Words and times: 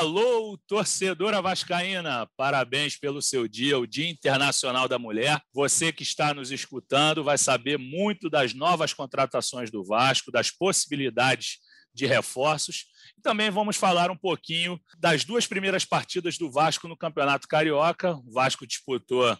Alô, 0.00 0.56
torcedora 0.66 1.42
vascaína, 1.42 2.26
parabéns 2.34 2.96
pelo 2.96 3.20
seu 3.20 3.46
dia, 3.46 3.78
o 3.78 3.86
Dia 3.86 4.08
Internacional 4.08 4.88
da 4.88 4.98
Mulher. 4.98 5.38
Você 5.52 5.92
que 5.92 6.02
está 6.02 6.32
nos 6.32 6.50
escutando 6.50 7.22
vai 7.22 7.36
saber 7.36 7.76
muito 7.76 8.30
das 8.30 8.54
novas 8.54 8.94
contratações 8.94 9.70
do 9.70 9.84
Vasco, 9.84 10.32
das 10.32 10.50
possibilidades 10.50 11.58
de 11.92 12.06
reforços. 12.06 12.86
E 13.18 13.20
também 13.20 13.50
vamos 13.50 13.76
falar 13.76 14.10
um 14.10 14.16
pouquinho 14.16 14.80
das 14.98 15.22
duas 15.22 15.46
primeiras 15.46 15.84
partidas 15.84 16.38
do 16.38 16.50
Vasco 16.50 16.88
no 16.88 16.96
Campeonato 16.96 17.46
Carioca. 17.46 18.16
O 18.26 18.32
Vasco 18.32 18.66
disputou 18.66 19.36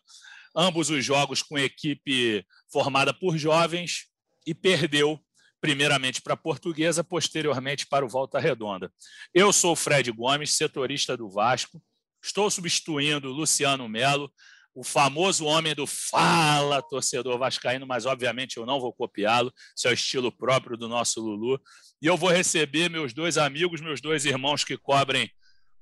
ambos 0.54 0.90
os 0.90 1.02
jogos 1.02 1.42
com 1.42 1.58
equipe 1.58 2.44
formada 2.70 3.14
por 3.14 3.38
jovens 3.38 4.08
e 4.46 4.54
perdeu 4.54 5.18
primeiramente 5.60 6.22
para 6.22 6.34
a 6.34 6.36
Portuguesa, 6.36 7.04
posteriormente 7.04 7.86
para 7.86 8.04
o 8.04 8.08
Volta 8.08 8.38
Redonda. 8.38 8.92
Eu 9.34 9.52
sou 9.52 9.72
o 9.72 9.76
Fred 9.76 10.10
Gomes, 10.10 10.56
setorista 10.56 11.16
do 11.16 11.28
Vasco, 11.28 11.80
estou 12.22 12.50
substituindo 12.50 13.28
o 13.28 13.32
Luciano 13.32 13.88
Melo, 13.88 14.32
o 14.74 14.84
famoso 14.84 15.44
homem 15.44 15.74
do 15.74 15.86
fala, 15.86 16.80
torcedor 16.80 17.38
vascaíno, 17.38 17.86
mas 17.86 18.06
obviamente 18.06 18.56
eu 18.56 18.64
não 18.64 18.80
vou 18.80 18.92
copiá-lo, 18.92 19.52
isso 19.76 19.88
é 19.88 19.90
o 19.90 19.94
estilo 19.94 20.30
próprio 20.30 20.76
do 20.76 20.88
nosso 20.88 21.20
Lulu. 21.20 21.60
E 22.00 22.06
eu 22.06 22.16
vou 22.16 22.30
receber 22.30 22.88
meus 22.88 23.12
dois 23.12 23.36
amigos, 23.36 23.80
meus 23.80 24.00
dois 24.00 24.24
irmãos 24.24 24.64
que 24.64 24.76
cobrem 24.76 25.30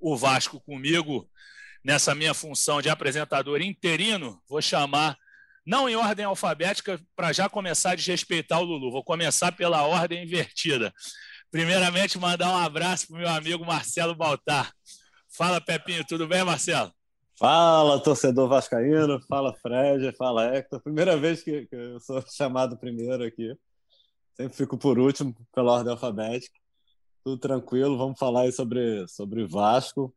o 0.00 0.16
Vasco 0.16 0.60
comigo 0.60 1.28
nessa 1.84 2.14
minha 2.14 2.34
função 2.34 2.80
de 2.80 2.88
apresentador 2.88 3.60
interino. 3.60 4.42
Vou 4.48 4.60
chamar 4.62 5.16
não 5.68 5.86
em 5.86 5.94
ordem 5.94 6.24
alfabética, 6.24 6.98
para 7.14 7.30
já 7.30 7.46
começar 7.46 7.90
a 7.90 7.94
desrespeitar 7.94 8.58
o 8.58 8.64
Lulu. 8.64 8.90
Vou 8.90 9.04
começar 9.04 9.52
pela 9.52 9.86
ordem 9.86 10.24
invertida. 10.24 10.90
Primeiramente, 11.50 12.18
mandar 12.18 12.50
um 12.50 12.56
abraço 12.56 13.08
para 13.08 13.16
o 13.16 13.18
meu 13.18 13.28
amigo 13.28 13.66
Marcelo 13.66 14.14
Baltar. 14.14 14.72
Fala, 15.28 15.60
Pepinho, 15.60 16.02
tudo 16.06 16.26
bem, 16.26 16.42
Marcelo? 16.42 16.90
Fala, 17.38 18.02
torcedor 18.02 18.48
vascaíno. 18.48 19.20
Fala, 19.28 19.54
Fred. 19.60 20.10
Fala, 20.16 20.56
Hector. 20.56 20.80
Primeira 20.80 21.18
vez 21.18 21.42
que, 21.42 21.66
que 21.66 21.76
eu 21.76 22.00
sou 22.00 22.24
chamado 22.34 22.78
primeiro 22.78 23.22
aqui. 23.22 23.54
Sempre 24.34 24.56
fico 24.56 24.78
por 24.78 24.98
último, 24.98 25.36
pela 25.54 25.72
ordem 25.72 25.92
alfabética. 25.92 26.58
Tudo 27.22 27.36
tranquilo. 27.36 27.98
Vamos 27.98 28.18
falar 28.18 28.42
aí 28.42 28.52
sobre, 28.52 29.06
sobre 29.06 29.46
Vasco 29.46 30.14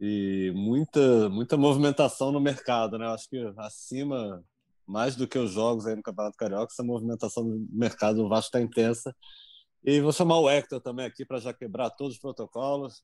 e 0.00 0.52
muita 0.56 1.28
muita 1.28 1.56
movimentação 1.56 2.32
no 2.32 2.40
mercado, 2.40 2.98
né? 2.98 3.06
Acho 3.06 3.28
que 3.30 3.38
acima 3.58 4.44
mais 4.86 5.16
do 5.16 5.26
que 5.26 5.38
os 5.38 5.50
jogos 5.50 5.86
aí 5.86 5.96
no 5.96 6.02
Campeonato 6.02 6.36
Carioca, 6.36 6.72
essa 6.72 6.84
movimentação 6.84 7.44
do 7.44 7.66
mercado 7.70 8.22
do 8.22 8.28
Vasco 8.28 8.46
está 8.46 8.60
intensa. 8.60 9.14
E 9.84 10.00
vou 10.00 10.12
chamar 10.12 10.38
o 10.38 10.48
Hector 10.48 10.80
também 10.80 11.06
aqui 11.06 11.24
para 11.24 11.38
já 11.38 11.52
quebrar 11.52 11.90
todos 11.90 12.14
os 12.14 12.20
protocolos. 12.20 13.02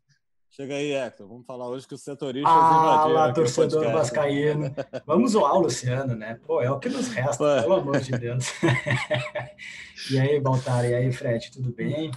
Chega 0.50 0.75
aí, 0.75 0.92
Hector. 0.92 1.27
Vamos 1.27 1.47
falar 1.47 1.66
hoje 1.69 1.88
que 1.88 1.94
os 1.94 2.03
setoristas 2.03 2.53
ah, 2.53 3.06
invadiram. 3.08 3.33
Torcedor 3.33 3.91
vascaíno. 3.91 4.75
Vamos 5.06 5.33
zoar 5.33 5.55
o 5.55 5.60
Luciano, 5.60 6.14
né? 6.14 6.38
Pô, 6.47 6.60
é 6.60 6.70
o 6.70 6.78
que 6.78 6.91
nos 6.91 7.08
resta, 7.08 7.38
Pô. 7.38 7.62
pelo 7.62 7.75
amor 7.77 8.00
de 8.00 8.12
Deus. 8.12 8.47
e 10.10 10.19
aí, 10.19 10.38
Baltar, 10.41 10.84
e 10.84 10.94
aí, 10.94 11.10
Fred, 11.10 11.50
tudo 11.53 11.72
bem? 11.72 12.10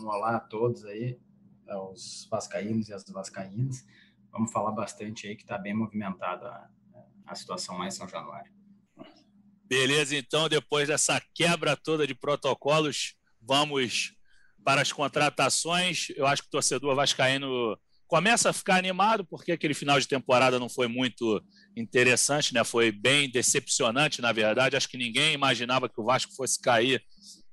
Um 0.00 0.06
olá 0.06 0.36
a 0.36 0.40
todos 0.40 0.86
aí, 0.86 1.18
aos 1.68 2.26
vascaínos 2.30 2.88
e 2.88 2.94
às 2.94 3.04
vascaínas. 3.04 3.84
Vamos 4.32 4.50
falar 4.50 4.70
bastante 4.70 5.26
aí 5.26 5.36
que 5.36 5.42
está 5.42 5.58
bem 5.58 5.74
movimentada 5.74 6.48
a, 6.48 6.68
a 7.26 7.34
situação 7.34 7.76
lá 7.76 7.86
em 7.86 7.90
São 7.90 8.08
Januário. 8.08 8.50
Beleza, 9.70 10.16
então, 10.16 10.48
depois 10.48 10.88
dessa 10.88 11.22
quebra 11.32 11.76
toda 11.76 12.04
de 12.04 12.12
protocolos, 12.12 13.14
vamos 13.40 14.12
para 14.64 14.82
as 14.82 14.92
contratações. 14.92 16.08
Eu 16.16 16.26
acho 16.26 16.42
que 16.42 16.48
o 16.48 16.50
torcedor 16.50 16.96
vascaíno 16.96 17.78
começa 18.08 18.50
a 18.50 18.52
ficar 18.52 18.78
animado, 18.78 19.24
porque 19.24 19.52
aquele 19.52 19.72
final 19.72 20.00
de 20.00 20.08
temporada 20.08 20.58
não 20.58 20.68
foi 20.68 20.88
muito 20.88 21.40
interessante, 21.76 22.52
né? 22.52 22.64
Foi 22.64 22.90
bem 22.90 23.30
decepcionante, 23.30 24.20
na 24.20 24.32
verdade. 24.32 24.74
Acho 24.74 24.88
que 24.88 24.98
ninguém 24.98 25.34
imaginava 25.34 25.88
que 25.88 26.00
o 26.00 26.04
Vasco 26.04 26.34
fosse 26.34 26.60
cair 26.60 27.00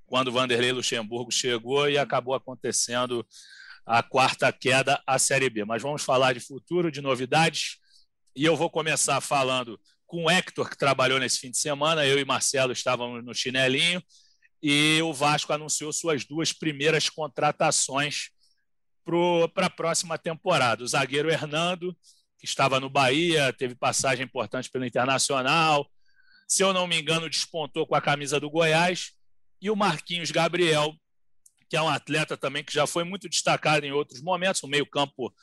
quando 0.07 0.29
o 0.29 0.31
Vanderlei 0.31 0.71
Luxemburgo 0.71 1.31
chegou 1.31 1.87
e 1.87 1.99
acabou 1.99 2.33
acontecendo 2.33 3.23
a 3.85 4.01
quarta 4.01 4.51
queda 4.51 4.99
à 5.05 5.19
Série 5.19 5.51
B. 5.51 5.65
Mas 5.65 5.83
vamos 5.83 6.01
falar 6.01 6.33
de 6.33 6.39
futuro, 6.39 6.91
de 6.91 6.99
novidades. 6.99 7.77
E 8.35 8.43
eu 8.43 8.55
vou 8.55 8.71
começar 8.71 9.21
falando 9.21 9.79
com 10.07 10.23
o 10.23 10.29
Hector, 10.31 10.69
que 10.69 10.77
trabalhou 10.77 11.19
nesse 11.19 11.37
fim 11.37 11.51
de 11.51 11.57
semana. 11.57 12.05
Eu 12.05 12.17
e 12.17 12.25
Marcelo 12.25 12.71
estávamos 12.71 13.23
no 13.23 13.35
chinelinho 13.35 14.01
e 14.63 14.99
o 15.03 15.13
Vasco 15.13 15.53
anunciou 15.53 15.93
suas 15.93 16.25
duas 16.25 16.51
primeiras 16.51 17.09
contratações 17.09 18.29
para 19.53 19.67
a 19.67 19.69
próxima 19.69 20.17
temporada. 20.17 20.83
O 20.83 20.87
zagueiro 20.87 21.29
Hernando, 21.29 21.95
que 22.39 22.45
estava 22.45 22.79
no 22.79 22.89
Bahia, 22.89 23.53
teve 23.53 23.75
passagem 23.75 24.25
importante 24.25 24.69
pelo 24.69 24.85
Internacional. 24.85 25.89
Se 26.47 26.63
eu 26.63 26.73
não 26.73 26.87
me 26.87 26.99
engano, 26.99 27.29
despontou 27.29 27.85
com 27.85 27.95
a 27.95 28.01
camisa 28.01 28.39
do 28.39 28.49
Goiás. 28.49 29.11
E 29.61 29.69
o 29.69 29.75
Marquinhos 29.75 30.31
Gabriel, 30.31 30.95
que 31.69 31.75
é 31.75 31.81
um 31.81 31.89
atleta 31.89 32.37
também 32.37 32.63
que 32.63 32.73
já 32.73 32.85
foi 32.87 33.03
muito 33.03 33.27
destacado 33.27 33.85
em 33.85 33.91
outros 33.91 34.21
momentos, 34.21 34.63
um 34.63 34.67
meio-campo, 34.67 35.33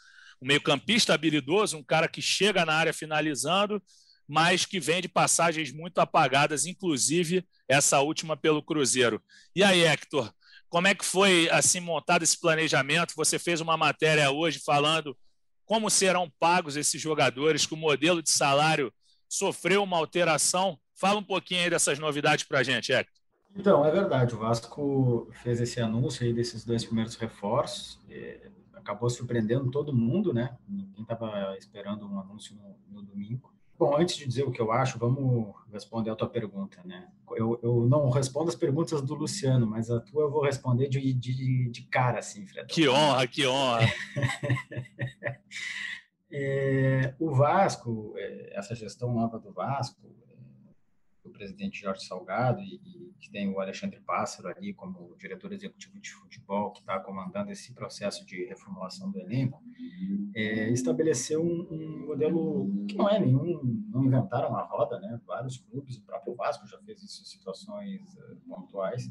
um 0.41 0.47
meio-campista 0.47 1.13
habilidoso, 1.15 1.77
um 1.77 1.83
cara 1.83 2.09
que 2.09 2.23
chega 2.23 2.65
na 2.65 2.75
área 2.75 2.93
finalizando 2.93 3.83
mas 4.27 4.65
que 4.65 4.81
vem 4.81 5.03
de 5.03 5.09
passagens 5.09 5.73
muito 5.73 5.99
apagadas, 5.99 6.67
inclusive 6.67 7.47
essa 7.69 8.01
última 8.01 8.37
pelo 8.37 8.63
Cruzeiro. 8.63 9.23
E 9.55 9.63
aí, 9.63 9.85
Hector, 9.85 10.33
como 10.69 10.89
é 10.89 10.95
que 10.95 11.05
foi 11.05 11.49
assim 11.51 11.81
montado 11.81 12.23
esse 12.23 12.41
planejamento? 12.41 13.15
Você 13.17 13.39
fez 13.39 13.61
uma 13.61 13.77
matéria 13.77 14.31
hoje 14.31 14.59
falando 14.59 15.17
como 15.65 15.89
serão 15.89 16.31
pagos 16.39 16.77
esses 16.77 17.01
jogadores, 17.01 17.67
que 17.67 17.75
o 17.75 17.77
modelo 17.77 18.23
de 18.23 18.31
salário 18.31 18.93
sofreu 19.29 19.83
uma 19.83 19.97
alteração. 19.97 20.79
Fala 20.95 21.21
um 21.21 21.25
pouquinho 21.25 21.63
aí 21.63 21.71
dessas 21.71 21.99
novidades 21.99 22.45
para 22.45 22.61
a 22.61 22.63
gente, 22.63 22.93
Hector. 22.93 23.15
Então, 23.57 23.85
é 23.87 23.91
verdade, 23.91 24.35
o 24.35 24.39
Vasco 24.39 25.31
fez 25.43 25.61
esse 25.61 25.81
anúncio 25.81 26.27
aí 26.27 26.33
desses 26.33 26.65
dois 26.65 26.85
primeiros 26.85 27.15
reforços, 27.15 28.01
acabou 28.75 29.09
surpreendendo 29.09 29.71
todo 29.71 29.95
mundo, 29.95 30.35
né? 30.35 30.57
Ninguém 30.69 31.03
estava 31.03 31.57
esperando 31.57 32.05
um 32.05 32.19
anúncio 32.19 32.55
no, 32.57 33.01
no 33.01 33.03
domingo. 33.03 33.54
Bom, 33.77 33.97
antes 33.97 34.17
de 34.17 34.27
dizer 34.27 34.45
o 34.45 34.53
que 34.53 34.61
eu 34.61 34.71
acho, 34.71 34.99
vamos 34.99 35.55
responder 35.73 36.11
a 36.11 36.15
tua 36.15 36.29
pergunta, 36.29 36.81
né? 36.85 37.09
Eu, 37.37 37.59
eu 37.63 37.87
não 37.89 38.09
respondo 38.09 38.49
as 38.49 38.55
perguntas 38.55 39.03
do 39.03 39.15
Luciano, 39.15 39.67
mas 39.67 39.91
a 39.91 39.99
tua 40.01 40.23
eu 40.23 40.31
vou 40.31 40.43
responder 40.43 40.89
de, 40.89 41.13
de, 41.13 41.71
de 41.71 41.83
cara, 41.83 42.21
assim, 42.21 42.47
Fred. 42.47 42.73
Que 42.73 42.89
honra, 42.89 43.27
que 43.27 43.47
honra! 43.47 43.81
é, 46.31 47.15
o 47.19 47.35
Vasco, 47.35 48.15
é, 48.17 48.57
essa 48.57 48.77
gestão 48.77 49.13
nova 49.13 49.39
do 49.41 49.53
Vasco, 49.53 50.01
presidente 51.35 51.81
Jorge 51.81 52.05
Salgado 52.05 52.61
e, 52.61 52.81
e, 52.85 53.13
que 53.21 53.31
tem 53.31 53.49
o 53.53 53.61
Alexandre 53.61 54.01
Pássaro 54.01 54.49
ali 54.49 54.73
como 54.73 55.15
diretor 55.19 55.53
executivo 55.53 55.99
de 56.01 56.11
futebol 56.11 56.71
que 56.71 56.81
está 56.81 56.99
comandando 57.01 57.51
esse 57.51 57.75
processo 57.75 58.25
de 58.25 58.45
reformulação 58.45 59.11
do 59.11 59.19
elenco, 59.19 59.63
é, 60.35 60.71
estabeleceu 60.71 61.43
um, 61.43 61.67
um, 61.71 62.07
modelo 62.07 62.87
que 62.87 62.97
não 62.97 63.09
é 63.09 63.19
nenhum, 63.19 63.85
não 63.91 64.05
inventaram 64.05 64.57
a 64.57 64.63
roda, 64.63 64.99
né? 65.01 65.21
Vários 65.27 65.59
clubes, 65.59 65.97
o 65.97 66.03
próprio 66.03 66.35
Vasco 66.35 66.67
já 66.67 66.79
fez 66.79 67.03
isso 67.03 67.23
em 67.23 67.25
situações 67.25 68.01
uh, 68.15 68.37
pontuais, 68.49 69.11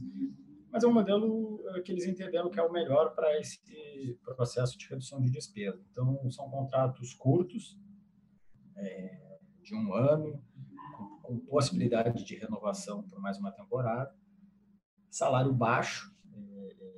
mas 0.72 0.84
é 0.84 0.88
um 0.88 0.94
modelo 0.94 1.56
uh, 1.56 1.84
que 1.84 1.92
eles 1.92 2.06
entenderam 2.06 2.50
que 2.50 2.60
é 2.60 2.64
o 2.64 2.72
melhor 2.72 3.14
para 3.14 3.40
esse 3.40 3.60
processo 4.24 4.78
de 4.78 4.88
redução 4.88 5.22
de 5.22 5.30
despesa. 5.30 5.80
Então, 5.92 6.30
são 6.30 6.50
contratos 6.50 7.14
curtos, 7.14 7.78
é, 8.76 9.38
de 9.64 9.76
um 9.76 9.94
ano, 9.94 10.44
com 11.24 11.40
possibilidade 11.40 12.24
de 12.24 12.36
renovação 12.36 13.02
por 13.02 13.20
mais 13.20 13.40
uma 13.40 13.52
temporada, 13.52 14.14
salário 15.10 15.52
baixo, 15.54 16.14
é, 16.36 16.76
é, 16.80 16.94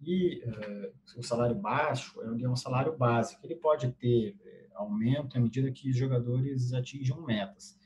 e 0.00 0.42
uh, 0.46 1.18
o 1.18 1.22
salário 1.22 1.56
baixo 1.56 2.22
é 2.22 2.48
um 2.48 2.56
salário 2.56 2.96
básico. 2.96 3.44
Ele 3.44 3.56
pode 3.56 3.90
ter 3.92 4.36
aumento 4.74 5.36
à 5.36 5.40
medida 5.40 5.70
que 5.72 5.90
os 5.90 5.96
jogadores 5.96 6.72
atingem 6.72 7.20
metas. 7.24 7.78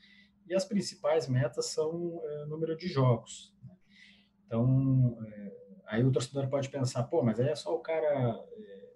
E 0.47 0.53
as 0.53 0.65
principais 0.65 1.27
metas 1.27 1.67
são 1.67 2.21
número 2.47 2.77
de 2.77 2.87
jogos. 2.87 3.55
Né? 3.63 3.73
Então, 4.45 5.17
aí 5.87 6.03
o 6.03 6.11
torcedor 6.11 6.47
pode 6.49 6.69
pensar, 6.69 7.03
pô, 7.03 7.23
mas 7.23 7.39
aí 7.39 7.49
é 7.49 7.55
só 7.55 7.73
o 7.73 7.79
cara 7.79 8.37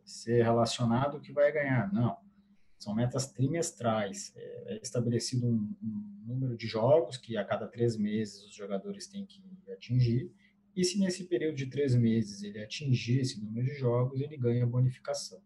ser 0.04 0.44
relacionado 0.44 1.22
que 1.22 1.32
vai 1.32 1.52
ganhar. 1.52 1.92
Não. 1.92 2.18
São 2.78 2.94
metas 2.94 3.32
trimestrais. 3.32 4.34
É, 4.36 4.76
é 4.76 4.80
estabelecido 4.82 5.48
um, 5.48 5.76
um, 5.82 6.24
número 6.26 6.58
de 6.58 6.68
jogos 6.68 7.18
que 7.18 7.38
a 7.38 7.46
cada 7.46 7.68
três 7.68 7.98
meses 7.98 8.44
os 8.44 8.56
jogadores 8.56 9.08
têm 9.08 9.26
que 9.26 9.44
atingir, 9.72 10.32
e 10.76 10.84
se 10.84 11.00
nesse 11.00 11.26
período 11.26 11.56
de 11.56 11.68
três 11.68 11.96
meses 11.96 12.44
ele 12.44 12.62
atingir 12.62 13.22
esse 13.22 13.42
número 13.44 13.66
de 13.66 13.76
jogos, 13.76 14.20
ele 14.20 14.38
ganha 14.38 14.68
bonificação. 14.68 15.42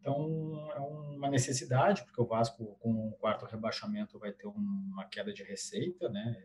Então, 0.00 0.70
é 0.74 0.80
uma 0.80 1.28
necessidade, 1.28 2.02
porque 2.04 2.20
o 2.20 2.26
Vasco, 2.26 2.76
com 2.80 3.08
o 3.08 3.12
quarto 3.12 3.44
rebaixamento, 3.44 4.18
vai 4.18 4.32
ter 4.32 4.46
uma 4.46 5.04
queda 5.04 5.32
de 5.32 5.42
receita, 5.42 6.08
né? 6.08 6.42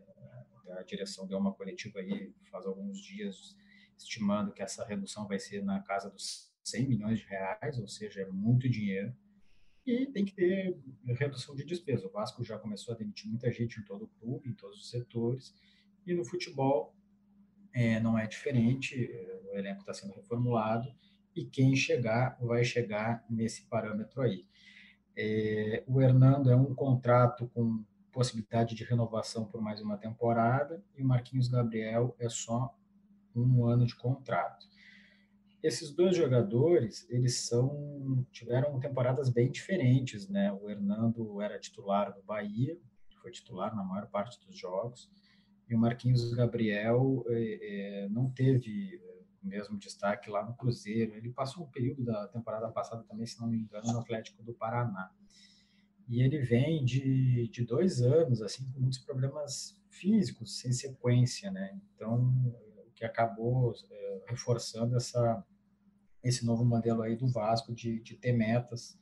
A 0.78 0.82
direção 0.82 1.26
deu 1.26 1.38
uma 1.38 1.54
coletiva 1.54 2.00
aí 2.00 2.34
faz 2.50 2.66
alguns 2.66 2.98
dias, 2.98 3.56
estimando 3.96 4.52
que 4.52 4.62
essa 4.62 4.84
redução 4.84 5.26
vai 5.26 5.38
ser 5.38 5.64
na 5.64 5.80
casa 5.80 6.10
dos 6.10 6.52
100 6.64 6.88
milhões 6.88 7.20
de 7.20 7.26
reais, 7.26 7.78
ou 7.78 7.88
seja, 7.88 8.22
é 8.22 8.26
muito 8.26 8.68
dinheiro 8.68 9.14
e 9.86 10.06
tem 10.06 10.24
que 10.24 10.34
ter 10.34 10.78
redução 11.06 11.54
de 11.54 11.64
despesa. 11.64 12.06
O 12.06 12.10
Vasco 12.10 12.42
já 12.42 12.58
começou 12.58 12.94
a 12.94 12.96
demitir 12.96 13.28
muita 13.28 13.50
gente 13.50 13.78
em 13.78 13.82
todo 13.82 14.04
o 14.04 14.08
clube, 14.20 14.48
em 14.48 14.54
todos 14.54 14.78
os 14.78 14.90
setores, 14.90 15.54
e 16.06 16.14
no 16.14 16.24
futebol 16.24 16.94
é, 17.72 18.00
não 18.00 18.18
é 18.18 18.26
diferente, 18.26 19.10
o 19.50 19.56
elenco 19.56 19.80
está 19.80 19.92
sendo 19.92 20.14
reformulado, 20.14 20.94
e 21.34 21.44
quem 21.44 21.74
chegar 21.74 22.38
vai 22.40 22.64
chegar 22.64 23.24
nesse 23.28 23.62
parâmetro 23.62 24.22
aí. 24.22 24.46
É, 25.16 25.82
o 25.86 26.00
Hernando 26.00 26.50
é 26.50 26.56
um 26.56 26.74
contrato 26.74 27.48
com 27.48 27.84
possibilidade 28.12 28.74
de 28.76 28.84
renovação 28.84 29.44
por 29.44 29.60
mais 29.60 29.80
uma 29.80 29.98
temporada, 29.98 30.82
e 30.96 31.02
o 31.02 31.06
Marquinhos 31.06 31.48
Gabriel 31.48 32.14
é 32.18 32.28
só 32.28 32.76
um 33.34 33.66
ano 33.66 33.84
de 33.84 33.96
contrato 33.96 34.73
esses 35.64 35.90
dois 35.90 36.14
jogadores, 36.14 37.08
eles 37.08 37.38
são 37.46 38.26
tiveram 38.30 38.78
temporadas 38.78 39.30
bem 39.30 39.50
diferentes, 39.50 40.28
né? 40.28 40.52
O 40.52 40.68
Hernando 40.68 41.40
era 41.40 41.58
titular 41.58 42.14
do 42.14 42.22
Bahia, 42.22 42.78
foi 43.22 43.30
titular 43.30 43.74
na 43.74 43.82
maior 43.82 44.06
parte 44.10 44.38
dos 44.46 44.58
jogos, 44.58 45.10
e 45.66 45.74
o 45.74 45.78
Marquinhos 45.78 46.34
Gabriel 46.34 47.24
é, 47.28 48.04
é, 48.04 48.08
não 48.10 48.28
teve 48.30 49.00
o 49.42 49.46
mesmo 49.48 49.78
destaque 49.78 50.28
lá 50.28 50.44
no 50.44 50.54
Cruzeiro. 50.54 51.14
Ele 51.14 51.30
passou 51.30 51.64
um 51.64 51.70
período 51.70 52.04
da 52.04 52.28
temporada 52.28 52.70
passada 52.70 53.02
também, 53.04 53.26
se 53.26 53.40
não 53.40 53.48
me 53.48 53.56
engano, 53.56 53.90
no 53.90 54.00
Atlético 54.00 54.42
do 54.42 54.52
Paraná. 54.52 55.10
E 56.06 56.20
ele 56.20 56.40
vem 56.40 56.84
de, 56.84 57.48
de 57.48 57.64
dois 57.64 58.02
anos, 58.02 58.42
assim, 58.42 58.70
com 58.70 58.80
muitos 58.80 58.98
problemas 58.98 59.82
físicos, 59.88 60.58
sem 60.58 60.72
sequência, 60.72 61.50
né? 61.50 61.80
Então, 61.94 62.30
o 62.86 62.90
que 62.94 63.06
acabou 63.06 63.72
reforçando 64.26 64.94
essa 64.96 65.42
esse 66.24 66.44
novo 66.44 66.64
modelo 66.64 67.02
aí 67.02 67.14
do 67.14 67.28
Vasco 67.28 67.74
de, 67.74 68.00
de 68.00 68.16
ter 68.16 68.32
metas 68.32 68.98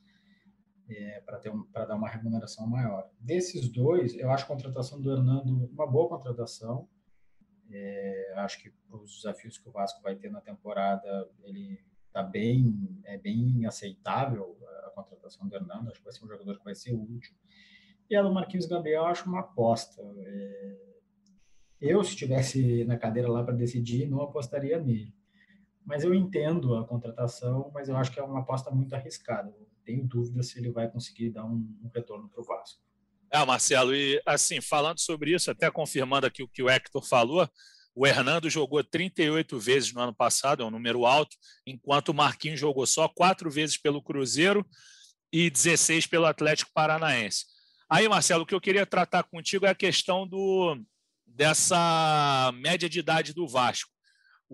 é, 0.89 1.21
para 1.21 1.39
ter 1.39 1.49
um, 1.49 1.63
para 1.63 1.85
dar 1.85 1.95
uma 1.95 2.09
remuneração 2.09 2.67
maior. 2.67 3.09
Desses 3.19 3.69
dois, 3.69 4.13
eu 4.15 4.29
acho 4.29 4.43
a 4.43 4.47
contratação 4.47 5.01
do 5.01 5.11
Hernando 5.11 5.69
uma 5.71 5.87
boa 5.87 6.09
contratação. 6.09 6.87
É, 7.71 8.33
acho 8.37 8.61
que 8.61 8.71
os 8.89 9.15
desafios 9.15 9.57
que 9.57 9.67
o 9.67 9.71
Vasco 9.71 10.01
vai 10.01 10.15
ter 10.15 10.29
na 10.29 10.41
temporada, 10.41 11.27
ele 11.43 11.79
está 12.07 12.21
bem, 12.21 13.01
é 13.05 13.17
bem 13.17 13.65
aceitável 13.65 14.57
a 14.85 14.89
contratação 14.91 15.47
do 15.47 15.55
Hernando. 15.55 15.89
Acho 15.89 15.99
que 15.99 16.03
vai 16.03 16.13
ser 16.13 16.25
um 16.25 16.27
jogador 16.27 16.57
que 16.57 16.65
vai 16.65 16.75
ser 16.75 16.93
útil. 16.93 17.33
E 18.09 18.15
a 18.15 18.21
do 18.21 18.31
Marquinhos 18.31 18.65
Gabriel, 18.65 19.05
acho 19.05 19.27
uma 19.27 19.39
aposta. 19.39 20.01
É, 20.17 20.93
eu, 21.79 22.03
se 22.03 22.11
estivesse 22.11 22.83
na 22.85 22.97
cadeira 22.97 23.29
lá 23.29 23.43
para 23.43 23.55
decidir, 23.55 24.07
não 24.07 24.21
apostaria 24.21 24.79
nele. 24.79 25.13
Mas 25.85 26.03
eu 26.03 26.13
entendo 26.13 26.75
a 26.75 26.85
contratação, 26.85 27.69
mas 27.73 27.89
eu 27.89 27.97
acho 27.97 28.11
que 28.11 28.19
é 28.19 28.23
uma 28.23 28.39
aposta 28.39 28.71
muito 28.71 28.95
arriscada. 28.95 29.53
Tenho 29.83 30.07
dúvida 30.07 30.41
se 30.43 30.57
ele 30.57 30.71
vai 30.71 30.89
conseguir 30.89 31.29
dar 31.29 31.45
um, 31.45 31.67
um 31.83 31.89
retorno 31.93 32.29
para 32.29 32.41
o 32.41 32.43
Vasco. 32.43 32.81
É, 33.29 33.43
Marcelo, 33.45 33.95
e 33.95 34.21
assim, 34.25 34.61
falando 34.61 34.99
sobre 34.99 35.33
isso, 35.33 35.49
até 35.49 35.69
confirmando 35.69 36.27
aqui 36.27 36.43
o 36.43 36.47
que 36.47 36.61
o 36.61 36.69
Hector 36.69 37.03
falou, 37.03 37.49
o 37.95 38.07
Hernando 38.07 38.49
jogou 38.49 38.83
38 38.83 39.59
vezes 39.59 39.93
no 39.93 40.01
ano 40.01 40.13
passado, 40.13 40.63
é 40.63 40.65
um 40.65 40.71
número 40.71 41.05
alto, 41.05 41.35
enquanto 41.65 42.09
o 42.09 42.13
Marquinhos 42.13 42.59
jogou 42.59 42.85
só 42.85 43.07
quatro 43.07 43.49
vezes 43.51 43.77
pelo 43.77 44.01
Cruzeiro 44.01 44.65
e 45.31 45.49
16 45.49 46.07
pelo 46.07 46.25
Atlético 46.25 46.71
Paranaense. 46.73 47.45
Aí, 47.89 48.07
Marcelo, 48.07 48.43
o 48.43 48.45
que 48.45 48.55
eu 48.55 48.61
queria 48.61 48.85
tratar 48.85 49.23
contigo 49.23 49.65
é 49.65 49.69
a 49.69 49.75
questão 49.75 50.27
do, 50.27 50.79
dessa 51.25 52.51
média 52.55 52.89
de 52.89 52.99
idade 52.99 53.33
do 53.33 53.47
Vasco. 53.47 53.92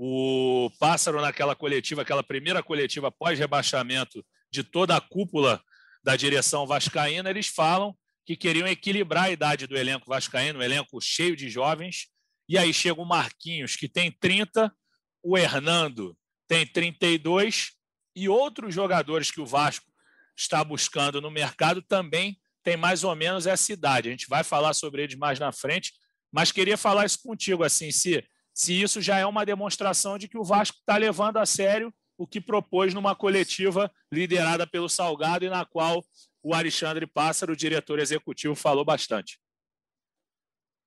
O 0.01 0.71
Pássaro, 0.79 1.19
naquela 1.19 1.53
coletiva, 1.53 2.03
aquela 2.03 2.23
primeira 2.23 2.63
coletiva 2.63 3.11
pós-rebaixamento 3.11 4.25
de 4.49 4.63
toda 4.63 4.95
a 4.95 5.01
cúpula 5.01 5.61
da 6.01 6.15
direção 6.15 6.65
vascaína, 6.65 7.29
eles 7.29 7.47
falam 7.47 7.93
que 8.25 8.37
queriam 8.37 8.65
equilibrar 8.65 9.25
a 9.25 9.29
idade 9.29 9.67
do 9.67 9.75
elenco 9.75 10.05
vascaíno, 10.07 10.59
um 10.59 10.63
elenco 10.63 11.01
cheio 11.01 11.35
de 11.35 11.49
jovens. 11.49 12.07
E 12.47 12.57
aí 12.57 12.73
chega 12.73 13.01
o 13.01 13.05
Marquinhos, 13.05 13.75
que 13.75 13.89
tem 13.89 14.09
30, 14.09 14.73
o 15.21 15.37
Hernando 15.37 16.17
tem 16.47 16.65
32, 16.65 17.71
e 18.15 18.29
outros 18.29 18.73
jogadores 18.73 19.29
que 19.29 19.41
o 19.41 19.45
Vasco 19.45 19.91
está 20.33 20.63
buscando 20.63 21.19
no 21.19 21.29
mercado 21.29 21.81
também 21.81 22.39
tem 22.63 22.77
mais 22.77 23.03
ou 23.03 23.13
menos 23.17 23.45
essa 23.45 23.73
idade. 23.73 24.07
A 24.07 24.11
gente 24.11 24.29
vai 24.29 24.45
falar 24.45 24.73
sobre 24.73 25.03
eles 25.03 25.15
mais 25.15 25.39
na 25.39 25.51
frente, 25.51 25.91
mas 26.31 26.53
queria 26.53 26.77
falar 26.77 27.05
isso 27.05 27.19
contigo, 27.21 27.65
assim, 27.65 27.91
se 27.91 28.25
se 28.59 28.73
isso 28.73 28.99
já 28.99 29.17
é 29.17 29.25
uma 29.25 29.45
demonstração 29.45 30.17
de 30.17 30.27
que 30.27 30.37
o 30.37 30.43
Vasco 30.43 30.75
está 30.79 30.97
levando 30.97 31.37
a 31.37 31.45
sério 31.45 31.93
o 32.17 32.27
que 32.27 32.41
propôs 32.41 32.93
numa 32.93 33.15
coletiva 33.15 33.89
liderada 34.11 34.67
pelo 34.67 34.89
Salgado 34.89 35.45
e 35.45 35.49
na 35.49 35.63
qual 35.63 36.03
o 36.43 36.53
Alexandre 36.53 37.07
Pássaro, 37.07 37.53
o 37.53 37.55
diretor 37.55 37.99
executivo, 37.99 38.55
falou 38.55 38.83
bastante. 38.83 39.39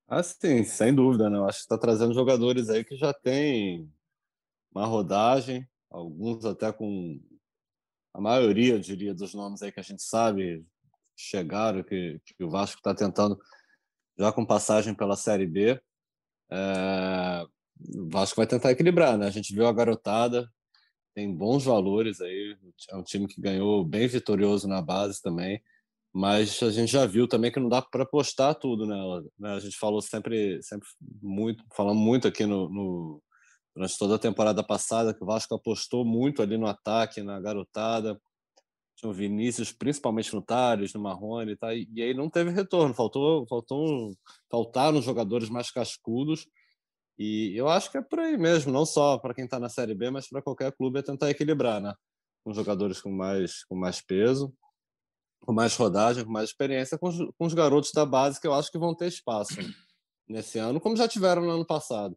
Ah, 0.07 0.23
sim, 0.23 0.63
sem 0.65 0.95
dúvida, 0.95 1.31
né? 1.31 1.39
Eu 1.39 1.47
acho 1.47 1.61
que 1.61 1.63
está 1.63 1.79
trazendo 1.79 2.13
jogadores 2.13 2.69
aí 2.69 2.85
que 2.85 2.95
já 2.95 3.15
têm 3.15 3.91
uma 4.71 4.85
rodagem, 4.85 5.67
alguns 5.91 6.45
até 6.45 6.71
com 6.71 7.19
a 8.13 8.21
maioria, 8.21 8.75
eu 8.75 8.81
diria, 8.81 9.15
dos 9.15 9.33
nomes 9.33 9.63
aí 9.63 9.73
que 9.73 9.81
a 9.81 9.83
gente 9.83 10.03
sabe 10.03 10.63
chegaram, 11.17 11.83
que, 11.83 12.21
que 12.23 12.45
o 12.45 12.51
Vasco 12.51 12.77
está 12.81 12.95
tentando 12.95 13.41
já 14.19 14.31
com 14.31 14.45
passagem 14.45 14.95
pela 14.95 15.17
Série 15.17 15.47
B. 15.47 15.81
É, 16.51 17.47
o 17.79 18.09
Vasco 18.09 18.37
vai 18.37 18.47
tentar 18.47 18.71
equilibrar, 18.71 19.19
né? 19.19 19.27
A 19.27 19.31
gente 19.31 19.55
viu 19.55 19.67
a 19.67 19.73
garotada, 19.73 20.49
tem 21.15 21.35
bons 21.35 21.65
valores 21.65 22.21
aí, 22.21 22.57
é 22.91 22.97
um 22.97 23.03
time 23.03 23.27
que 23.27 23.41
ganhou 23.41 23.85
bem 23.85 24.07
vitorioso 24.07 24.67
na 24.67 24.81
base 24.81 25.21
também, 25.21 25.61
mas 26.13 26.63
a 26.63 26.71
gente 26.71 26.93
já 26.93 27.07
viu 27.07 27.27
também 27.27 27.51
que 27.51 27.61
não 27.61 27.69
dá 27.69 27.81
para 27.83 28.03
apostar 28.03 28.55
tudo 28.55 28.87
nela. 28.87 29.25
Né? 29.39 29.53
A 29.55 29.61
gente 29.61 29.79
falou 29.79 30.01
sempre, 30.03 30.63
sempre 30.63 30.87
muito, 31.23 31.65
falamos 31.75 32.03
muito 32.03 32.29
aqui 32.29 32.45
no, 32.45 32.69
no, 32.69 33.23
durante 33.75 33.99
toda 33.99 34.17
a 34.17 34.19
temporada 34.19 34.63
passada 34.63 35.15
que 35.15 35.23
o 35.23 35.27
Vasco 35.27 35.55
apostou 35.55 36.05
muito 36.05 36.43
ali 36.43 36.59
no 36.59 36.67
ataque, 36.67 37.23
na 37.23 37.41
garotada. 37.41 38.21
Tinha 38.97 39.11
o 39.11 39.15
Vinícius, 39.15 39.73
principalmente 39.73 40.35
no 40.35 40.43
Tales, 40.43 40.93
no 40.93 41.01
Marrone, 41.01 41.57
tá? 41.57 41.75
e 41.75 42.03
aí 42.03 42.15
não 42.15 42.29
teve 42.29 42.51
retorno. 42.51 42.95
Faltou, 42.95 43.47
faltou, 43.47 44.15
faltaram 44.51 45.01
jogadores 45.01 45.49
mais 45.49 45.71
cascudos 45.71 46.47
e 47.23 47.57
eu 47.57 47.69
acho 47.69 47.91
que 47.91 47.99
é 47.99 48.03
por 48.03 48.19
aí 48.19 48.37
mesmo, 48.37 48.73
não 48.73 48.85
só 48.85 49.19
para 49.19 49.35
quem 49.35 49.45
está 49.45 49.61
na 49.61 49.69
Série 49.69 49.95
B, 49.95 50.11
mas 50.11 50.29
para 50.29 50.43
qualquer 50.43 50.73
clube 50.73 50.99
é 50.99 51.03
tentar 51.03 51.31
equilibrar, 51.31 51.81
né? 51.81 51.95
Com 52.45 52.53
jogadores 52.53 53.01
com 53.01 53.11
mais, 53.11 53.65
com 53.65 53.77
mais 53.77 54.01
peso, 54.01 54.53
com 55.41 55.53
mais 55.53 55.77
rodagem, 55.77 56.25
com 56.25 56.31
mais 56.31 56.51
experiência, 56.51 56.99
com 56.99 57.09
os, 57.09 57.19
com 57.39 57.47
os 57.47 57.55
garotos 57.55 57.93
da 57.93 58.05
base 58.05 58.41
que 58.41 58.47
eu 58.47 58.55
acho 58.55 58.71
que 58.71 58.79
vão 58.79 58.95
ter 58.95 59.07
espaço 59.07 59.55
nesse 60.29 60.59
ano, 60.59 60.81
como 60.81 60.97
já 60.97 61.07
tiveram 61.07 61.43
no 61.43 61.51
ano 61.51 61.67
passado. 61.67 62.17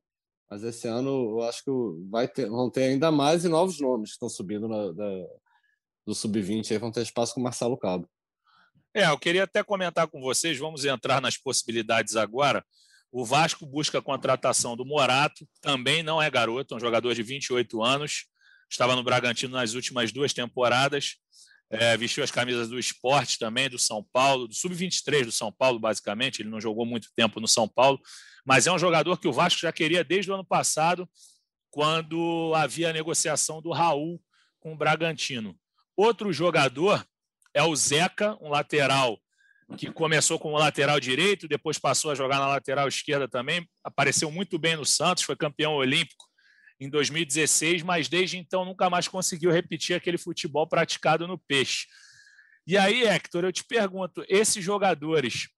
Mas 0.50 0.64
esse 0.64 0.88
ano 0.88 1.40
eu 1.40 1.42
acho 1.44 1.64
que 1.64 1.72
vai 2.10 2.28
ter, 2.28 2.50
vão 2.50 2.70
ter 2.70 2.84
ainda 2.84 3.12
mais 3.12 3.46
e 3.46 3.50
novos 3.50 3.80
nomes 3.80 4.10
que 4.10 4.14
estão 4.14 4.30
subindo 4.30 4.68
na, 4.68 4.92
da, 4.92 5.28
do 6.06 6.14
sub-20 6.14 6.72
aí 6.72 6.78
vão 6.78 6.92
ter 6.92 7.02
espaço 7.02 7.34
com 7.34 7.42
o 7.42 7.44
Marcelo 7.44 7.78
Cabo. 7.78 8.08
É, 8.94 9.10
eu 9.10 9.20
queria 9.20 9.44
até 9.44 9.62
comentar 9.62 10.08
com 10.08 10.22
vocês, 10.22 10.58
vamos 10.58 10.86
entrar 10.86 11.20
nas 11.22 11.38
possibilidades 11.38 12.16
agora. 12.16 12.66
O 13.12 13.26
Vasco 13.26 13.66
busca 13.66 14.00
a 14.00 14.02
contratação 14.02 14.76
do 14.76 14.86
Morato, 14.86 15.48
também 15.62 16.04
não 16.04 16.22
é 16.22 16.30
garoto, 16.30 16.74
é 16.74 16.78
um 16.78 16.80
jogador 16.80 17.14
de 17.14 17.24
28 17.24 17.82
anos, 17.82 18.26
estava 18.70 18.96
no 18.96 19.04
Bragantino 19.04 19.54
nas 19.54 19.74
últimas 19.74 20.12
duas 20.12 20.34
temporadas, 20.34 21.16
é, 21.70 21.98
vestiu 21.98 22.24
as 22.24 22.32
camisas 22.32 22.70
do 22.70 22.78
esporte 22.78 23.40
também, 23.40 23.70
do 23.70 23.80
São 23.80 24.04
Paulo, 24.14 24.48
do 24.48 24.54
Sub-23 24.54 25.26
do 25.26 25.32
São 25.32 25.52
Paulo, 25.52 25.80
basicamente. 25.80 26.42
Ele 26.42 26.50
não 26.50 26.62
jogou 26.62 26.86
muito 26.86 27.10
tempo 27.16 27.40
no 27.40 27.48
São 27.48 27.68
Paulo, 27.68 28.00
mas 28.46 28.68
é 28.68 28.72
um 28.72 28.78
jogador 28.78 29.20
que 29.20 29.28
o 29.28 29.34
Vasco 29.34 29.62
já 29.62 29.72
queria 29.72 30.04
desde 30.04 30.30
o 30.30 30.36
ano 30.36 30.46
passado, 30.46 31.10
quando 31.72 32.54
havia 32.56 32.90
a 32.90 32.94
negociação 32.94 33.62
do 33.62 33.72
Raul 33.72 34.22
com 34.60 34.74
o 34.74 34.78
Bragantino. 34.78 35.58
Outro 35.98 36.32
jogador 36.32 37.06
é 37.54 37.64
o 37.64 37.76
Zeca, 37.76 38.38
um 38.42 38.50
lateral 38.50 39.20
que 39.78 39.92
começou 39.92 40.38
como 40.38 40.58
lateral 40.58 41.00
direito, 41.00 41.48
depois 41.48 41.80
passou 41.80 42.12
a 42.12 42.16
jogar 42.16 42.40
na 42.40 42.48
lateral 42.48 42.88
esquerda 42.88 43.28
também, 43.28 43.68
apareceu 43.84 44.30
muito 44.32 44.60
bem 44.60 44.76
no 44.76 44.86
Santos, 44.86 45.24
foi 45.24 45.36
campeão 45.36 45.74
olímpico 45.74 46.26
em 46.80 46.90
2016, 46.90 47.82
mas 47.84 48.08
desde 48.08 48.38
então 48.38 48.66
nunca 48.66 48.90
mais 48.90 49.08
conseguiu 49.08 49.52
repetir 49.52 49.96
aquele 49.96 50.18
futebol 50.18 50.68
praticado 50.68 51.28
no 51.28 51.38
Peixe. 51.38 51.88
E 52.68 52.78
aí, 52.78 53.04
Hector, 53.04 53.44
eu 53.44 53.52
te 53.52 53.64
pergunto: 53.64 54.26
esses 54.28 54.64
jogadores, 54.64 55.50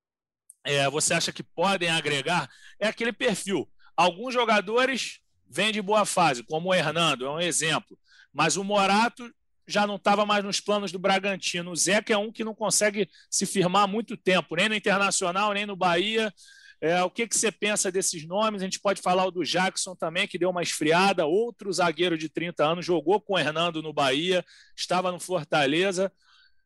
é, 0.63 0.89
você 0.89 1.13
acha 1.13 1.31
que 1.31 1.43
podem 1.43 1.89
agregar? 1.89 2.49
É 2.79 2.87
aquele 2.87 3.13
perfil. 3.13 3.69
Alguns 3.95 4.33
jogadores 4.33 5.19
vêm 5.49 5.71
de 5.71 5.81
boa 5.81 6.05
fase, 6.05 6.43
como 6.43 6.69
o 6.69 6.73
Hernando, 6.73 7.25
é 7.25 7.29
um 7.29 7.39
exemplo. 7.39 7.97
Mas 8.33 8.57
o 8.57 8.63
Morato 8.63 9.33
já 9.67 9.85
não 9.85 9.97
estava 9.97 10.25
mais 10.25 10.43
nos 10.43 10.59
planos 10.59 10.91
do 10.91 10.99
Bragantino. 10.99 11.71
O 11.71 11.75
Zeca 11.75 12.13
é 12.13 12.17
um 12.17 12.31
que 12.31 12.43
não 12.43 12.55
consegue 12.55 13.09
se 13.29 13.45
firmar 13.45 13.83
há 13.83 13.87
muito 13.87 14.15
tempo, 14.15 14.55
nem 14.55 14.69
no 14.69 14.75
Internacional, 14.75 15.53
nem 15.53 15.65
no 15.65 15.75
Bahia. 15.75 16.33
É, 16.79 17.01
o 17.03 17.09
que, 17.09 17.27
que 17.27 17.35
você 17.35 17.51
pensa 17.51 17.91
desses 17.91 18.25
nomes? 18.25 18.61
A 18.61 18.65
gente 18.65 18.79
pode 18.79 19.01
falar 19.01 19.25
o 19.25 19.31
do 19.31 19.43
Jackson 19.43 19.95
também, 19.95 20.27
que 20.27 20.37
deu 20.37 20.49
uma 20.49 20.61
esfriada. 20.61 21.25
Outro 21.25 21.73
zagueiro 21.73 22.17
de 22.17 22.29
30 22.29 22.63
anos, 22.63 22.85
jogou 22.85 23.19
com 23.19 23.33
o 23.33 23.39
Hernando 23.39 23.81
no 23.81 23.91
Bahia, 23.91 24.45
estava 24.75 25.11
no 25.11 25.19
Fortaleza. 25.19 26.11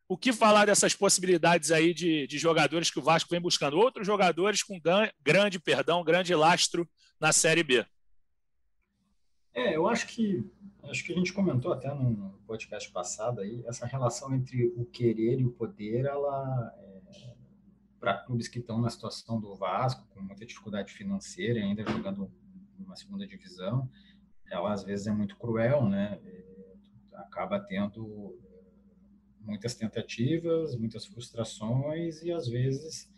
O 0.06 0.16
que 0.16 0.32
falar 0.32 0.66
dessas 0.66 0.94
possibilidades 0.94 1.72
aí 1.72 1.94
de, 1.94 2.26
de 2.26 2.38
jogadores 2.38 2.90
que 2.90 2.98
o 2.98 3.02
Vasco 3.02 3.30
vem 3.30 3.40
buscando? 3.40 3.78
Outros 3.78 4.06
jogadores 4.06 4.62
com 4.62 4.78
grande 5.24 5.58
perdão, 5.58 6.04
grande 6.04 6.34
lastro 6.34 6.88
na 7.18 7.32
Série 7.32 7.62
B. 7.62 7.84
É, 9.54 9.76
eu 9.76 9.88
acho 9.88 10.06
que 10.06 10.44
acho 10.84 11.04
que 11.04 11.12
a 11.12 11.16
gente 11.16 11.32
comentou 11.32 11.72
até 11.72 11.92
no 11.94 12.38
podcast 12.46 12.90
passado 12.90 13.40
aí 13.40 13.62
essa 13.66 13.86
relação 13.86 14.34
entre 14.34 14.72
o 14.76 14.84
querer 14.84 15.40
e 15.40 15.44
o 15.44 15.52
poder, 15.52 16.04
ela 16.04 16.74
é, 16.78 17.34
para 18.00 18.18
clubes 18.18 18.48
que 18.48 18.58
estão 18.58 18.80
na 18.80 18.90
situação 18.90 19.40
do 19.40 19.54
Vasco 19.54 20.06
com 20.08 20.20
muita 20.20 20.44
dificuldade 20.44 20.92
financeira, 20.92 21.60
ainda 21.60 21.84
jogando 21.84 22.30
numa 22.78 22.96
segunda 22.96 23.26
divisão, 23.26 23.88
ela 24.50 24.72
às 24.72 24.82
vezes 24.82 25.06
é 25.06 25.12
muito 25.12 25.36
cruel, 25.36 25.88
né? 25.88 26.20
É, 26.24 26.42
acaba 27.14 27.60
tendo 27.60 28.38
muitas 29.40 29.74
tentativas, 29.74 30.76
muitas 30.76 31.06
frustrações 31.06 32.22
e 32.22 32.32
às 32.32 32.48
vezes 32.48 33.12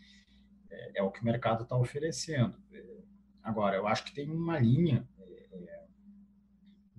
é, 0.71 1.00
é 1.00 1.02
o 1.02 1.11
que 1.11 1.23
o 1.23 1.25
mercado 1.25 1.62
está 1.62 1.76
oferecendo. 1.76 2.56
Agora, 3.42 3.76
eu 3.76 3.87
acho 3.87 4.04
que 4.04 4.14
tem 4.14 4.30
uma 4.30 4.59
linha 4.59 5.06
é, 5.18 5.49
é, 5.52 5.84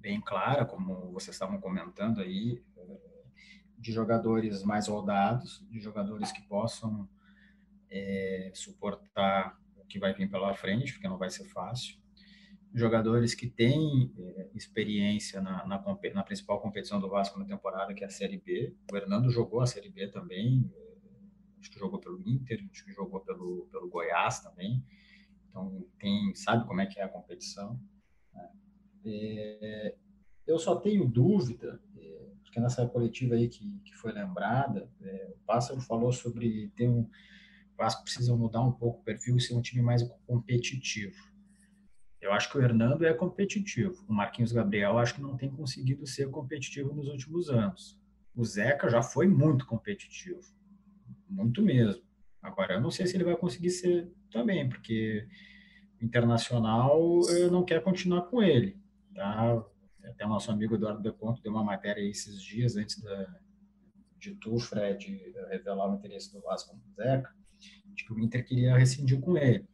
bem 0.05 0.21
clara, 0.21 0.63
como 0.63 1.11
vocês 1.11 1.33
estavam 1.35 1.59
comentando 1.59 2.21
aí, 2.21 2.63
é, 2.77 2.97
de 3.79 3.91
jogadores 3.91 4.61
mais 4.63 4.87
rodados, 4.87 5.65
de 5.67 5.79
jogadores 5.79 6.31
que 6.31 6.43
possam 6.43 7.09
é, 7.89 8.51
suportar 8.53 9.59
o 9.75 9.83
que 9.85 9.97
vai 9.97 10.13
vir 10.13 10.29
pela 10.29 10.53
frente, 10.53 10.93
porque 10.93 11.07
não 11.07 11.17
vai 11.17 11.31
ser 11.31 11.45
fácil 11.45 11.97
jogadores 12.71 13.33
que 13.33 13.47
têm 13.47 14.13
é, 14.19 14.49
experiência 14.53 15.41
na, 15.41 15.65
na, 15.65 15.81
na, 16.13 16.23
principal 16.23 16.59
competição 16.59 16.99
do 16.99 17.09
Vasco 17.09 17.39
na 17.39 17.45
temporada, 17.45 17.93
que 17.93 18.03
é 18.03 18.07
a 18.07 18.09
Série 18.09 18.37
B. 18.37 18.75
O 18.91 18.97
Hernando 18.97 19.31
jogou 19.31 19.61
a 19.61 19.65
Série 19.65 19.89
B 19.89 20.09
também, 20.09 20.69
acho 21.57 21.71
que 21.71 21.79
jogou 21.79 21.99
pelo 21.99 22.21
Inter, 22.27 22.67
acho 22.69 22.83
que 22.83 22.91
jogou 22.91 23.21
pelo, 23.21 23.65
pelo 23.71 23.87
Goiás 23.87 24.41
também. 24.41 24.85
Então, 25.49 25.87
tem, 25.97 26.35
sabe 26.35 26.67
como 26.67 26.81
é 26.81 26.85
que 26.85 26.99
é 26.99 27.03
a 27.03 27.07
competição. 27.07 27.79
Né? 28.33 28.49
É, 29.05 29.95
eu 30.47 30.57
só 30.59 30.75
tenho 30.75 31.07
dúvida, 31.07 31.79
é, 31.97 32.31
porque 32.43 32.59
nessa 32.59 32.87
coletiva 32.87 33.35
aí 33.35 33.47
que, 33.47 33.79
que 33.79 33.95
foi 33.95 34.11
lembrada, 34.11 34.89
é, 35.01 35.33
o 35.35 35.45
Pássaro 35.45 35.81
falou 35.81 36.11
sobre 36.11 36.71
ter 36.75 36.87
um. 36.87 37.01
O 37.01 37.77
Vasco 37.77 38.03
precisa 38.03 38.35
mudar 38.35 38.61
um 38.61 38.71
pouco 38.71 39.01
o 39.01 39.03
perfil 39.03 39.35
e 39.35 39.41
ser 39.41 39.53
um 39.53 39.61
time 39.61 39.81
mais 39.81 40.01
competitivo. 40.25 41.15
Eu 42.21 42.31
acho 42.31 42.49
que 42.49 42.57
o 42.57 42.61
Hernando 42.61 43.05
é 43.05 43.13
competitivo. 43.13 44.05
O 44.07 44.13
Marquinhos 44.13 44.51
Gabriel 44.51 44.97
acho 44.97 45.15
que 45.15 45.21
não 45.21 45.35
tem 45.35 45.51
conseguido 45.51 46.07
ser 46.07 46.29
competitivo 46.29 46.93
nos 46.93 47.07
últimos 47.09 47.49
anos. 47.49 47.99
O 48.33 48.43
Zeca 48.43 48.89
já 48.89 49.03
foi 49.03 49.27
muito 49.27 49.65
competitivo. 49.65 50.41
Muito 51.29 51.61
mesmo. 51.61 52.01
Agora, 52.41 52.75
eu 52.75 52.81
não 52.81 52.89
sei 52.89 53.07
se 53.07 53.17
ele 53.17 53.25
vai 53.25 53.35
conseguir 53.35 53.71
ser 53.71 54.09
também, 54.31 54.69
porque 54.69 55.27
o 56.01 56.05
Internacional 56.05 57.19
não 57.51 57.63
quer 57.63 57.83
continuar 57.83 58.23
com 58.23 58.41
ele. 58.41 58.77
Tá? 59.15 59.65
Até 60.03 60.25
o 60.25 60.29
nosso 60.29 60.51
amigo 60.51 60.75
Eduardo 60.75 61.01
De 61.01 61.11
Ponto 61.11 61.41
deu 61.41 61.51
uma 61.51 61.63
matéria 61.63 62.01
esses 62.01 62.41
dias 62.41 62.75
antes 62.75 63.01
da, 63.01 63.39
de 64.19 64.35
tu, 64.35 64.59
Fred, 64.59 65.33
revelar 65.49 65.89
o 65.89 65.95
interesse 65.95 66.31
do 66.31 66.41
Vasco 66.41 66.75
no 66.75 66.93
Zeca, 66.93 67.33
de 67.85 68.05
que 68.05 68.13
o 68.13 68.19
Inter 68.19 68.45
queria 68.45 68.77
rescindir 68.77 69.19
com 69.19 69.37
ele. 69.37 69.67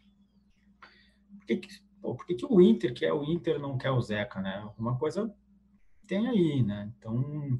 Por 1.38 1.46
que, 1.46 1.58
que 1.58 1.68
pô, 2.02 2.16
por 2.16 2.26
que, 2.26 2.36
que 2.36 2.46
o 2.46 2.62
Inter 2.62 2.94
quer 2.94 3.12
o 3.12 3.24
Inter 3.24 3.60
não 3.60 3.78
quer 3.78 3.92
o 3.92 4.02
Zeca, 4.02 4.40
né? 4.42 4.58
Alguma 4.58 4.98
coisa 4.98 5.34
tem 6.08 6.28
aí, 6.28 6.62
né? 6.62 6.92
Então, 6.98 7.60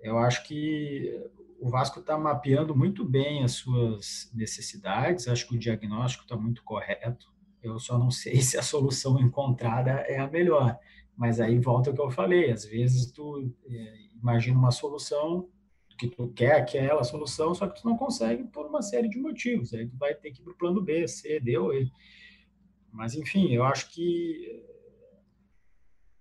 eu 0.00 0.18
acho 0.18 0.46
que 0.46 1.30
o 1.58 1.70
Vasco 1.70 2.00
está 2.00 2.18
mapeando 2.18 2.76
muito 2.76 3.04
bem 3.04 3.42
as 3.42 3.52
suas 3.52 4.30
necessidades, 4.34 5.28
acho 5.28 5.48
que 5.48 5.56
o 5.56 5.58
diagnóstico 5.58 6.24
está 6.24 6.36
muito 6.36 6.62
correto. 6.62 7.33
Eu 7.66 7.78
só 7.78 7.98
não 7.98 8.10
sei 8.10 8.40
se 8.42 8.58
a 8.58 8.62
solução 8.62 9.18
encontrada 9.20 9.90
é 9.90 10.18
a 10.18 10.28
melhor. 10.28 10.78
Mas 11.16 11.40
aí 11.40 11.58
volta 11.58 11.90
o 11.90 11.94
que 11.94 12.00
eu 12.00 12.10
falei, 12.10 12.50
às 12.50 12.64
vezes 12.64 13.10
tu 13.10 13.52
é, 13.68 13.94
imagina 14.16 14.58
uma 14.58 14.72
solução 14.72 15.48
que 15.96 16.08
tu 16.08 16.28
quer 16.28 16.56
aquela 16.56 17.04
solução, 17.04 17.54
só 17.54 17.68
que 17.68 17.80
tu 17.80 17.88
não 17.88 17.96
consegue 17.96 18.42
por 18.44 18.66
uma 18.66 18.82
série 18.82 19.08
de 19.08 19.18
motivos. 19.18 19.72
Aí 19.72 19.86
tu 19.86 19.96
vai 19.96 20.14
ter 20.14 20.32
que 20.32 20.40
ir 20.40 20.44
para 20.44 20.52
o 20.52 20.56
plano 20.56 20.82
B, 20.82 21.06
C, 21.06 21.38
D 21.38 21.56
ou 21.56 21.72
E. 21.72 21.90
Mas, 22.92 23.14
enfim, 23.14 23.52
eu 23.52 23.64
acho 23.64 23.90
que 23.90 24.62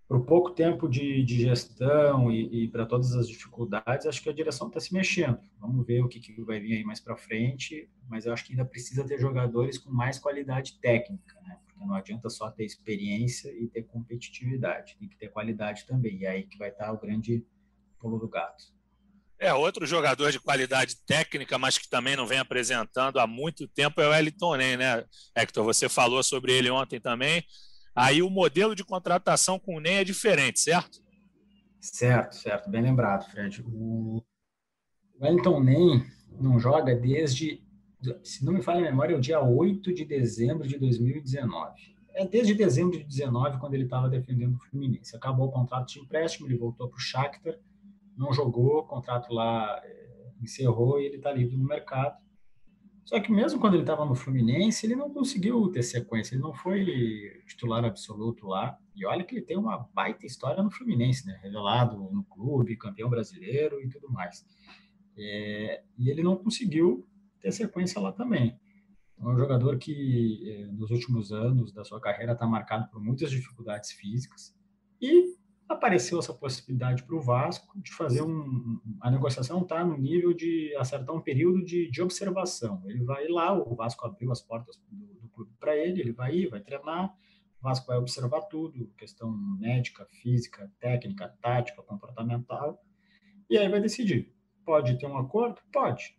para 0.08 0.18
o 0.18 0.26
pouco 0.26 0.52
tempo 0.52 0.88
de, 0.88 1.24
de 1.24 1.44
gestão 1.44 2.32
e, 2.32 2.64
e 2.64 2.68
para 2.68 2.86
todas 2.86 3.14
as 3.16 3.28
dificuldades, 3.28 4.06
acho 4.06 4.22
que 4.22 4.30
a 4.30 4.34
direção 4.34 4.68
está 4.68 4.80
se 4.80 4.94
mexendo. 4.94 5.40
Vamos 5.60 5.86
ver 5.86 6.04
o 6.04 6.08
que, 6.08 6.20
que 6.20 6.42
vai 6.44 6.60
vir 6.60 6.78
aí 6.78 6.84
mais 6.84 7.00
para 7.00 7.16
frente, 7.16 7.90
mas 8.10 8.26
eu 8.26 8.34
acho 8.34 8.46
que 8.46 8.54
ainda 8.54 8.66
precisa 8.66 9.06
ter 9.06 9.20
jogadores 9.20 9.78
com 9.78 9.92
mais 9.92 10.20
qualidade 10.20 10.80
técnica, 10.80 11.40
né? 11.42 11.58
Porque 11.66 11.80
não 11.80 11.96
adianta 11.96 12.30
só 12.30 12.52
ter 12.52 12.66
experiência 12.66 13.50
e 13.52 13.68
ter 13.68 13.84
competitividade, 13.84 14.98
tem 15.00 15.08
que 15.08 15.18
ter 15.18 15.30
qualidade 15.30 15.86
também. 15.86 16.18
E 16.18 16.26
é 16.26 16.30
aí 16.30 16.44
que 16.44 16.58
vai 16.58 16.70
estar 16.70 16.86
tá 16.86 16.92
o 16.92 17.00
grande 17.00 17.46
pulo 17.98 18.20
do 18.20 18.28
gato. 18.28 18.74
É, 19.40 19.54
outro 19.54 19.86
jogador 19.86 20.32
de 20.32 20.40
qualidade 20.40 20.96
técnica, 21.06 21.58
mas 21.58 21.78
que 21.78 21.90
também 21.90 22.16
não 22.16 22.26
vem 22.26 22.40
apresentando 22.40 23.20
há 23.20 23.28
muito 23.28 23.68
tempo 23.68 24.00
é 24.00 24.08
o 24.08 24.14
Elton 24.14 24.56
Ney, 24.56 24.78
né, 24.78 25.04
Hector? 25.36 25.66
Você 25.66 25.90
falou 25.90 26.24
sobre 26.24 26.54
ele 26.54 26.70
ontem 26.70 27.00
também. 27.00 27.44
Aí 27.96 28.22
o 28.22 28.30
modelo 28.30 28.76
de 28.76 28.84
contratação 28.84 29.60
com 29.60 29.76
o 29.76 29.80
Ney 29.80 29.96
é 29.96 30.04
diferente, 30.04 30.60
certo? 30.60 31.02
Certo, 31.80 32.36
certo. 32.36 32.70
Bem 32.70 32.82
lembrado, 32.82 33.30
Fred. 33.30 33.64
O 33.68 34.24
Wellington 35.22 35.60
Ney 35.60 36.04
não 36.40 36.60
joga 36.60 36.96
desde, 36.96 37.62
se 38.24 38.44
não 38.44 38.54
me 38.54 38.62
falha 38.62 38.80
a 38.80 38.84
memória, 38.92 39.14
é 39.14 39.18
o 39.18 39.22
dia 39.22 39.42
8 39.42 39.94
de 39.94 40.06
dezembro 40.06 40.68
de 40.68 40.78
2019. 40.78 41.94
É 42.16 42.26
desde 42.26 42.54
dezembro 42.54 42.92
de 42.92 43.04
2019, 43.04 43.60
quando 43.60 43.74
ele 43.74 43.84
estava 43.84 44.10
defendendo 44.10 44.56
o 44.56 44.60
Fluminense. 44.70 45.16
Acabou 45.16 45.48
o 45.48 45.52
contrato 45.52 45.94
de 45.94 46.00
empréstimo, 46.00 46.48
ele 46.48 46.58
voltou 46.58 46.88
para 46.88 46.98
o 46.98 47.00
Shakhtar 47.00 47.58
não 48.18 48.34
jogou, 48.34 48.80
o 48.80 48.84
contrato 48.84 49.34
lá 49.34 49.82
é, 49.84 50.32
encerrou 50.42 51.00
e 51.00 51.06
ele 51.06 51.18
está 51.18 51.32
livre 51.32 51.58
no 51.58 51.66
mercado. 51.66 52.18
Só 53.06 53.20
que 53.20 53.32
mesmo 53.32 53.60
quando 53.60 53.74
ele 53.74 53.84
estava 53.84 54.06
no 54.06 54.16
Fluminense, 54.16 54.86
ele 54.86 54.96
não 54.96 55.10
conseguiu 55.10 55.70
ter 55.70 55.84
sequência, 55.84 56.36
ele 56.36 56.42
não 56.42 56.54
foi 56.54 57.44
titular 57.46 57.84
absoluto 57.84 58.48
lá. 58.48 58.78
E 58.96 59.06
olha 59.06 59.24
que 59.24 59.36
ele 59.36 59.46
tem 59.46 59.58
uma 59.58 59.90
baita 59.94 60.26
história 60.26 60.64
no 60.64 60.72
Fluminense, 60.72 61.26
né? 61.26 61.38
Revelado 61.44 61.98
no 61.98 62.24
clube, 62.24 62.78
campeão 62.78 63.10
brasileiro 63.10 63.82
e 63.82 63.90
tudo 63.90 64.10
mais. 64.10 64.46
É, 65.18 65.84
e 65.98 66.10
ele 66.10 66.24
não 66.24 66.38
conseguiu 66.38 67.06
ter 67.42 67.52
sequência 67.52 68.00
lá 68.00 68.12
também. 68.12 68.58
Então, 69.14 69.30
é 69.30 69.34
um 69.34 69.38
jogador 69.38 69.78
que 69.78 70.50
é, 70.50 70.68
nos 70.68 70.90
últimos 70.90 71.32
anos 71.32 71.72
da 71.74 71.84
sua 71.84 72.00
carreira 72.00 72.34
está 72.34 72.48
marcado 72.48 72.90
por 72.90 73.02
muitas 73.02 73.30
dificuldades 73.30 73.92
físicas 73.92 74.56
e 75.02 75.36
apareceu 75.74 76.20
essa 76.20 76.34
possibilidade 76.34 77.04
para 77.04 77.16
o 77.16 77.22
Vasco 77.22 77.80
de 77.80 77.92
fazer 77.94 78.22
um. 78.22 78.80
A 79.02 79.12
negociação 79.12 79.62
está 79.62 79.84
no 79.84 79.98
nível 79.98 80.34
de 80.34 80.76
acertar 80.78 81.16
um 81.16 81.22
período 81.22 81.64
de, 81.64 81.90
de 81.90 82.02
observação. 82.02 82.82
Ele 82.86 83.04
vai 83.04 83.28
lá, 83.28 83.54
o 83.54 83.76
Vasco 83.76 84.06
abriu 84.06 84.32
as 84.32 84.42
portas 84.42 84.78
do, 84.90 85.22
do 85.22 85.28
clube 85.30 85.52
para 85.60 85.76
ele, 85.76 86.02
ele 86.02 86.12
vai 86.12 86.36
ir, 86.36 86.50
vai 86.50 86.62
treinar, 86.62 87.14
o 87.60 87.64
Vasco 87.64 87.88
vai 87.88 87.98
observar 87.98 88.42
tudo, 88.44 88.92
questão 88.98 89.32
médica, 89.60 90.06
física, 90.22 90.72
técnica, 90.80 91.36
tática, 91.42 91.82
comportamental, 91.84 92.82
e 93.50 93.58
aí 93.58 93.68
vai 93.70 93.82
decidir. 93.82 94.34
Pode 94.66 94.98
ter 94.98 95.08
um 95.08 95.18
acordo? 95.18 95.60
Pode. 95.72 96.18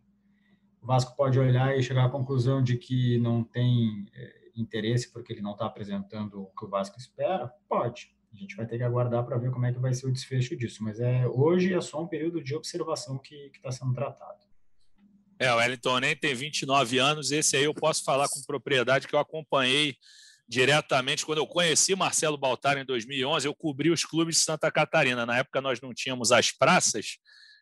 O 0.82 0.86
Vasco 0.86 1.16
pode 1.16 1.38
olhar 1.38 1.76
e 1.76 1.82
chegar 1.82 2.04
à 2.04 2.10
conclusão 2.10 2.62
de 2.62 2.76
que 2.76 3.18
não 3.18 3.42
tem 3.42 4.06
é, 4.14 4.50
interesse 4.54 5.10
porque 5.10 5.32
ele 5.32 5.40
não 5.40 5.52
está 5.52 5.64
apresentando 5.64 6.42
o 6.42 6.46
que 6.46 6.66
o 6.66 6.68
Vasco 6.68 6.98
espera? 6.98 7.50
Pode 7.66 8.14
a 8.34 8.40
gente 8.40 8.56
vai 8.56 8.66
ter 8.66 8.78
que 8.78 8.82
aguardar 8.82 9.24
para 9.24 9.36
ver 9.38 9.50
como 9.50 9.64
é 9.66 9.72
que 9.72 9.78
vai 9.78 9.94
ser 9.94 10.06
o 10.06 10.12
desfecho 10.12 10.56
disso. 10.56 10.82
Mas 10.82 10.98
é 11.00 11.26
hoje 11.26 11.72
é 11.72 11.80
só 11.80 12.02
um 12.02 12.06
período 12.06 12.42
de 12.42 12.54
observação 12.54 13.18
que 13.18 13.50
está 13.54 13.70
sendo 13.70 13.94
tratado. 13.94 14.44
É, 15.38 15.52
o 15.52 15.56
Wellington 15.56 16.00
nem 16.00 16.16
tem 16.16 16.34
29 16.34 16.98
anos. 16.98 17.30
Esse 17.30 17.56
aí 17.56 17.64
eu 17.64 17.74
posso 17.74 18.04
falar 18.04 18.28
com 18.28 18.42
propriedade 18.42 19.06
que 19.06 19.14
eu 19.14 19.18
acompanhei 19.18 19.96
diretamente 20.48 21.24
quando 21.24 21.38
eu 21.38 21.46
conheci 21.46 21.94
Marcelo 21.94 22.36
Baltar 22.36 22.76
em 22.76 22.84
2011. 22.84 23.46
Eu 23.46 23.54
cobri 23.54 23.90
os 23.90 24.04
clubes 24.04 24.36
de 24.36 24.42
Santa 24.42 24.70
Catarina. 24.70 25.24
Na 25.24 25.38
época 25.38 25.60
nós 25.60 25.80
não 25.80 25.94
tínhamos 25.94 26.32
as 26.32 26.50
praças 26.50 27.18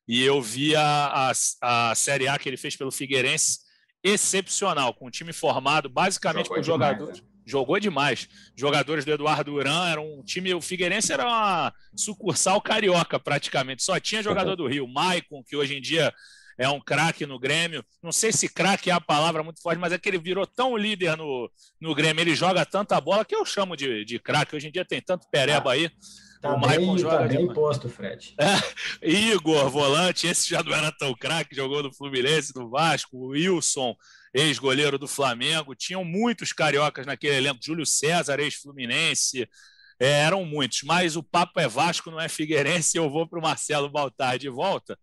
e 0.06 0.22
eu 0.22 0.40
vi 0.42 0.74
a, 0.74 1.30
a, 1.62 1.90
a 1.90 1.94
Série 1.94 2.28
A 2.28 2.38
que 2.38 2.48
ele 2.48 2.56
fez 2.56 2.76
pelo 2.76 2.90
Figueirense 2.90 3.60
excepcional, 4.04 4.92
com 4.94 5.06
um 5.06 5.10
time 5.10 5.32
formado 5.32 5.88
basicamente 5.88 6.46
Jogou 6.46 6.56
por 6.56 6.62
demais, 6.62 6.90
jogadores. 6.96 7.20
Né? 7.20 7.31
Jogou 7.44 7.78
demais. 7.78 8.28
Jogadores 8.54 9.04
do 9.04 9.12
Eduardo 9.12 9.52
Duran, 9.52 9.88
era 9.88 10.00
um 10.00 10.22
time. 10.22 10.54
O 10.54 10.60
Figueirense 10.60 11.12
era 11.12 11.24
uma 11.24 11.72
sucursal 11.94 12.60
carioca, 12.60 13.18
praticamente. 13.18 13.82
Só 13.82 13.98
tinha 13.98 14.22
jogador 14.22 14.56
do 14.56 14.66
Rio. 14.66 14.86
Maicon, 14.86 15.42
que 15.42 15.56
hoje 15.56 15.76
em 15.76 15.80
dia 15.80 16.12
é 16.58 16.68
um 16.68 16.80
craque 16.80 17.26
no 17.26 17.38
Grêmio. 17.38 17.84
Não 18.02 18.12
sei 18.12 18.32
se 18.32 18.48
craque 18.48 18.90
é 18.90 18.92
a 18.92 19.00
palavra 19.00 19.42
muito 19.42 19.60
forte, 19.60 19.78
mas 19.78 19.92
é 19.92 19.98
que 19.98 20.08
ele 20.08 20.18
virou 20.18 20.46
tão 20.46 20.76
líder 20.76 21.16
no, 21.16 21.50
no 21.80 21.94
Grêmio. 21.94 22.22
Ele 22.22 22.34
joga 22.34 22.64
tanta 22.64 23.00
bola 23.00 23.24
que 23.24 23.34
eu 23.34 23.44
chamo 23.44 23.76
de, 23.76 24.04
de 24.04 24.18
craque. 24.18 24.54
Hoje 24.54 24.68
em 24.68 24.72
dia 24.72 24.84
tem 24.84 25.00
tanto 25.00 25.26
pereba 25.30 25.72
aí. 25.72 25.90
Tá 26.42 26.56
o 26.56 26.60
bem, 26.60 26.98
joga 26.98 27.18
tá 27.18 27.28
bem 27.28 27.46
posto, 27.54 27.88
Fred. 27.88 28.34
É, 29.00 29.08
Igor, 29.08 29.70
volante, 29.70 30.26
esse 30.26 30.50
já 30.50 30.60
não 30.60 30.74
era 30.74 30.90
tão 30.90 31.14
craque, 31.14 31.54
jogou 31.54 31.84
no 31.84 31.94
Fluminense, 31.94 32.52
no 32.56 32.68
Vasco, 32.68 33.16
o 33.16 33.26
Wilson, 33.28 33.94
ex-goleiro 34.32 34.98
do 34.98 35.08
Flamengo. 35.08 35.74
Tinham 35.74 36.04
muitos 36.04 36.52
cariocas 36.52 37.06
naquele 37.06 37.36
elenco, 37.36 37.60
Júlio 37.62 37.86
César, 37.86 38.40
ex-Fluminense. 38.40 39.48
É, 40.00 40.22
eram 40.22 40.44
muitos, 40.44 40.82
mas 40.82 41.16
o 41.16 41.22
papo 41.22 41.60
é 41.60 41.68
Vasco, 41.68 42.10
não 42.10 42.20
é 42.20 42.28
Figueirense. 42.28 42.96
Eu 42.96 43.10
vou 43.10 43.26
para 43.26 43.38
o 43.38 43.42
Marcelo 43.42 43.90
Baltar 43.90 44.38
de 44.38 44.48
volta. 44.48 44.98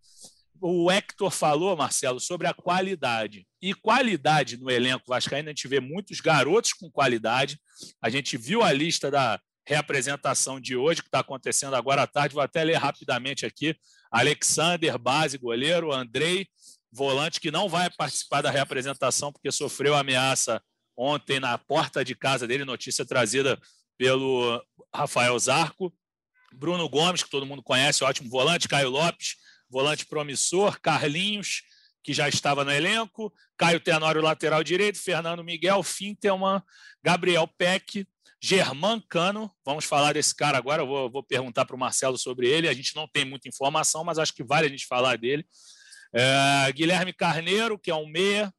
O 0.60 0.90
Hector 0.90 1.30
falou, 1.30 1.74
Marcelo, 1.76 2.20
sobre 2.20 2.46
a 2.46 2.52
qualidade. 2.52 3.46
E 3.62 3.72
qualidade 3.72 4.58
no 4.58 4.70
elenco 4.70 5.04
vascaíno, 5.08 5.48
a 5.48 5.52
gente 5.52 5.68
vê 5.68 5.80
muitos 5.80 6.20
garotos 6.20 6.74
com 6.74 6.90
qualidade. 6.90 7.58
A 8.02 8.10
gente 8.10 8.36
viu 8.36 8.62
a 8.62 8.70
lista 8.70 9.10
da, 9.10 9.40
reapresentação 9.70 10.60
de 10.60 10.76
hoje, 10.76 11.00
que 11.00 11.08
está 11.08 11.20
acontecendo 11.20 11.74
agora 11.74 12.02
à 12.02 12.06
tarde. 12.06 12.34
Vou 12.34 12.42
até 12.42 12.64
ler 12.64 12.74
rapidamente 12.74 13.46
aqui. 13.46 13.76
Alexander, 14.10 14.98
base, 14.98 15.38
goleiro. 15.38 15.92
Andrei, 15.92 16.48
volante, 16.92 17.40
que 17.40 17.50
não 17.50 17.68
vai 17.68 17.90
participar 17.90 18.42
da 18.42 18.50
reapresentação 18.50 19.32
porque 19.32 19.50
sofreu 19.52 19.94
ameaça 19.94 20.62
ontem 20.96 21.40
na 21.40 21.56
porta 21.56 22.04
de 22.04 22.14
casa 22.14 22.46
dele, 22.46 22.64
notícia 22.64 23.04
trazida 23.04 23.60
pelo 23.96 24.62
Rafael 24.94 25.38
Zarco. 25.38 25.94
Bruno 26.52 26.88
Gomes, 26.88 27.22
que 27.22 27.30
todo 27.30 27.46
mundo 27.46 27.62
conhece, 27.62 28.02
ótimo 28.02 28.28
volante. 28.28 28.68
Caio 28.68 28.90
Lopes, 28.90 29.36
volante 29.68 30.04
promissor. 30.06 30.80
Carlinhos, 30.80 31.62
que 32.02 32.12
já 32.12 32.28
estava 32.28 32.64
no 32.64 32.72
elenco. 32.72 33.32
Caio 33.56 33.78
Tenório, 33.78 34.20
lateral 34.20 34.64
direito. 34.64 34.98
Fernando 34.98 35.44
Miguel, 35.44 35.82
Fintelman. 35.82 36.62
Gabriel 37.02 37.46
Peck, 37.46 38.06
Germán 38.42 39.00
Cano, 39.08 39.50
vamos 39.64 39.84
falar 39.84 40.14
desse 40.14 40.34
cara 40.34 40.56
agora. 40.58 40.82
Eu 40.82 40.86
vou, 40.86 41.10
vou 41.10 41.22
perguntar 41.22 41.64
para 41.66 41.76
o 41.76 41.78
Marcelo 41.78 42.16
sobre 42.18 42.48
ele. 42.48 42.68
A 42.68 42.72
gente 42.72 42.96
não 42.96 43.06
tem 43.06 43.24
muita 43.24 43.48
informação, 43.48 44.02
mas 44.02 44.18
acho 44.18 44.34
que 44.34 44.42
vale 44.42 44.66
a 44.66 44.70
gente 44.70 44.86
falar 44.86 45.16
dele. 45.16 45.46
É, 46.12 46.72
Guilherme 46.72 47.12
Carneiro, 47.12 47.78
que 47.78 47.90
é 47.90 47.94
um 47.94 48.06
meia. 48.06 48.52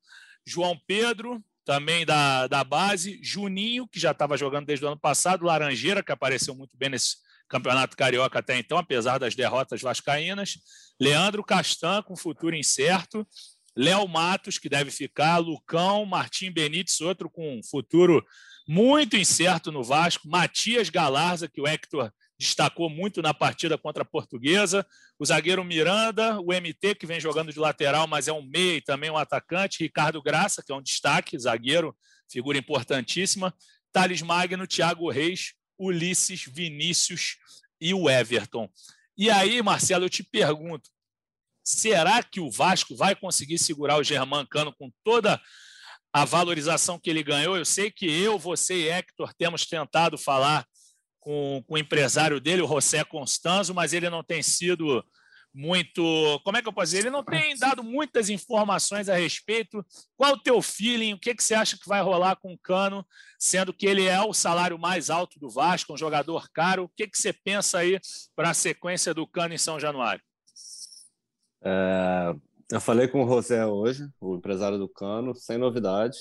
João 0.46 0.80
Pedro, 0.88 1.44
também 1.66 2.06
da, 2.06 2.48
da 2.48 2.64
base. 2.64 3.20
Juninho, 3.22 3.88
que 3.88 4.00
já 4.00 4.12
estava 4.12 4.38
jogando 4.38 4.66
desde 4.66 4.86
o 4.86 4.88
ano 4.88 5.00
passado. 5.00 5.46
Laranjeira, 5.46 6.04
que 6.04 6.12
apareceu 6.12 6.56
muito 6.56 6.78
bem 6.78 6.90
nesse 6.90 7.18
campeonato 7.48 7.98
carioca 7.98 8.40
até 8.40 8.58
então, 8.58 8.78
apesar 8.78 9.18
das 9.18 9.36
derrotas 9.36 9.82
vascaínas. 9.82 10.58
Leandro 11.00 11.44
Castan, 11.44 12.02
com 12.02 12.16
futuro 12.16 12.56
incerto. 12.56 13.28
Léo 13.76 14.08
Matos, 14.08 14.58
que 14.58 14.70
deve 14.70 14.92
ficar. 14.92 15.38
Lucão, 15.38 16.06
Martim 16.06 16.52
Benítez, 16.52 17.00
outro 17.02 17.30
com 17.30 17.62
futuro 17.70 18.26
muito 18.68 19.18
incerto 19.18 19.72
no 19.72 19.84
Vasco. 19.84 20.28
Matias 20.28 20.90
Galarza, 20.90 21.48
que 21.48 21.62
o 21.62 21.68
Hector 21.68 22.12
destacou 22.42 22.90
muito 22.90 23.22
na 23.22 23.36
partida 23.36 23.78
contra 23.78 24.02
a 24.02 24.06
Portuguesa. 24.06 24.86
O 25.20 25.26
zagueiro 25.26 25.64
Miranda, 25.64 26.40
o 26.42 26.48
MT, 26.52 26.96
que 26.96 27.06
vem 27.06 27.20
jogando 27.20 27.54
de 27.54 27.60
lateral, 27.60 28.08
mas 28.08 28.28
é 28.28 28.34
um 28.34 28.42
meia 28.42 28.78
e 28.78 28.82
também 28.82 29.12
um 29.12 29.18
atacante. 29.18 29.84
Ricardo 29.84 30.22
Graça, 30.24 30.64
que 30.66 30.72
é 30.72 30.76
um 30.76 30.82
destaque, 30.82 31.38
zagueiro, 31.38 31.96
figura 32.30 32.58
importantíssima. 32.58 33.54
Thales 33.94 34.24
Magno, 34.24 34.66
Thiago 34.66 35.10
Reis, 35.12 35.54
Ulisses, 35.78 36.46
Vinícius 36.48 37.38
e 37.80 37.94
o 37.94 38.10
Everton. 38.10 38.68
E 39.16 39.30
aí, 39.30 39.62
Marcelo, 39.62 40.06
eu 40.06 40.10
te 40.10 40.24
pergunto: 40.24 40.90
será 41.64 42.24
que 42.24 42.40
o 42.40 42.50
Vasco 42.50 42.96
vai 42.96 43.16
conseguir 43.16 43.60
segurar 43.60 43.98
o 43.98 44.04
Germán 44.04 44.48
Cano 44.48 44.74
com 44.74 44.92
toda 45.04 45.40
a 46.14 46.26
valorização 46.26 47.00
que 47.00 47.10
ele 47.10 47.24
ganhou. 47.24 47.56
Eu 47.56 47.64
sei 47.64 47.90
que 47.90 48.06
eu, 48.06 48.38
você 48.38 48.74
e 48.74 48.90
Hector 48.90 49.34
temos 49.34 49.66
tentado 49.66 50.18
falar 50.18 50.66
com, 51.22 51.64
com 51.66 51.76
o 51.76 51.78
empresário 51.78 52.42
dele, 52.42 52.62
o 52.62 52.68
José 52.68 53.04
Constanzo, 53.06 53.74
mas 53.74 53.94
ele 53.94 54.10
não 54.10 54.24
tem 54.24 54.44
sido 54.44 55.06
muito. 55.54 56.02
Como 56.44 56.58
é 56.58 56.62
que 56.62 56.68
eu 56.68 56.74
posso 56.74 56.88
dizer? 56.88 57.00
Ele 57.00 57.10
não 57.10 57.24
tem 57.24 57.56
dado 57.58 57.84
muitas 57.84 58.30
informações 58.30 59.08
a 59.08 59.16
respeito. 59.16 59.86
Qual 60.18 60.34
o 60.34 60.42
teu 60.42 60.62
feeling? 60.62 61.14
O 61.14 61.20
que, 61.20 61.36
que 61.36 61.44
você 61.44 61.54
acha 61.54 61.78
que 61.78 61.88
vai 61.88 62.02
rolar 62.02 62.36
com 62.38 62.54
o 62.54 62.58
Cano, 62.58 63.06
sendo 63.40 63.74
que 63.74 63.86
ele 63.86 64.06
é 64.06 64.20
o 64.22 64.34
salário 64.34 64.78
mais 64.80 65.10
alto 65.10 65.40
do 65.40 65.50
Vasco, 65.50 65.94
um 65.94 65.98
jogador 65.98 66.50
caro? 66.54 66.84
O 66.84 66.90
que, 66.90 67.08
que 67.08 67.18
você 67.18 67.32
pensa 67.32 67.80
aí 67.80 68.00
para 68.36 68.50
a 68.50 68.56
sequência 68.56 69.14
do 69.14 69.28
Cano 69.28 69.54
em 69.54 69.60
São 69.60 69.80
Januário? 69.80 70.24
É, 71.64 72.34
eu 72.72 72.82
falei 72.82 73.08
com 73.08 73.24
o 73.24 73.28
José 73.28 73.66
hoje, 73.66 74.08
o 74.20 74.36
empresário 74.36 74.80
do 74.80 74.90
Cano, 74.90 75.36
sem 75.36 75.58
novidade. 75.58 76.18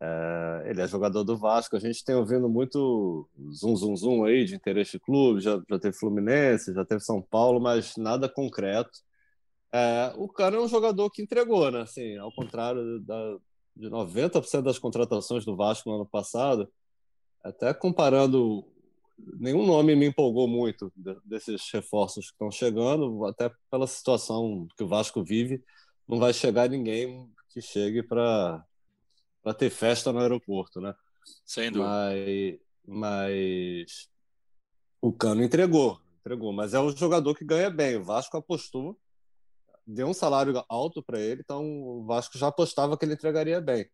É, 0.00 0.64
ele 0.66 0.80
é 0.80 0.86
jogador 0.86 1.24
do 1.24 1.36
Vasco. 1.36 1.76
A 1.76 1.80
gente 1.80 2.04
tem 2.04 2.14
ouvindo 2.14 2.48
muito 2.48 3.28
zum, 3.50 3.76
zum, 3.76 3.96
zum 3.96 4.24
aí 4.24 4.44
de 4.44 4.54
interesse 4.54 4.92
de 4.92 5.00
clube. 5.00 5.40
Já, 5.40 5.60
já 5.68 5.78
teve 5.78 5.96
Fluminense, 5.96 6.74
já 6.74 6.84
teve 6.84 7.00
São 7.00 7.20
Paulo, 7.20 7.60
mas 7.60 7.96
nada 7.96 8.28
concreto. 8.28 8.98
É, 9.72 10.12
o 10.16 10.28
Cano 10.28 10.58
é 10.58 10.60
um 10.60 10.68
jogador 10.68 11.10
que 11.10 11.22
entregou, 11.22 11.70
né? 11.70 11.82
Assim, 11.82 12.16
ao 12.16 12.32
contrário 12.32 13.00
da, 13.00 13.36
de 13.76 13.88
90% 13.90 14.62
das 14.62 14.78
contratações 14.78 15.44
do 15.44 15.56
Vasco 15.56 15.88
no 15.90 15.96
ano 15.96 16.06
passado, 16.06 16.68
até 17.44 17.74
comparando 17.74 18.64
nenhum 19.38 19.66
nome 19.66 19.96
me 19.96 20.06
empolgou 20.06 20.46
muito 20.46 20.92
desses 21.24 21.68
reforços 21.72 22.26
que 22.26 22.32
estão 22.32 22.50
chegando, 22.50 23.24
até 23.26 23.50
pela 23.70 23.86
situação 23.86 24.66
que 24.76 24.84
o 24.84 24.88
Vasco 24.88 25.24
vive, 25.24 25.62
não 26.06 26.18
vai 26.18 26.32
chegar 26.32 26.68
ninguém 26.68 27.28
que 27.50 27.60
chegue 27.60 28.02
para 28.02 28.64
para 29.42 29.54
ter 29.54 29.70
festa 29.70 30.12
no 30.12 30.20
aeroporto, 30.20 30.80
né? 30.80 30.94
Sem 31.44 31.70
dúvida. 31.70 31.88
Mas, 31.88 32.58
mas 32.86 34.08
o 35.00 35.12
Cano 35.12 35.42
entregou, 35.42 36.00
entregou, 36.20 36.52
mas 36.52 36.74
é 36.74 36.80
um 36.80 36.94
jogador 36.96 37.34
que 37.34 37.44
ganha 37.44 37.70
bem. 37.70 37.96
O 37.96 38.04
Vasco 38.04 38.36
apostou, 38.36 38.98
deu 39.86 40.08
um 40.08 40.14
salário 40.14 40.62
alto 40.68 41.02
para 41.02 41.20
ele, 41.20 41.40
então 41.40 41.64
o 41.64 42.04
Vasco 42.04 42.36
já 42.36 42.48
apostava 42.48 42.96
que 42.96 43.04
ele 43.04 43.14
entregaria 43.14 43.60
bem. 43.60 43.88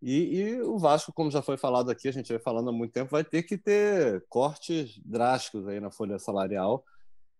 E, 0.00 0.38
e, 0.38 0.62
o 0.62 0.78
Vasco, 0.78 1.12
como 1.12 1.30
já 1.30 1.42
foi 1.42 1.56
falado 1.56 1.90
aqui, 1.90 2.08
a 2.08 2.12
gente 2.12 2.32
vai 2.32 2.38
falando 2.38 2.70
há 2.70 2.72
muito 2.72 2.92
tempo, 2.92 3.10
vai 3.10 3.24
ter 3.24 3.42
que 3.42 3.58
ter 3.58 4.24
cortes 4.28 4.98
drásticos 5.04 5.66
aí 5.66 5.80
na 5.80 5.90
folha 5.90 6.18
salarial. 6.18 6.84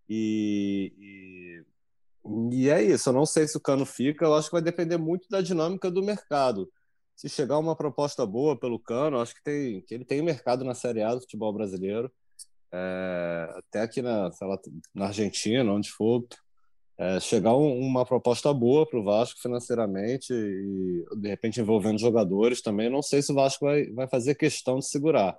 E, 0.08 0.92
e, 0.98 2.56
e, 2.56 2.68
é 2.68 2.82
isso. 2.82 3.10
Eu 3.10 3.12
não 3.12 3.24
sei 3.24 3.46
se 3.46 3.56
o 3.56 3.60
Cano 3.60 3.86
fica, 3.86 4.24
eu 4.24 4.34
acho 4.34 4.48
que 4.48 4.54
vai 4.54 4.62
depender 4.62 4.96
muito 4.96 5.28
da 5.28 5.40
dinâmica 5.40 5.88
do 5.90 6.02
mercado. 6.02 6.68
Se 7.18 7.28
chegar 7.28 7.58
uma 7.58 7.74
proposta 7.74 8.24
boa 8.24 8.56
pelo 8.56 8.78
Cano, 8.78 9.18
acho 9.18 9.34
que, 9.34 9.42
tem, 9.42 9.80
que 9.80 9.92
ele 9.92 10.04
tem 10.04 10.22
mercado 10.22 10.64
na 10.64 10.72
Série 10.72 11.02
A 11.02 11.12
do 11.12 11.20
futebol 11.20 11.52
brasileiro. 11.52 12.08
É, 12.72 13.54
até 13.56 13.80
aqui 13.80 14.00
na, 14.00 14.30
lá, 14.40 14.58
na 14.94 15.06
Argentina, 15.06 15.68
onde 15.68 15.90
for, 15.90 16.24
é, 16.96 17.18
chegar 17.18 17.56
um, 17.56 17.76
uma 17.76 18.06
proposta 18.06 18.54
boa 18.54 18.88
para 18.88 19.00
o 19.00 19.02
Vasco 19.02 19.40
financeiramente 19.40 20.32
e 20.32 21.04
de 21.16 21.28
repente 21.28 21.60
envolvendo 21.60 21.98
jogadores 21.98 22.62
também. 22.62 22.88
Não 22.88 23.02
sei 23.02 23.20
se 23.20 23.32
o 23.32 23.34
Vasco 23.34 23.66
vai, 23.66 23.86
vai 23.90 24.06
fazer 24.06 24.36
questão 24.36 24.78
de 24.78 24.86
segurar. 24.86 25.36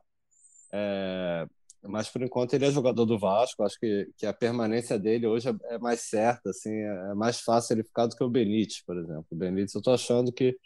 É, 0.74 1.48
mas 1.84 2.10
por 2.10 2.22
enquanto 2.22 2.56
ele 2.56 2.66
é 2.66 2.72
jogador 2.72 3.06
do 3.06 3.18
Vasco. 3.18 3.64
Acho 3.64 3.80
que, 3.80 4.10
que 4.18 4.26
a 4.26 4.34
permanência 4.34 5.00
dele 5.00 5.28
hoje 5.28 5.48
é, 5.48 5.76
é 5.76 5.80
mais 5.80 6.02
certa, 6.02 6.50
assim, 6.50 6.74
é, 6.74 7.12
é 7.12 7.14
mais 7.14 7.40
fácil 7.40 7.76
ele 7.76 7.84
ficar 7.86 8.08
do 8.08 8.18
que 8.18 8.24
o 8.24 8.30
Benítez, 8.30 8.84
por 8.86 8.98
exemplo. 8.98 9.26
O 9.32 9.36
Benítez 9.38 9.74
eu 9.76 9.80
estou 9.80 9.94
achando 9.94 10.30
que 10.30 10.58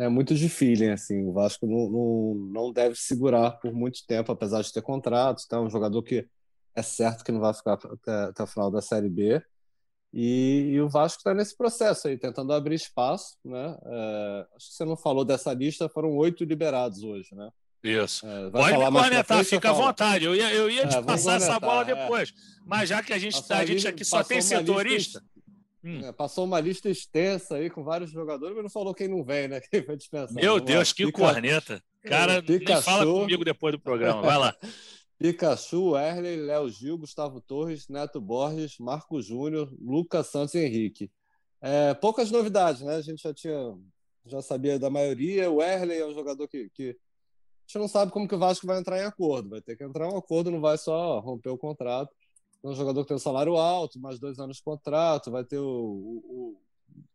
é 0.00 0.08
muito 0.08 0.34
de 0.34 0.48
feeling, 0.48 0.88
assim. 0.88 1.26
O 1.26 1.32
Vasco 1.32 1.66
não, 1.66 1.90
não, 1.90 2.34
não 2.52 2.72
deve 2.72 2.96
segurar 2.96 3.52
por 3.52 3.72
muito 3.72 4.04
tempo, 4.06 4.32
apesar 4.32 4.62
de 4.62 4.72
ter 4.72 4.82
contratos. 4.82 5.46
Tá? 5.46 5.60
Um 5.60 5.70
jogador 5.70 6.02
que 6.02 6.26
é 6.74 6.82
certo 6.82 7.24
que 7.24 7.32
não 7.32 7.40
vai 7.40 7.52
ficar 7.52 7.74
até, 7.74 8.12
até 8.24 8.42
o 8.42 8.46
final 8.46 8.70
da 8.70 8.80
Série 8.80 9.08
B. 9.08 9.42
E, 10.12 10.70
e, 10.72 10.80
o 10.80 10.88
Vasco 10.88 11.18
está 11.18 11.32
nesse 11.32 11.56
processo 11.56 12.08
aí, 12.08 12.18
tentando 12.18 12.52
abrir 12.52 12.74
espaço, 12.74 13.36
né? 13.44 13.78
É, 13.84 14.46
acho 14.56 14.70
que 14.70 14.74
você 14.74 14.84
não 14.84 14.96
falou 14.96 15.24
dessa 15.24 15.52
lista, 15.52 15.88
foram 15.88 16.16
oito 16.16 16.44
liberados 16.44 17.04
hoje, 17.04 17.32
né? 17.32 17.48
Isso. 17.82 18.26
É, 18.26 18.50
Pode 18.50 18.76
me 18.76 18.90
cornetar, 18.90 19.44
fica 19.44 19.70
à 19.70 19.72
vontade. 19.72 20.24
Eu 20.24 20.34
ia, 20.34 20.52
eu 20.52 20.68
ia 20.68 20.86
te 20.86 20.96
é, 20.96 21.02
passar 21.02 21.36
essa 21.36 21.58
bola 21.58 21.82
é. 21.82 21.94
depois. 21.94 22.34
Mas 22.66 22.88
já 22.88 23.02
que 23.02 23.12
a 23.12 23.18
gente, 23.18 23.42
tá, 23.46 23.58
a 23.58 23.64
gente 23.64 23.86
aqui 23.86 24.04
só 24.04 24.22
tem 24.22 24.42
setorista. 24.42 25.22
Hum. 25.82 26.00
É, 26.04 26.12
passou 26.12 26.44
uma 26.44 26.60
lista 26.60 26.90
extensa 26.90 27.56
aí 27.56 27.70
com 27.70 27.82
vários 27.82 28.10
jogadores, 28.10 28.54
mas 28.54 28.64
não 28.64 28.70
falou 28.70 28.94
quem 28.94 29.08
não 29.08 29.24
vem, 29.24 29.48
né? 29.48 29.60
Quem 29.70 29.82
foi 29.82 29.96
dispensado. 29.96 30.34
Meu 30.34 30.60
Deus, 30.60 30.92
que 30.92 31.06
Pica... 31.06 31.18
corneta. 31.18 31.82
Cara, 32.02 32.42
nem 32.42 32.82
fala 32.82 33.04
comigo 33.04 33.44
depois 33.44 33.72
do 33.72 33.80
programa. 33.80 34.22
Vai 34.22 34.38
lá. 34.38 34.56
Pikachu, 35.18 35.98
Erley, 35.98 36.36
Léo 36.36 36.68
Gil, 36.70 36.96
Gustavo 36.96 37.42
Torres, 37.42 37.88
Neto 37.88 38.18
Borges, 38.20 38.78
Marco 38.78 39.20
Júnior, 39.20 39.70
Lucas 39.78 40.28
Santos 40.28 40.54
e 40.54 40.60
Henrique. 40.60 41.10
É, 41.60 41.92
poucas 41.92 42.30
novidades, 42.30 42.80
né? 42.80 42.96
A 42.96 43.02
gente 43.02 43.22
já 43.22 43.34
tinha, 43.34 43.76
já 44.24 44.40
sabia 44.40 44.78
da 44.78 44.88
maioria. 44.88 45.50
O 45.50 45.62
Erley 45.62 45.98
é 45.98 46.06
um 46.06 46.14
jogador 46.14 46.48
que, 46.48 46.70
que 46.70 46.90
a 46.90 46.94
gente 47.66 47.78
não 47.78 47.86
sabe 47.86 48.10
como 48.10 48.26
que 48.26 48.34
o 48.34 48.38
Vasco 48.38 48.66
vai 48.66 48.78
entrar 48.78 48.98
em 48.98 49.04
acordo. 49.04 49.50
Vai 49.50 49.60
ter 49.60 49.76
que 49.76 49.84
entrar 49.84 50.08
em 50.08 50.12
um 50.14 50.16
acordo, 50.16 50.50
não 50.50 50.60
vai 50.60 50.78
só 50.78 51.20
romper 51.20 51.50
o 51.50 51.58
contrato. 51.58 52.14
Um 52.62 52.74
jogador 52.74 53.02
que 53.02 53.08
tem 53.08 53.16
um 53.16 53.20
salário 53.20 53.56
alto, 53.56 53.98
mais 53.98 54.18
dois 54.18 54.38
anos 54.38 54.58
de 54.58 54.62
contrato, 54.62 55.30
vai 55.30 55.44
ter 55.44 55.58
o, 55.58 55.64
o, 55.64 56.22
o 56.28 56.60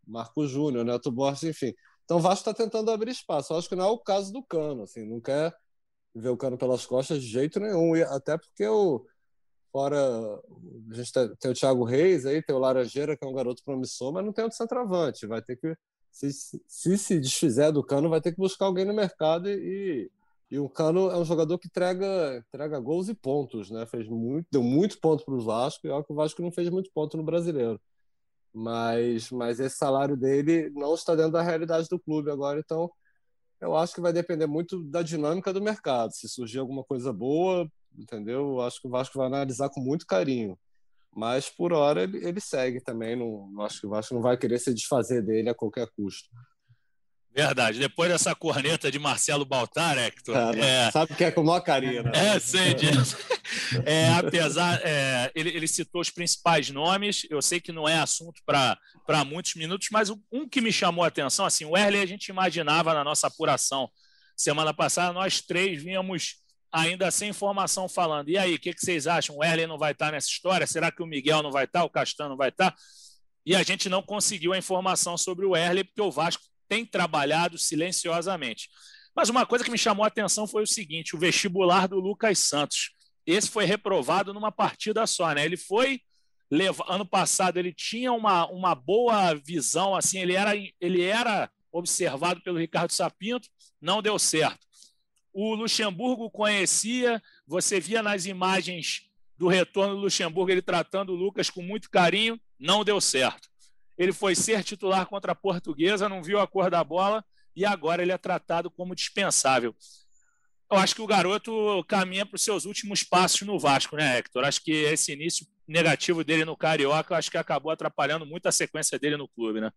Marco 0.08 0.48
Júnior, 0.48 0.84
Neto 0.84 1.12
Borges, 1.12 1.44
enfim. 1.44 1.74
Então 2.04 2.18
o 2.18 2.20
Vasco 2.20 2.50
está 2.50 2.54
tentando 2.54 2.92
abrir 2.92 3.12
espaço. 3.12 3.54
Eu 3.54 3.58
acho 3.58 3.70
que 3.70 3.76
não 3.76 3.86
é 3.86 3.90
o 3.90 4.00
caso 4.00 4.32
do 4.32 4.44
Cano, 4.44 4.84
assim, 4.84 5.06
não 5.06 5.22
quer 5.22 5.56
ver 6.14 6.30
o 6.30 6.38
Cano 6.38 6.58
pelas 6.58 6.86
costas 6.86 7.22
de 7.22 7.28
jeito 7.28 7.60
nenhum, 7.60 7.96
e 7.96 8.04
até 8.04 8.38
porque 8.38 8.66
o 8.68 9.06
fora 9.72 10.00
a 10.00 10.94
gente 10.94 11.12
tem, 11.38 11.52
o 11.52 11.54
Thiago 11.54 11.84
Reis 11.84 12.26
aí, 12.26 12.42
tem 12.42 12.56
o 12.56 12.60
Laranjeira, 12.60 13.18
que 13.18 13.26
é 13.26 13.28
um 13.28 13.34
garoto 13.34 13.62
promissor, 13.62 14.14
mas 14.14 14.24
não 14.24 14.32
tem 14.32 14.46
outro 14.46 14.58
centroavante, 14.58 15.28
vai 15.28 15.42
ter 15.42 15.58
que 15.58 15.76
se, 16.10 16.32
se 16.66 16.98
se 16.98 17.20
desfizer 17.20 17.74
do 17.74 17.84
Cano, 17.84 18.10
vai 18.10 18.22
ter 18.22 18.32
que 18.32 18.38
buscar 18.38 18.68
alguém 18.68 18.86
no 18.86 18.94
mercado 18.94 19.50
e, 19.50 20.10
e 20.50 20.60
o 20.60 20.70
Cano 20.70 21.10
é 21.10 21.18
um 21.18 21.26
jogador 21.26 21.58
que 21.58 21.68
entrega, 21.68 22.44
entrega 22.48 22.80
gols 22.80 23.10
e 23.10 23.16
pontos, 23.16 23.72
né? 23.72 23.86
Fez 23.86 24.08
muito, 24.08 24.48
deu 24.52 24.62
muito 24.64 25.00
ponto 25.00 25.26
para 25.26 25.34
o 25.34 25.42
Vasco, 25.42 25.88
e 25.88 25.90
olha 25.90 26.04
que 26.04 26.14
o 26.14 26.16
Vasco 26.16 26.42
não 26.42 26.52
fez 26.52 26.70
muito 26.70 26.92
ponto 26.94 27.18
no 27.18 27.24
brasileiro. 27.24 27.82
Mas, 28.54 29.32
mas 29.32 29.60
esse 29.60 29.76
salário 29.78 30.16
dele 30.16 30.70
não 30.72 30.94
está 30.94 31.16
dentro 31.16 31.32
da 31.34 31.42
realidade 31.42 31.88
do 31.90 32.00
clube 32.00 32.32
agora, 32.32 32.60
então 32.60 32.90
eu 33.60 33.76
acho 33.76 33.94
que 33.96 34.02
vai 34.02 34.14
depender 34.14 34.48
muito 34.48 34.84
da 34.84 35.02
dinâmica 35.02 35.52
do 35.52 35.62
mercado. 35.62 36.14
Se 36.14 36.30
surgir 36.30 36.60
alguma 36.60 36.84
coisa 36.84 37.12
boa, 37.12 37.70
entendeu? 37.98 38.52
Eu 38.52 38.62
acho 38.62 38.82
que 38.82 38.88
o 38.88 38.92
Vasco 38.92 39.18
vai 39.18 39.28
analisar 39.28 39.70
com 39.70 39.82
muito 39.82 40.06
carinho. 40.06 40.58
Mas 41.16 41.50
por 41.50 41.74
hora 41.74 42.04
ele, 42.04 42.26
ele 42.26 42.42
segue 42.42 42.82
também. 42.82 43.16
Não, 43.16 43.62
acho 43.62 43.80
que 43.80 43.88
o 43.88 43.90
Vasco 43.90 44.14
não 44.14 44.22
vai 44.22 44.38
querer 44.38 44.60
se 44.60 44.74
desfazer 44.74 45.22
dele 45.24 45.50
a 45.50 45.56
qualquer 45.56 45.88
custo. 45.96 46.30
Verdade. 47.36 47.80
Depois 47.80 48.10
dessa 48.10 48.34
corneta 48.34 48.90
de 48.90 48.98
Marcelo 48.98 49.44
Baltar, 49.44 49.98
Hector. 49.98 50.34
É, 50.56 50.88
é... 50.88 50.92
Sabe 50.92 51.14
que 51.14 51.24
é 51.26 51.30
com 51.30 51.44
maior 51.44 51.60
carinho, 51.60 52.04
né? 52.04 52.12
É, 52.14 52.40
sei 52.40 52.74
disso. 52.74 53.18
É, 53.86 54.10
apesar, 54.14 54.82
é, 54.84 55.32
ele, 55.36 55.50
ele, 55.50 55.68
citou 55.68 56.02
os 56.02 56.10
principais 56.10 56.70
nomes. 56.72 57.28
Eu 57.30 57.42
sei 57.42 57.60
que 57.60 57.72
não 57.72 57.88
é 57.88 58.00
assunto 58.00 58.42
para 58.46 59.24
muitos 59.24 59.54
minutos, 59.54 59.88
mas 59.92 60.10
um 60.10 60.50
que 60.50 60.60
me 60.60 60.74
chamou 60.74 61.06
a 61.06 61.08
atenção, 61.08 61.46
assim, 61.46 61.64
o 61.64 61.78
Erley 61.78 62.02
a 62.02 62.06
gente 62.06 62.28
imaginava 62.30 62.94
na 62.94 63.04
nossa 63.04 63.28
apuração 63.28 63.90
semana 64.36 64.74
passada, 64.74 65.14
nós 65.14 65.42
três 65.42 65.82
vínhamos 65.82 66.38
ainda 66.72 67.10
sem 67.12 67.30
informação 67.30 67.88
falando. 67.88 68.30
E 68.30 68.38
aí, 68.38 68.56
o 68.56 68.60
que, 68.60 68.74
que, 68.74 68.82
vocês 68.82 69.08
acham? 69.08 69.38
O 69.38 69.44
Erley 69.44 69.68
não 69.68 69.78
vai 69.78 69.92
estar 69.92 70.12
nessa 70.12 70.28
história? 70.28 70.66
Será 70.66 70.92
que 70.92 71.04
o 71.04 71.08
Miguel 71.08 71.44
não 71.44 71.52
vai 71.52 71.66
estar? 71.66 71.84
O 71.84 71.90
Castano 71.90 72.32
não 72.32 72.38
vai 72.38 72.50
estar? 72.50 72.76
E 73.46 73.56
a 73.56 73.62
gente 73.62 73.88
não 73.88 74.02
conseguiu 74.02 74.54
a 74.54 74.58
informação 74.58 75.18
sobre 75.18 75.46
o 75.46 75.56
Erley, 75.56 75.84
porque 75.84 76.02
o 76.02 76.12
Vasco 76.12 76.44
tem 76.68 76.86
trabalhado 76.86 77.58
silenciosamente. 77.58 78.70
Mas 79.16 79.30
uma 79.30 79.46
coisa 79.46 79.64
que 79.64 79.72
me 79.72 79.78
chamou 79.78 80.04
a 80.04 80.08
atenção 80.08 80.46
foi 80.46 80.64
o 80.64 80.68
seguinte: 80.68 81.16
o 81.16 81.20
vestibular 81.20 81.88
do 81.88 82.00
Lucas 82.00 82.40
Santos. 82.40 82.92
Esse 83.26 83.50
foi 83.50 83.66
reprovado 83.66 84.34
numa 84.34 84.52
partida 84.52 85.08
só, 85.08 85.34
né? 85.34 85.46
Ele 85.46 85.58
foi 85.58 86.02
ano 86.88 87.06
passado 87.06 87.58
ele 87.58 87.74
tinha 87.74 88.14
uma, 88.14 88.46
uma 88.48 88.76
boa 88.76 89.34
visão, 89.34 89.96
assim, 89.96 90.20
ele 90.20 90.34
era, 90.34 90.52
ele 90.80 91.02
era 91.02 91.50
observado 91.72 92.40
pelo 92.42 92.60
Ricardo 92.60 92.92
Sapinto, 92.92 93.50
não 93.82 94.00
deu 94.00 94.20
certo. 94.20 94.60
O 95.34 95.56
Luxemburgo 95.56 96.30
conhecia, 96.30 97.22
você 97.48 97.80
via 97.80 98.04
nas 98.04 98.28
imagens 98.28 99.10
do 99.36 99.48
retorno 99.48 99.96
do 99.96 100.02
Luxemburgo 100.02 100.52
ele 100.52 100.62
tratando 100.62 101.14
o 101.14 101.16
Lucas 101.16 101.50
com 101.50 101.64
muito 101.64 101.90
carinho, 101.90 102.40
não 102.60 102.86
deu 102.86 103.02
certo 103.02 103.50
ele 103.98 104.12
foi 104.12 104.36
ser 104.36 104.64
titular 104.64 105.06
contra 105.08 105.32
a 105.32 105.36
Portuguesa, 105.36 106.10
não 106.10 106.24
viu 106.24 106.40
a 106.40 106.48
cor 106.48 106.70
da 106.70 106.84
bola 106.84 107.24
e 107.56 107.66
agora 107.66 108.02
ele 108.02 108.12
é 108.12 108.18
tratado 108.18 108.70
como 108.70 108.96
dispensável. 108.96 109.74
Eu 110.72 110.78
acho 110.78 110.96
que 110.96 111.02
o 111.02 111.08
garoto 111.08 111.84
caminha 111.88 112.26
para 112.26 112.36
os 112.36 112.44
seus 112.44 112.66
últimos 112.66 113.04
passos 113.04 113.42
no 113.42 113.60
Vasco, 113.60 113.96
né, 113.96 114.18
Hector? 114.18 114.44
Acho 114.44 114.64
que 114.64 114.72
esse 114.72 115.14
início 115.14 115.46
negativo 115.68 116.24
dele 116.24 116.44
no 116.44 116.58
Carioca, 116.58 117.16
acho 117.16 117.32
que 117.32 117.38
acabou 117.38 117.72
atrapalhando 117.72 118.26
muito 118.26 118.48
a 118.48 118.52
sequência 118.52 119.00
dele 119.00 119.16
no 119.16 119.28
clube, 119.28 119.62
né? 119.62 119.72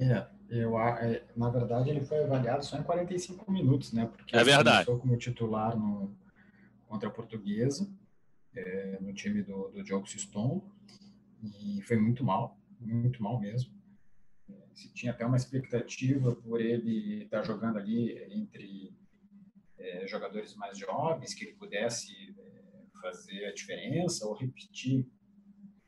É, 0.00 0.26
eu, 0.48 0.78
é, 0.78 1.24
na 1.36 1.50
verdade 1.50 1.90
ele 1.90 2.00
foi 2.00 2.22
avaliado 2.22 2.64
só 2.64 2.78
em 2.78 2.84
45 2.84 3.50
minutos, 3.50 3.92
né? 3.92 4.06
Porque 4.06 4.36
é 4.36 4.44
verdade. 4.44 4.86
começou 4.86 4.98
como 5.00 5.18
titular 5.18 5.76
no, 5.76 6.16
contra 6.86 7.08
a 7.08 7.12
Portuguesa, 7.12 7.90
é, 8.54 8.98
no 9.00 9.12
time 9.12 9.42
do, 9.42 9.68
do 9.70 9.82
Diogo 9.82 10.08
Siston, 10.08 10.64
e 11.42 11.82
foi 11.82 11.96
muito 11.98 12.24
mal 12.24 12.57
muito 12.80 13.22
mal 13.22 13.38
mesmo. 13.40 13.72
Se 14.74 14.92
tinha 14.94 15.12
até 15.12 15.26
uma 15.26 15.36
expectativa 15.36 16.34
por 16.36 16.60
ele 16.60 17.24
estar 17.24 17.42
jogando 17.42 17.78
ali 17.78 18.16
entre 18.32 18.96
é, 19.76 20.06
jogadores 20.06 20.54
mais 20.54 20.78
jovens, 20.78 21.34
que 21.34 21.44
ele 21.44 21.54
pudesse 21.54 22.34
é, 22.38 22.84
fazer 23.00 23.46
a 23.46 23.54
diferença 23.54 24.26
ou 24.26 24.34
repetir 24.34 25.06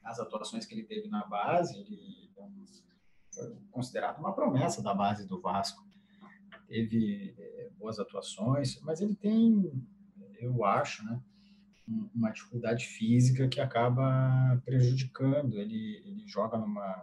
as 0.03 0.18
atuações 0.18 0.66
que 0.66 0.74
ele 0.74 0.85
teve 0.85 1.09
na 1.09 1.24
base. 1.26 1.79
Ele 1.79 2.31
foi 3.33 3.57
considerado 3.70 4.18
uma 4.18 4.35
promessa 4.35 4.83
da 4.83 4.94
base 4.94 5.26
do 5.26 5.40
Vasco. 5.40 5.88
Teve 6.66 7.35
é, 7.38 7.70
boas 7.79 7.98
atuações, 7.98 8.81
mas 8.83 9.00
ele 9.00 9.14
tem, 9.14 9.72
eu 10.38 10.64
acho, 10.64 11.05
né? 11.05 11.22
Uma 12.14 12.31
dificuldade 12.31 12.87
física 12.87 13.48
que 13.48 13.61
acaba 13.61 14.61
prejudicando. 14.64 15.59
Ele, 15.59 16.03
ele 16.05 16.26
joga 16.26 16.57
numa, 16.57 16.96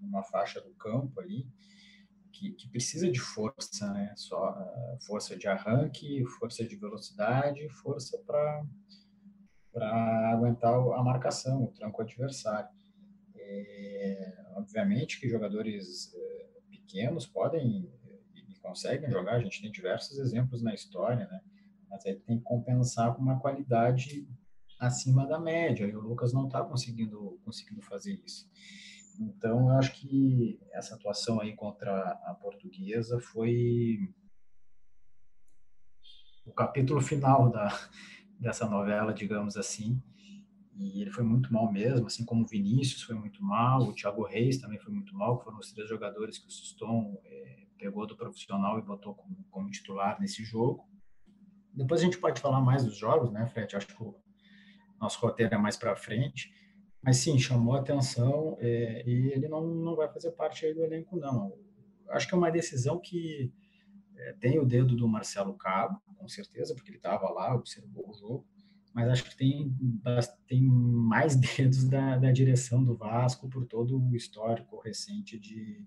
numa 0.00 0.22
faixa 0.22 0.60
do 0.60 0.70
campo 0.74 1.20
ali 1.20 1.46
que, 2.32 2.52
que 2.52 2.68
precisa 2.68 3.10
de 3.10 3.20
força, 3.20 3.92
né? 3.92 4.12
Só 4.16 4.56
força 5.06 5.36
de 5.36 5.46
arranque, 5.46 6.24
força 6.38 6.64
de 6.64 6.76
velocidade, 6.76 7.68
força 7.68 8.18
para 8.26 8.64
para 9.72 10.30
aguentar 10.30 10.74
a 10.74 11.02
marcação, 11.02 11.64
o 11.64 11.68
tranco 11.68 12.02
adversário. 12.02 12.68
É, 13.34 14.44
obviamente 14.54 15.18
que 15.18 15.30
jogadores 15.30 16.12
é, 16.14 16.48
pequenos 16.70 17.26
podem 17.26 17.90
e 18.34 18.54
conseguem 18.60 19.10
jogar. 19.10 19.36
A 19.36 19.40
gente 19.40 19.62
tem 19.62 19.72
diversos 19.72 20.18
exemplos 20.18 20.62
na 20.62 20.74
história, 20.74 21.26
né? 21.26 21.40
Mas 21.92 22.06
ele 22.06 22.20
tem 22.20 22.38
que 22.38 22.44
compensar 22.44 23.14
com 23.14 23.20
uma 23.20 23.38
qualidade 23.38 24.26
acima 24.80 25.26
da 25.26 25.38
média, 25.38 25.86
e 25.86 25.94
o 25.94 26.00
Lucas 26.00 26.32
não 26.32 26.46
está 26.46 26.64
conseguindo, 26.64 27.38
conseguindo 27.44 27.82
fazer 27.82 28.14
isso. 28.24 28.50
Então, 29.20 29.68
eu 29.68 29.76
acho 29.76 29.92
que 29.92 30.58
essa 30.72 30.94
atuação 30.94 31.38
aí 31.38 31.54
contra 31.54 32.00
a 32.24 32.34
portuguesa 32.34 33.20
foi 33.20 34.10
o 36.46 36.52
capítulo 36.52 37.00
final 37.02 37.50
da, 37.50 37.68
dessa 38.40 38.66
novela, 38.66 39.12
digamos 39.12 39.56
assim, 39.56 40.02
e 40.74 41.02
ele 41.02 41.10
foi 41.10 41.22
muito 41.22 41.52
mal 41.52 41.70
mesmo, 41.70 42.06
assim 42.06 42.24
como 42.24 42.42
o 42.42 42.48
Vinícius 42.48 43.02
foi 43.02 43.14
muito 43.14 43.44
mal, 43.44 43.82
o 43.82 43.94
Thiago 43.94 44.24
Reis 44.24 44.56
também 44.56 44.78
foi 44.78 44.92
muito 44.92 45.14
mal, 45.14 45.38
foram 45.44 45.58
os 45.58 45.70
três 45.70 45.88
jogadores 45.88 46.38
que 46.38 46.48
o 46.48 46.50
Suston 46.50 47.20
é, 47.24 47.66
pegou 47.78 48.06
do 48.06 48.16
profissional 48.16 48.78
e 48.78 48.82
botou 48.82 49.14
como, 49.14 49.36
como 49.50 49.70
titular 49.70 50.18
nesse 50.18 50.42
jogo. 50.42 50.88
Depois 51.74 52.00
a 52.00 52.04
gente 52.04 52.18
pode 52.18 52.40
falar 52.40 52.60
mais 52.60 52.84
dos 52.84 52.96
jogos, 52.96 53.30
né, 53.30 53.46
Fred? 53.46 53.74
Acho 53.74 53.86
que 53.86 54.02
o 54.02 54.14
nosso 55.00 55.18
roteiro 55.20 55.54
é 55.54 55.58
mais 55.58 55.76
para 55.76 55.96
frente. 55.96 56.52
Mas 57.02 57.16
sim, 57.16 57.38
chamou 57.38 57.74
atenção 57.74 58.56
é, 58.60 59.02
e 59.04 59.32
ele 59.32 59.48
não, 59.48 59.66
não 59.66 59.96
vai 59.96 60.08
fazer 60.08 60.30
parte 60.32 60.64
aí 60.64 60.72
do 60.72 60.84
elenco, 60.84 61.16
não. 61.16 61.52
Acho 62.10 62.28
que 62.28 62.34
é 62.34 62.38
uma 62.38 62.50
decisão 62.50 63.00
que 63.00 63.52
é, 64.16 64.32
tem 64.34 64.58
o 64.60 64.64
dedo 64.64 64.94
do 64.94 65.08
Marcelo 65.08 65.54
Cabo, 65.54 66.00
com 66.16 66.28
certeza, 66.28 66.74
porque 66.74 66.90
ele 66.90 66.98
estava 66.98 67.28
lá, 67.30 67.54
observou 67.54 68.08
o 68.08 68.14
jogo, 68.14 68.46
mas 68.94 69.08
acho 69.08 69.24
que 69.24 69.36
tem, 69.36 69.74
tem 70.46 70.62
mais 70.62 71.34
dedos 71.56 71.88
da, 71.88 72.18
da 72.18 72.30
direção 72.30 72.84
do 72.84 72.96
Vasco 72.96 73.48
por 73.48 73.66
todo 73.66 73.98
o 73.98 74.14
histórico 74.14 74.78
recente 74.78 75.38
de, 75.38 75.84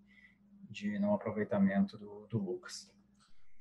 de 0.69 0.99
não 0.99 1.13
aproveitamento 1.13 1.97
do, 1.97 2.27
do 2.27 2.37
Lucas. 2.37 2.93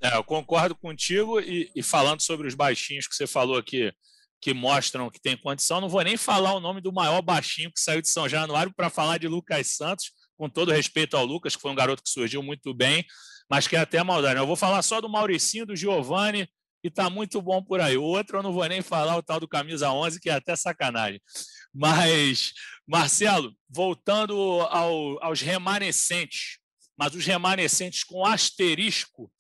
É, 0.04 0.16
eu 0.16 0.22
concordo 0.22 0.76
contigo 0.76 1.40
e, 1.40 1.70
e, 1.74 1.82
falando 1.82 2.20
sobre 2.20 2.46
os 2.46 2.54
baixinhos 2.54 3.08
que 3.08 3.16
você 3.16 3.26
falou 3.26 3.56
aqui, 3.56 3.90
que 4.38 4.52
mostram 4.52 5.10
que 5.10 5.18
tem 5.18 5.34
condição, 5.34 5.80
não 5.80 5.88
vou 5.88 6.02
nem 6.02 6.18
falar 6.18 6.52
o 6.52 6.60
nome 6.60 6.82
do 6.82 6.92
maior 6.92 7.22
baixinho 7.22 7.72
que 7.72 7.80
saiu 7.80 8.02
de 8.02 8.10
São 8.10 8.28
Januário 8.28 8.70
para 8.76 8.90
falar 8.90 9.16
de 9.16 9.26
Lucas 9.26 9.68
Santos, 9.68 10.12
com 10.36 10.46
todo 10.46 10.72
respeito 10.72 11.16
ao 11.16 11.24
Lucas, 11.24 11.56
que 11.56 11.62
foi 11.62 11.70
um 11.70 11.74
garoto 11.74 12.02
que 12.02 12.10
surgiu 12.10 12.42
muito 12.42 12.74
bem, 12.74 13.02
mas 13.48 13.66
que 13.66 13.76
é 13.76 13.78
até 13.78 14.02
maldade. 14.02 14.38
Eu 14.38 14.46
vou 14.46 14.56
falar 14.56 14.82
só 14.82 15.00
do 15.00 15.08
Mauricinho, 15.08 15.64
do 15.64 15.74
Giovanni, 15.74 16.46
e 16.82 16.90
tá 16.90 17.08
muito 17.08 17.40
bom 17.40 17.64
por 17.64 17.80
aí. 17.80 17.96
O 17.96 18.02
outro 18.02 18.36
eu 18.36 18.42
não 18.42 18.52
vou 18.52 18.66
nem 18.66 18.82
falar, 18.82 19.16
o 19.16 19.22
tal 19.22 19.40
do 19.40 19.48
camisa 19.48 19.90
11, 19.90 20.20
que 20.20 20.28
é 20.28 20.34
até 20.34 20.54
sacanagem. 20.54 21.18
Mas, 21.72 22.52
Marcelo, 22.86 23.54
voltando 23.70 24.36
ao, 24.68 25.24
aos 25.24 25.40
remanescentes, 25.40 26.58
mas 26.94 27.14
os 27.14 27.24
remanescentes 27.24 28.04
com 28.04 28.26
asterisco, 28.26 29.32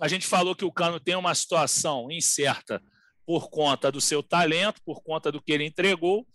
a 0.00 0.08
gente 0.08 0.26
falou 0.26 0.56
que 0.56 0.64
o 0.64 0.72
Cano 0.72 0.98
tem 0.98 1.14
uma 1.14 1.34
situação 1.34 2.10
incerta 2.10 2.82
por 3.26 3.50
conta 3.50 3.92
do 3.92 4.00
seu 4.00 4.22
talento, 4.22 4.80
por 4.82 5.02
conta 5.02 5.30
do 5.30 5.40
que 5.40 5.52
ele 5.52 5.64
entregou, 5.64 6.26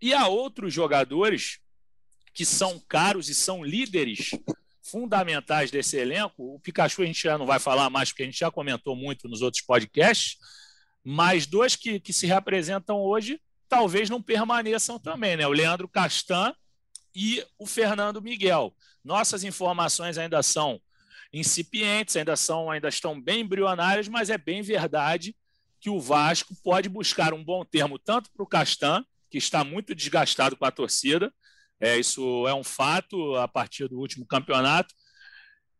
e 0.00 0.14
há 0.14 0.28
outros 0.28 0.72
jogadores 0.72 1.58
que 2.32 2.44
são 2.44 2.78
caros 2.88 3.28
e 3.28 3.34
são 3.34 3.64
líderes 3.64 4.30
fundamentais 4.80 5.70
desse 5.70 5.96
elenco. 5.96 6.54
O 6.54 6.60
Pikachu 6.60 7.02
a 7.02 7.06
gente 7.06 7.20
já 7.20 7.36
não 7.36 7.44
vai 7.44 7.58
falar 7.58 7.90
mais, 7.90 8.10
porque 8.10 8.22
a 8.22 8.26
gente 8.26 8.38
já 8.38 8.50
comentou 8.50 8.94
muito 8.94 9.28
nos 9.28 9.42
outros 9.42 9.62
podcasts, 9.62 10.36
mas 11.04 11.46
dois 11.46 11.74
que, 11.74 11.98
que 11.98 12.12
se 12.12 12.26
representam 12.26 13.00
hoje 13.00 13.40
talvez 13.68 14.08
não 14.08 14.22
permaneçam 14.22 14.98
também, 14.98 15.36
né? 15.36 15.46
O 15.46 15.52
Leandro 15.52 15.88
Castan 15.88 16.54
e 17.14 17.44
o 17.58 17.66
Fernando 17.66 18.22
Miguel. 18.22 18.74
Nossas 19.04 19.44
informações 19.44 20.16
ainda 20.16 20.42
são 20.42 20.80
incipientes, 21.32 22.16
ainda 22.16 22.36
são, 22.36 22.70
ainda 22.70 22.88
estão 22.88 23.20
bem 23.20 23.40
embrionárias, 23.40 24.08
mas 24.08 24.30
é 24.30 24.38
bem 24.38 24.62
verdade 24.62 25.36
que 25.80 25.90
o 25.90 26.00
Vasco 26.00 26.54
pode 26.62 26.88
buscar 26.88 27.32
um 27.32 27.44
bom 27.44 27.64
termo 27.64 27.98
tanto 27.98 28.30
para 28.32 28.42
o 28.42 28.46
Castan, 28.46 29.04
que 29.30 29.38
está 29.38 29.62
muito 29.62 29.94
desgastado 29.94 30.56
com 30.56 30.64
a 30.64 30.70
torcida, 30.70 31.32
é, 31.80 31.96
isso 31.96 32.46
é 32.48 32.54
um 32.54 32.64
fato 32.64 33.36
a 33.36 33.46
partir 33.46 33.88
do 33.88 33.98
último 33.98 34.26
campeonato, 34.26 34.94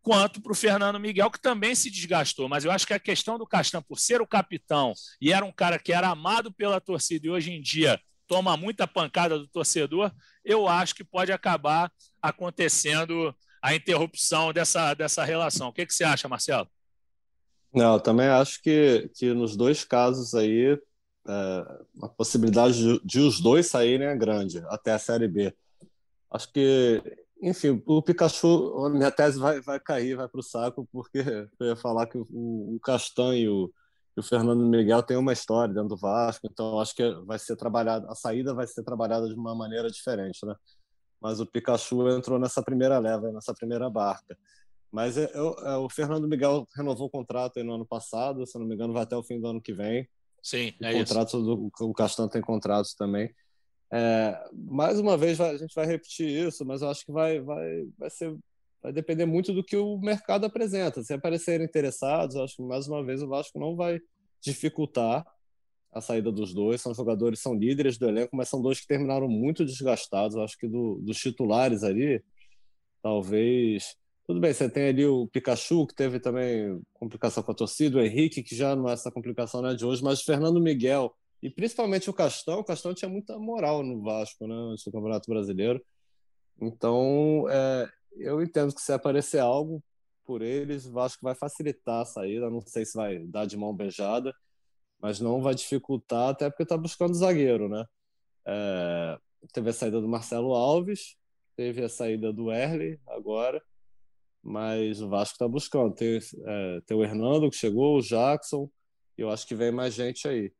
quanto 0.00 0.40
para 0.40 0.52
o 0.52 0.54
Fernando 0.54 1.00
Miguel, 1.00 1.30
que 1.30 1.40
também 1.40 1.74
se 1.74 1.90
desgastou. 1.90 2.48
Mas 2.48 2.64
eu 2.64 2.70
acho 2.70 2.87
que 2.87 2.94
a 2.94 3.00
questão 3.00 3.37
do 3.37 3.46
Castan, 3.46 3.82
por 3.82 3.98
ser 3.98 4.20
o 4.20 4.26
capitão 4.26 4.92
e 5.20 5.32
era 5.32 5.44
um 5.44 5.52
cara 5.52 5.78
que 5.78 5.92
era 5.92 6.08
amado 6.08 6.52
pela 6.52 6.80
torcida 6.80 7.26
e 7.26 7.30
hoje 7.30 7.52
em 7.52 7.61
dia 7.61 8.00
toma 8.26 8.56
muita 8.56 8.87
pancada 8.87 9.38
do 9.38 9.48
torcedor, 9.48 10.12
eu 10.44 10.68
acho 10.68 10.94
que 10.94 11.02
pode 11.02 11.32
acabar 11.32 11.90
acontecendo 12.22 13.34
a 13.62 13.74
interrupção 13.74 14.52
dessa, 14.52 14.94
dessa 14.94 15.24
relação. 15.24 15.68
O 15.68 15.72
que, 15.72 15.86
que 15.86 15.94
você 15.94 16.04
acha, 16.04 16.28
Marcelo? 16.28 16.68
Não, 17.72 17.94
eu 17.94 18.00
também 18.00 18.26
acho 18.28 18.62
que, 18.62 19.10
que 19.14 19.32
nos 19.34 19.56
dois 19.56 19.84
casos 19.84 20.34
aí 20.34 20.78
é, 21.28 21.84
a 22.02 22.08
possibilidade 22.08 22.78
de, 22.78 23.00
de, 23.04 23.20
os 23.20 23.40
dois 23.40 23.66
saírem 23.66 24.06
é 24.06 24.16
grande, 24.16 24.62
até 24.68 24.92
a 24.92 24.98
Série 24.98 25.28
B. 25.28 25.54
Acho 26.30 26.50
que, 26.50 27.02
enfim, 27.42 27.82
o 27.86 28.02
Pikachu, 28.02 28.86
a 28.86 28.90
minha 28.90 29.10
tese 29.10 29.38
vai, 29.38 29.60
vai 29.60 29.78
cair, 29.78 30.16
vai 30.16 30.28
para 30.28 30.40
o 30.40 30.42
saco, 30.42 30.88
porque 30.90 31.18
eu 31.60 31.66
ia 31.66 31.76
falar 31.76 32.06
que 32.06 32.16
o, 32.16 32.26
o 32.30 32.80
Castanho 32.82 33.70
e 34.16 34.20
o 34.20 34.22
Fernando 34.22 34.64
Miguel 34.64 35.02
têm 35.02 35.16
uma 35.16 35.32
história 35.32 35.72
dentro 35.72 35.90
do 35.90 35.96
Vasco, 35.96 36.48
então 36.50 36.80
acho 36.80 36.94
que 36.94 37.08
vai 37.26 37.38
ser 37.38 37.56
trabalhada, 37.56 38.10
a 38.10 38.14
saída 38.14 38.54
vai 38.54 38.66
ser 38.66 38.82
trabalhada 38.82 39.28
de 39.28 39.34
uma 39.34 39.54
maneira 39.54 39.90
diferente, 39.90 40.44
né? 40.44 40.56
Mas 41.20 41.40
o 41.40 41.46
Pikachu 41.46 42.09
entrou 42.11 42.38
nessa 42.38 42.62
primeira 42.62 42.98
leva, 42.98 43.33
nessa 43.33 43.52
primeira 43.52 43.88
barca. 43.90 44.38
Mas 44.90 45.18
é, 45.18 45.31
é, 45.35 45.76
o 45.76 45.88
Fernando 45.88 46.28
Miguel 46.28 46.66
renovou 46.76 47.09
o 47.09 47.11
contrato 47.11 47.62
no 47.62 47.74
ano 47.74 47.87
passado, 47.87 48.46
se 48.46 48.59
não 48.59 48.66
me 48.66 48.74
engano, 48.74 48.92
vai 48.92 49.02
até 49.02 49.16
o 49.16 49.22
fim 49.22 49.40
do 49.40 49.48
ano 49.48 49.61
que 49.61 49.72
vem. 49.72 50.09
Sim, 50.42 50.72
é 50.81 50.92
o 50.92 50.98
contrato 50.98 51.28
isso. 51.28 51.42
Do, 51.42 51.70
o 51.81 51.92
Castan 51.92 52.28
tem 52.28 52.40
contratos 52.40 52.94
também. 52.94 53.35
É, 53.92 54.38
mais 54.52 54.98
uma 54.98 55.16
vez 55.16 55.40
a 55.40 55.57
gente 55.57 55.74
vai 55.74 55.87
repetir 55.87 56.28
isso, 56.28 56.64
mas 56.64 56.83
eu 56.83 56.88
acho 56.88 57.04
que 57.04 57.12
vai, 57.12 57.40
vai, 57.40 57.87
vai 57.98 58.11
ser 58.11 58.37
vai 58.83 58.92
depender 58.92 59.26
muito 59.26 59.52
do 59.52 59.64
que 59.64 59.76
o 59.76 59.98
mercado 59.98 60.46
apresenta. 60.46 61.02
Se 61.02 61.12
aparecerem 61.12 61.66
interessados, 61.66 62.37
eu 62.37 62.44
acho 62.44 62.57
que 62.57 62.62
mais 62.62 62.87
uma 62.87 63.04
vez 63.04 63.22
o 63.22 63.28
Vasco 63.28 63.59
não 63.59 63.74
vai 63.74 64.00
dificultar 64.40 65.26
a 65.92 66.01
saída 66.01 66.31
dos 66.31 66.55
dois. 66.55 66.81
São 66.81 66.94
jogadores, 66.94 67.40
são 67.40 67.55
líderes 67.55 67.98
do 67.98 68.09
elenco, 68.09 68.37
mas 68.37 68.48
são 68.48 68.61
dois 68.61 68.81
que 68.81 68.87
terminaram 68.87 69.29
muito 69.29 69.64
desgastados. 69.64 70.37
Eu 70.37 70.42
acho 70.42 70.59
que 70.59 70.68
do, 70.68 70.96
dos 71.03 71.18
titulares 71.18 71.83
ali, 71.83 72.22
talvez 73.03 73.96
tudo 74.29 74.40
bem, 74.40 74.53
você 74.53 74.68
tem 74.68 74.88
ali 74.88 75.07
o 75.07 75.27
Pikachu, 75.27 75.87
que 75.87 75.94
teve 75.94 76.20
também 76.20 76.79
complicação 76.92 77.42
com 77.42 77.51
a 77.51 77.55
torcida, 77.55 77.96
o 77.96 78.03
Henrique, 78.03 78.42
que 78.42 78.55
já 78.55 78.77
não 78.77 78.87
é 78.87 78.92
essa 78.92 79.11
complicação 79.11 79.62
né, 79.62 79.74
de 79.74 79.87
hoje, 79.87 80.05
mas 80.05 80.20
Fernando 80.20 80.61
Miguel 80.61 81.16
e 81.42 81.48
principalmente 81.48 82.11
o 82.11 82.12
Castão. 82.12 82.59
O 82.59 82.64
Castão 82.64 82.92
tinha 82.92 83.09
muita 83.09 83.38
moral 83.38 83.83
no 83.83 84.03
Vasco, 84.03 84.46
né, 84.46 84.55
no 84.55 84.92
Campeonato 84.92 85.31
Brasileiro. 85.31 85.83
Então, 86.61 87.46
é, 87.48 87.88
eu 88.18 88.42
entendo 88.42 88.74
que 88.74 88.83
se 88.83 88.92
aparecer 88.92 89.38
algo 89.38 89.83
por 90.27 90.42
eles, 90.42 90.85
o 90.85 90.92
Vasco 90.92 91.20
vai 91.22 91.35
facilitar 91.35 92.03
a 92.03 92.05
saída. 92.05 92.51
Não 92.51 92.61
sei 92.61 92.85
se 92.85 92.98
vai 92.98 93.20
dar 93.20 93.46
de 93.46 93.57
mão 93.57 93.74
beijada, 93.74 94.35
mas 95.00 95.20
não 95.20 95.40
vai 95.40 95.54
dificultar, 95.54 96.30
até 96.30 96.48
porque 96.50 96.62
está 96.64 96.76
buscando 96.76 97.14
zagueiro, 97.14 97.68
né? 97.68 97.84
É, 98.46 99.18
teve 99.52 99.70
a 99.70 99.72
saída 99.72 100.00
do 100.00 100.08
Marcelo 100.08 100.54
Alves, 100.54 101.16
teve 101.56 101.84
a 101.84 101.88
saída 101.88 102.32
do 102.32 102.50
Erle 102.50 103.00
agora 103.06 103.62
mas 104.42 105.00
o 105.00 105.08
Vasco 105.08 105.34
está 105.34 105.46
buscando. 105.46 105.94
Tem, 105.94 106.18
é, 106.18 106.80
tem 106.87 106.96
o 106.96 107.04
Hernando 107.04 107.50
que 107.50 107.56
chegou, 107.56 107.98
o 107.98 108.02
Jackson, 108.02 108.70
e 109.16 109.22
eu 109.22 109.30
acho 109.30 109.46
que 109.46 109.54
vem 109.54 109.70
mais 109.70 109.94
gente 109.94 110.26
aí. 110.26 110.52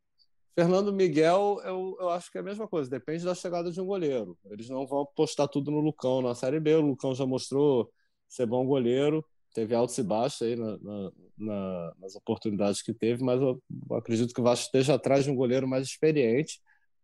Fernando 0.55 0.93
Miguel, 0.93 1.61
eu, 1.65 1.97
eu 2.01 2.11
acho 2.11 2.31
que 2.31 2.39
é 2.39 2.41
a 2.41 2.45
mesma 2.45 2.67
coisa, 2.67 2.91
depende 2.91 3.25
da 3.25 3.35
chegada 3.35 3.71
de 3.71 3.81
um 3.81 3.87
goleiro. 3.87 4.37
Eles 4.51 4.69
não 4.69 4.87
vão 4.87 5.03
apostar 5.03 5.49
tudo 5.49 5.71
no 5.71 5.81
Lucão 5.81 6.21
na 6.21 6.35
Série 6.35 6.59
B. 6.59 6.75
O 6.75 6.81
Lucão 6.81 7.15
já 7.15 7.25
mostrou 7.25 7.91
ser 8.29 8.45
bom 8.45 8.67
goleiro, 8.67 9.25
teve 9.55 9.75
altos 9.75 9.99
e 9.99 10.03
baixos 10.03 10.43
aí 10.43 10.57
na, 10.57 10.79
na, 10.79 11.13
na, 11.37 11.95
nas 12.01 12.15
oportunidades 12.17 12.83
que 12.83 12.93
teve, 12.93 13.23
mas 13.25 13.41
eu 13.41 13.61
acredito 13.93 14.33
que 14.33 14.41
o 14.41 14.45
Vasco 14.45 14.67
esteja 14.67 14.95
atrás 14.95 15.25
de 15.25 15.31
um 15.31 15.37
goleiro 15.37 15.67
mais 15.67 15.87
experiente 15.87 16.61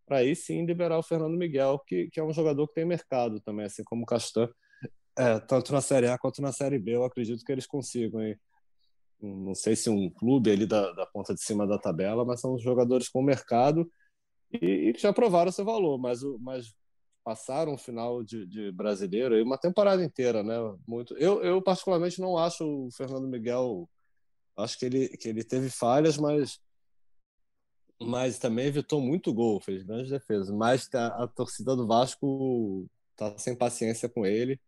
para 0.06 0.18
aí 0.18 0.36
sim 0.36 0.66
liberar 0.66 0.98
o 0.98 1.02
Fernando 1.02 1.36
Miguel, 1.36 1.78
que, 1.86 2.08
que 2.10 2.20
é 2.20 2.24
um 2.24 2.32
jogador 2.32 2.68
que 2.68 2.74
tem 2.74 2.84
mercado 2.84 3.40
também, 3.40 3.64
assim 3.64 3.82
como 3.82 4.02
o 4.02 4.06
Castan 4.06 4.48
é, 5.16 5.38
tanto 5.40 5.72
na 5.72 5.80
Série 5.80 6.08
A 6.08 6.18
quanto 6.18 6.42
na 6.42 6.52
Série 6.52 6.78
B, 6.78 6.96
eu 6.96 7.04
acredito 7.04 7.44
que 7.44 7.52
eles 7.52 7.66
consigam. 7.66 8.22
Hein? 8.22 8.36
Não 9.20 9.54
sei 9.54 9.76
se 9.76 9.88
um 9.88 10.10
clube 10.10 10.50
ali 10.50 10.66
da, 10.66 10.92
da 10.92 11.06
ponta 11.06 11.34
de 11.34 11.42
cima 11.42 11.66
da 11.66 11.78
tabela, 11.78 12.24
mas 12.24 12.40
são 12.40 12.58
jogadores 12.58 13.08
com 13.08 13.22
mercado 13.22 13.90
e, 14.52 14.92
que 14.92 15.00
já 15.00 15.12
provaram 15.12 15.52
seu 15.52 15.64
valor, 15.64 15.98
mas, 15.98 16.20
mas 16.40 16.74
passaram 17.24 17.74
um 17.74 17.78
final 17.78 18.22
de, 18.22 18.46
de 18.46 18.70
brasileiro 18.72 19.36
e 19.36 19.42
uma 19.42 19.58
temporada 19.58 20.04
inteira, 20.04 20.42
né? 20.42 20.54
Muito. 20.86 21.16
Eu, 21.18 21.42
eu 21.42 21.62
particularmente 21.62 22.20
não 22.20 22.38
acho 22.38 22.64
o 22.64 22.90
Fernando 22.92 23.26
Miguel, 23.28 23.88
acho 24.56 24.78
que 24.78 24.86
ele 24.86 25.08
que 25.16 25.28
ele 25.28 25.44
teve 25.44 25.70
falhas, 25.70 26.18
mas 26.18 26.60
mas 28.00 28.38
também 28.38 28.66
evitou 28.66 29.00
muito 29.00 29.32
gol, 29.32 29.60
fez 29.60 29.82
grandes 29.82 30.10
defesas. 30.10 30.50
Mas 30.50 30.88
a, 30.94 31.24
a 31.24 31.28
torcida 31.28 31.74
do 31.76 31.86
Vasco 31.86 32.88
tá 33.16 33.36
sem 33.38 33.56
paciência 33.56 34.08
com 34.08 34.26
ele 34.26 34.60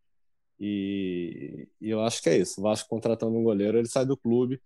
e, 0.58 1.68
e, 1.80 1.90
eu 1.90 2.00
acho 2.02 2.22
que 2.22 2.30
é 2.30 2.38
isso. 2.38 2.60
O 2.60 2.62
Vasco 2.64 2.88
contratando 2.88 3.36
um 3.36 3.44
goleiro, 3.44 3.78
ele 3.78 3.88
sai 3.88 4.06
do 4.06 4.16
clube. 4.16 4.60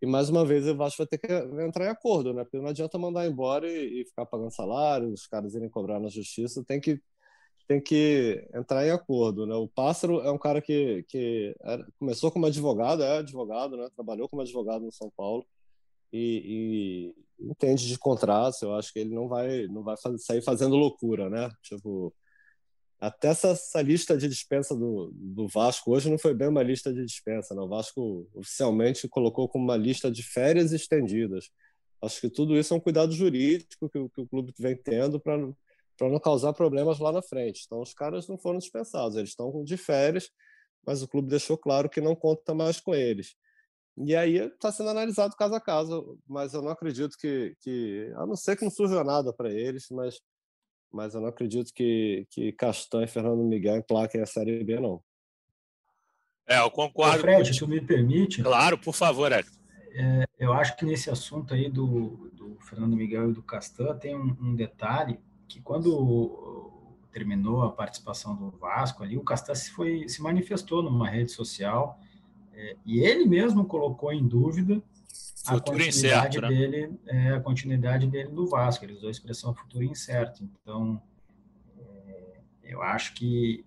E 0.00 0.06
mais 0.06 0.28
uma 0.28 0.44
vez 0.44 0.66
o 0.66 0.76
Vasco 0.76 0.98
vai 0.98 1.06
ter 1.06 1.18
que 1.18 1.32
entrar 1.64 1.86
em 1.86 1.88
acordo, 1.88 2.32
né? 2.34 2.44
Porque 2.44 2.58
não 2.58 2.68
adianta 2.68 2.98
mandar 2.98 3.26
embora 3.26 3.68
e, 3.70 4.02
e 4.02 4.04
ficar 4.04 4.26
pagando 4.26 4.50
salário, 4.50 5.12
os 5.12 5.26
caras 5.26 5.54
irem 5.54 5.68
cobrar 5.68 6.00
na 6.00 6.08
justiça. 6.08 6.64
Tem 6.64 6.80
que, 6.80 7.00
tem 7.72 7.80
que 7.80 8.46
entrar 8.54 8.86
em 8.86 8.90
acordo, 8.90 9.46
né? 9.46 9.54
O 9.54 9.66
Pássaro 9.66 10.20
é 10.20 10.30
um 10.30 10.38
cara 10.38 10.60
que, 10.60 11.04
que 11.08 11.54
era, 11.62 11.86
começou 11.98 12.30
como 12.30 12.44
advogado, 12.44 13.02
é 13.02 13.18
advogado, 13.18 13.76
né? 13.76 13.88
Trabalhou 13.94 14.28
como 14.28 14.42
advogado 14.42 14.84
no 14.84 14.92
São 14.92 15.10
Paulo 15.16 15.46
e, 16.12 17.14
e 17.40 17.46
entende 17.50 17.88
de 17.88 17.98
contratos. 17.98 18.60
Eu 18.60 18.74
acho 18.74 18.92
que 18.92 18.98
ele 18.98 19.14
não 19.14 19.26
vai, 19.26 19.66
não 19.68 19.82
vai 19.82 19.96
fazer, 19.96 20.18
sair 20.18 20.42
fazendo 20.42 20.76
loucura, 20.76 21.30
né? 21.30 21.50
Tipo, 21.62 22.14
até 23.00 23.28
essa, 23.28 23.48
essa, 23.48 23.80
lista 23.80 24.18
de 24.18 24.28
dispensa 24.28 24.76
do, 24.76 25.10
do 25.14 25.48
Vasco 25.48 25.92
hoje 25.92 26.10
não 26.10 26.18
foi 26.18 26.34
bem 26.34 26.48
uma 26.48 26.62
lista 26.62 26.92
de 26.92 27.04
dispensa. 27.06 27.54
Né? 27.54 27.62
O 27.62 27.68
Vasco 27.68 28.28
oficialmente 28.34 29.08
colocou 29.08 29.48
como 29.48 29.64
uma 29.64 29.76
lista 29.78 30.10
de 30.10 30.22
férias 30.22 30.72
estendidas. 30.72 31.50
Acho 32.02 32.20
que 32.20 32.28
tudo 32.28 32.56
isso 32.56 32.74
é 32.74 32.76
um 32.76 32.80
cuidado 32.80 33.12
jurídico 33.12 33.88
que, 33.88 34.08
que 34.10 34.20
o 34.20 34.26
clube 34.26 34.52
vem 34.58 34.76
tendo 34.76 35.18
para 35.18 35.38
não 36.00 36.18
causar 36.18 36.52
problemas 36.52 36.98
lá 36.98 37.12
na 37.12 37.22
frente. 37.22 37.62
Então, 37.66 37.80
os 37.80 37.94
caras 37.94 38.28
não 38.28 38.38
foram 38.38 38.58
dispensados, 38.58 39.16
eles 39.16 39.30
estão 39.30 39.62
de 39.62 39.76
férias, 39.76 40.30
mas 40.86 41.02
o 41.02 41.08
clube 41.08 41.28
deixou 41.28 41.56
claro 41.56 41.88
que 41.88 42.00
não 42.00 42.14
conta 42.14 42.54
mais 42.54 42.80
com 42.80 42.94
eles. 42.94 43.34
E 43.96 44.16
aí 44.16 44.36
está 44.36 44.72
sendo 44.72 44.90
analisado 44.90 45.36
caso 45.36 45.54
a 45.54 45.60
caso, 45.60 46.18
mas 46.26 46.54
eu 46.54 46.62
não 46.62 46.70
acredito 46.70 47.16
que, 47.18 47.54
que 47.60 48.10
a 48.16 48.26
não 48.26 48.36
ser 48.36 48.56
que 48.56 48.64
não 48.64 48.70
surja 48.70 49.04
nada 49.04 49.32
para 49.32 49.50
eles, 49.50 49.86
mas 49.90 50.18
mas 50.92 51.14
eu 51.14 51.20
não 51.22 51.28
acredito 51.28 51.72
que, 51.74 52.26
que 52.30 52.52
Castan 52.52 53.02
e 53.04 53.08
Fernando 53.08 53.42
Miguel 53.42 53.78
emplaquem 53.78 54.20
a 54.20 54.26
Série 54.26 54.62
B, 54.62 54.78
não. 54.78 55.02
É, 56.46 56.58
eu 56.58 56.70
concordo. 56.70 57.20
Fred, 57.20 57.54
se 57.54 57.66
me 57.66 57.80
permite. 57.80 58.42
Claro, 58.42 58.76
por 58.76 58.92
favor, 58.92 59.32
Hector. 59.32 59.58
É, 59.94 60.24
eu 60.38 60.52
acho 60.52 60.76
que 60.76 60.84
nesse 60.84 61.08
assunto 61.10 61.54
aí 61.54 61.70
do, 61.70 62.30
do 62.32 62.58
Fernando 62.60 62.96
Miguel 62.96 63.30
e 63.30 63.32
do 63.32 63.42
Castan 63.42 63.96
tem 63.96 64.14
um, 64.14 64.36
um, 64.40 64.54
detalhe 64.54 65.18
que 65.52 65.60
quando 65.60 66.70
terminou 67.12 67.62
a 67.62 67.70
participação 67.70 68.34
do 68.34 68.50
Vasco 68.50 69.02
ali, 69.02 69.18
o 69.18 69.22
Castan 69.22 69.54
se, 69.54 69.70
foi, 69.70 70.08
se 70.08 70.22
manifestou 70.22 70.82
numa 70.82 71.08
rede 71.08 71.30
social 71.30 72.00
é, 72.54 72.76
e 72.86 73.00
ele 73.00 73.26
mesmo 73.26 73.66
colocou 73.66 74.12
em 74.12 74.26
dúvida 74.26 74.82
a 75.46 75.60
continuidade 75.60 75.88
incerto, 75.88 76.40
né? 76.40 76.48
dele, 76.48 77.00
é, 77.06 77.30
a 77.32 77.40
continuidade 77.40 78.06
dele 78.06 78.30
do 78.30 78.46
Vasco. 78.46 78.84
Ele 78.84 78.94
usou 78.94 79.08
a 79.08 79.10
expressão 79.10 79.54
futuro 79.54 79.84
incerto. 79.84 80.42
Então, 80.42 81.02
é, 81.78 82.40
eu 82.64 82.80
acho 82.80 83.14
que 83.14 83.64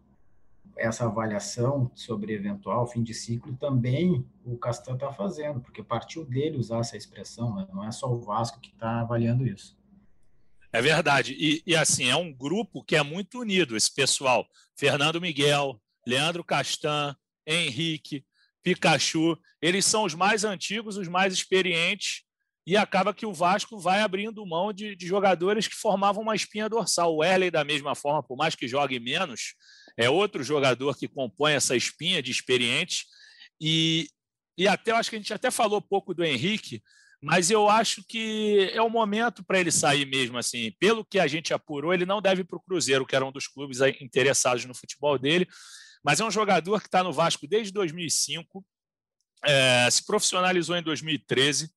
essa 0.75 1.05
avaliação 1.05 1.91
sobre 1.93 2.33
eventual 2.33 2.87
fim 2.87 3.03
de 3.03 3.13
ciclo 3.13 3.55
também 3.55 4.25
o 4.43 4.57
Castan 4.57 4.93
está 4.93 5.11
fazendo, 5.11 5.59
porque 5.59 5.83
partiu 5.83 6.25
dele 6.25 6.57
usar 6.57 6.79
essa 6.79 6.97
expressão, 6.97 7.55
né? 7.55 7.67
não 7.73 7.83
é 7.83 7.91
só 7.91 8.11
o 8.11 8.19
Vasco 8.19 8.59
que 8.59 8.69
está 8.69 9.01
avaliando 9.01 9.45
isso. 9.45 9.74
É 10.75 10.81
verdade. 10.81 11.33
E, 11.39 11.63
e, 11.65 11.73
assim, 11.73 12.09
é 12.09 12.17
um 12.17 12.33
grupo 12.33 12.83
que 12.83 12.97
é 12.97 13.01
muito 13.01 13.39
unido, 13.39 13.77
esse 13.77 13.93
pessoal. 13.93 14.45
Fernando 14.77 15.21
Miguel, 15.21 15.81
Leandro 16.05 16.43
Castan, 16.43 17.15
Henrique, 17.47 18.25
Pikachu, 18.61 19.37
eles 19.61 19.85
são 19.85 20.03
os 20.03 20.13
mais 20.13 20.43
antigos, 20.43 20.97
os 20.97 21.07
mais 21.07 21.33
experientes, 21.33 22.23
e 22.67 22.75
acaba 22.75 23.13
que 23.13 23.25
o 23.25 23.31
Vasco 23.33 23.79
vai 23.79 24.01
abrindo 24.01 24.45
mão 24.45 24.73
de, 24.73 24.97
de 24.97 25.07
jogadores 25.07 25.65
que 25.65 25.75
formavam 25.75 26.21
uma 26.21 26.35
espinha 26.35 26.67
dorsal. 26.67 27.15
O 27.15 27.23
Erley, 27.23 27.49
da 27.49 27.63
mesma 27.63 27.95
forma, 27.95 28.21
por 28.21 28.35
mais 28.35 28.53
que 28.53 28.67
jogue 28.67 28.99
menos, 28.99 29.55
é 29.95 30.09
outro 30.09 30.43
jogador 30.43 30.97
que 30.97 31.07
compõe 31.07 31.53
essa 31.53 31.73
espinha 31.73 32.21
de 32.21 32.31
experientes. 32.31 33.05
E, 33.61 34.09
e 34.57 34.67
até 34.67 34.91
eu 34.91 34.97
acho 34.97 35.09
que 35.09 35.15
a 35.15 35.19
gente 35.19 35.33
até 35.33 35.49
falou 35.49 35.81
pouco 35.81 36.13
do 36.13 36.21
Henrique, 36.21 36.83
mas 37.25 37.49
eu 37.49 37.67
acho 37.67 38.03
que 38.07 38.69
é 38.71 38.81
o 38.83 38.89
momento 38.89 39.43
para 39.43 39.59
ele 39.59 39.71
sair 39.71 40.05
mesmo. 40.05 40.37
assim. 40.37 40.71
Pelo 40.79 41.03
que 41.03 41.17
a 41.17 41.25
gente 41.25 41.55
apurou, 41.55 41.91
ele 41.91 42.05
não 42.05 42.21
deve 42.21 42.41
ir 42.41 42.43
para 42.43 42.57
o 42.57 42.61
Cruzeiro, 42.61 43.03
que 43.03 43.15
era 43.15 43.25
um 43.25 43.31
dos 43.31 43.47
clubes 43.47 43.79
interessados 43.99 44.63
no 44.65 44.75
futebol 44.75 45.17
dele. 45.17 45.47
Mas 46.03 46.19
é 46.19 46.23
um 46.23 46.29
jogador 46.29 46.79
que 46.79 46.87
está 46.87 47.01
no 47.01 47.11
Vasco 47.11 47.47
desde 47.47 47.73
2005, 47.73 48.63
é, 49.43 49.89
se 49.89 50.05
profissionalizou 50.05 50.77
em 50.77 50.83
2013. 50.83 51.71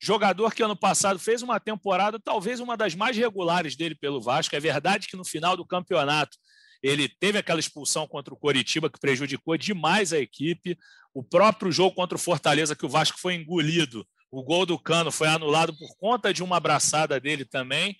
Jogador 0.00 0.54
que 0.54 0.62
ano 0.62 0.74
passado 0.74 1.18
fez 1.18 1.42
uma 1.42 1.60
temporada, 1.60 2.18
talvez 2.18 2.58
uma 2.58 2.74
das 2.74 2.94
mais 2.94 3.18
regulares 3.18 3.76
dele 3.76 3.94
pelo 3.94 4.18
Vasco. 4.18 4.56
É 4.56 4.60
verdade 4.60 5.08
que 5.08 5.16
no 5.16 5.26
final 5.26 5.58
do 5.58 5.66
campeonato 5.66 6.38
ele 6.82 7.06
teve 7.06 7.36
aquela 7.36 7.60
expulsão 7.60 8.08
contra 8.08 8.32
o 8.32 8.36
Coritiba 8.38 8.88
que 8.88 8.98
prejudicou 8.98 9.58
demais 9.58 10.14
a 10.14 10.18
equipe. 10.18 10.78
O 11.12 11.22
próprio 11.22 11.70
jogo 11.70 11.94
contra 11.94 12.16
o 12.16 12.20
Fortaleza, 12.20 12.74
que 12.74 12.86
o 12.86 12.88
Vasco 12.88 13.18
foi 13.20 13.34
engolido, 13.34 14.06
o 14.30 14.42
gol 14.42 14.66
do 14.66 14.78
Cano 14.78 15.10
foi 15.10 15.28
anulado 15.28 15.76
por 15.76 15.96
conta 15.98 16.32
de 16.32 16.42
uma 16.42 16.56
abraçada 16.56 17.18
dele 17.20 17.44
também. 17.44 17.96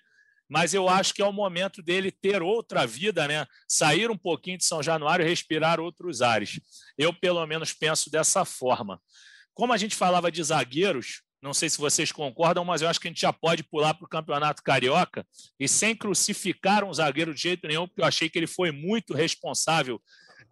Mas 0.49 0.73
eu 0.73 0.89
acho 0.89 1.13
que 1.13 1.21
é 1.21 1.27
o 1.27 1.33
momento 1.33 1.83
dele 1.83 2.13
ter 2.13 2.41
outra 2.41 2.87
vida, 2.87 3.27
né? 3.27 3.45
Sair 3.67 4.11
um 4.11 4.17
pouquinho 4.17 4.59
de 4.59 4.65
São 4.65 4.81
Januário 4.81 5.25
e 5.25 5.29
respirar 5.29 5.81
outros 5.81 6.23
ares. 6.23 6.61
Eu, 6.97 7.13
pelo 7.13 7.45
menos, 7.47 7.73
penso 7.73 8.11
dessa 8.11 8.45
forma. 8.45 9.01
Como 9.53 9.73
a 9.73 9.77
gente 9.77 9.97
falava 9.97 10.31
de 10.31 10.43
zagueiros, 10.45 11.23
não 11.43 11.53
sei 11.53 11.69
se 11.69 11.79
vocês 11.79 12.13
concordam, 12.13 12.65
mas 12.65 12.83
eu 12.83 12.89
acho 12.89 13.01
que 13.01 13.09
a 13.09 13.11
gente 13.11 13.21
já 13.21 13.33
pode 13.33 13.63
pular 13.65 13.95
para 13.95 14.05
o 14.05 14.09
Campeonato 14.09 14.63
Carioca 14.63 15.27
e 15.59 15.69
sem 15.69 15.97
crucificar 15.97 16.85
um 16.85 16.93
zagueiro 16.93 17.35
de 17.35 17.41
jeito 17.41 17.67
nenhum, 17.67 17.87
porque 17.87 18.01
eu 18.01 18.07
achei 18.07 18.29
que 18.29 18.39
ele 18.39 18.47
foi 18.47 18.71
muito 18.71 19.15
responsável 19.15 20.01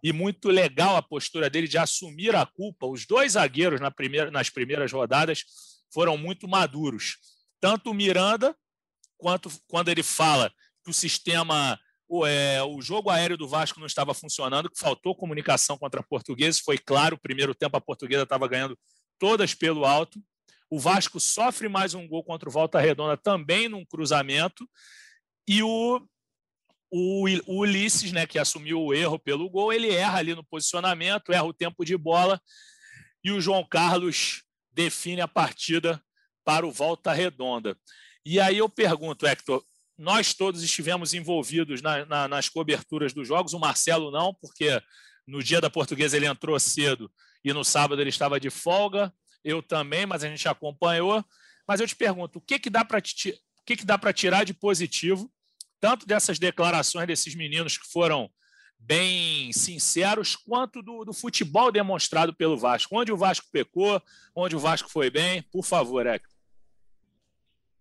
e 0.05 0.13
muito 0.13 0.49
legal 0.49 0.95
a 0.95 1.01
postura 1.01 1.49
dele 1.49 1.67
de 1.67 1.79
assumir 1.79 2.35
a 2.35 2.45
culpa. 2.45 2.85
Os 2.85 3.07
dois 3.07 3.31
zagueiros 3.31 3.81
na 3.81 3.89
primeira, 3.89 4.29
nas 4.29 4.51
primeiras 4.51 4.91
rodadas 4.91 5.43
foram 5.91 6.15
muito 6.15 6.47
maduros. 6.47 7.17
Tanto 7.59 7.89
o 7.89 7.93
Miranda, 7.93 8.55
quanto 9.17 9.49
quando 9.67 9.89
ele 9.89 10.03
fala 10.03 10.53
que 10.83 10.91
o 10.91 10.93
sistema, 10.93 11.79
o, 12.07 12.23
é, 12.23 12.61
o 12.61 12.79
jogo 12.83 13.09
aéreo 13.09 13.35
do 13.35 13.47
Vasco 13.47 13.79
não 13.79 13.87
estava 13.87 14.13
funcionando, 14.13 14.69
que 14.69 14.77
faltou 14.77 15.15
comunicação 15.15 15.75
contra 15.75 16.01
a 16.01 16.03
Portuguesa, 16.03 16.61
foi 16.63 16.77
claro, 16.77 17.15
o 17.15 17.19
primeiro 17.19 17.55
tempo 17.55 17.75
a 17.75 17.81
Portuguesa 17.81 18.21
estava 18.21 18.47
ganhando 18.47 18.77
todas 19.17 19.55
pelo 19.55 19.85
alto. 19.85 20.21
O 20.69 20.79
Vasco 20.79 21.19
sofre 21.19 21.67
mais 21.67 21.95
um 21.95 22.07
gol 22.07 22.23
contra 22.23 22.47
o 22.47 22.51
Volta 22.51 22.79
Redonda 22.79 23.17
também 23.17 23.67
num 23.67 23.83
cruzamento. 23.83 24.69
E 25.47 25.63
o, 25.63 26.07
o, 26.91 27.27
o 27.47 27.59
Ulisses, 27.59 28.11
né, 28.11 28.25
que 28.25 28.39
assumiu 28.39 28.81
o 28.81 28.93
erro 28.93 29.19
pelo 29.19 29.49
gol, 29.49 29.73
ele 29.73 29.89
erra 29.89 30.19
ali 30.19 30.35
no 30.35 30.43
posicionamento, 30.43 31.31
erra 31.31 31.43
o 31.43 31.53
tempo 31.53 31.83
de 31.83 31.97
bola. 31.97 32.39
E 33.23 33.31
o 33.31 33.41
João 33.41 33.65
Carlos 33.67 34.43
define 34.71 35.21
a 35.21 35.27
partida 35.27 36.01
para 36.43 36.65
o 36.65 36.71
Volta 36.71 37.11
Redonda. 37.11 37.77
E 38.25 38.39
aí 38.39 38.57
eu 38.57 38.69
pergunto, 38.69 39.25
Hector, 39.25 39.63
nós 39.97 40.33
todos 40.33 40.63
estivemos 40.63 41.13
envolvidos 41.13 41.81
na, 41.81 42.05
na, 42.05 42.27
nas 42.27 42.49
coberturas 42.49 43.13
dos 43.13 43.27
jogos, 43.27 43.53
o 43.53 43.59
Marcelo 43.59 44.11
não, 44.11 44.33
porque 44.33 44.81
no 45.25 45.41
dia 45.41 45.59
da 45.59 45.69
portuguesa 45.69 46.17
ele 46.17 46.27
entrou 46.27 46.59
cedo 46.59 47.11
e 47.43 47.53
no 47.53 47.63
sábado 47.63 48.01
ele 48.01 48.09
estava 48.09 48.39
de 48.39 48.49
folga 48.49 49.13
eu 49.45 49.61
também, 49.61 50.07
mas 50.07 50.23
a 50.23 50.27
gente 50.27 50.49
acompanhou. 50.49 51.23
Mas 51.67 51.79
eu 51.79 51.87
te 51.87 51.95
pergunto, 51.95 52.39
o 52.39 52.41
que, 52.41 52.57
que 52.57 52.69
dá 52.69 52.83
para 52.83 52.99
que, 52.99 53.37
que 53.63 54.13
tirar 54.13 54.43
de 54.43 54.53
positivo, 54.55 55.31
tanto 55.79 56.05
dessas 56.05 56.39
declarações 56.39 57.07
desses 57.07 57.35
meninos 57.35 57.77
que 57.77 57.87
foram 57.91 58.29
bem 58.79 59.51
sinceros, 59.51 60.35
quanto 60.35 60.81
do, 60.81 61.05
do, 61.05 61.13
futebol 61.13 61.71
demonstrado 61.71 62.33
pelo 62.33 62.57
Vasco? 62.57 62.97
Onde 62.97 63.11
o 63.11 63.17
Vasco 63.17 63.47
pecou, 63.51 64.01
onde 64.35 64.55
o 64.55 64.59
Vasco 64.59 64.89
foi 64.89 65.09
bem? 65.09 65.41
Por 65.43 65.63
favor, 65.63 66.05
Hector. 66.05 66.33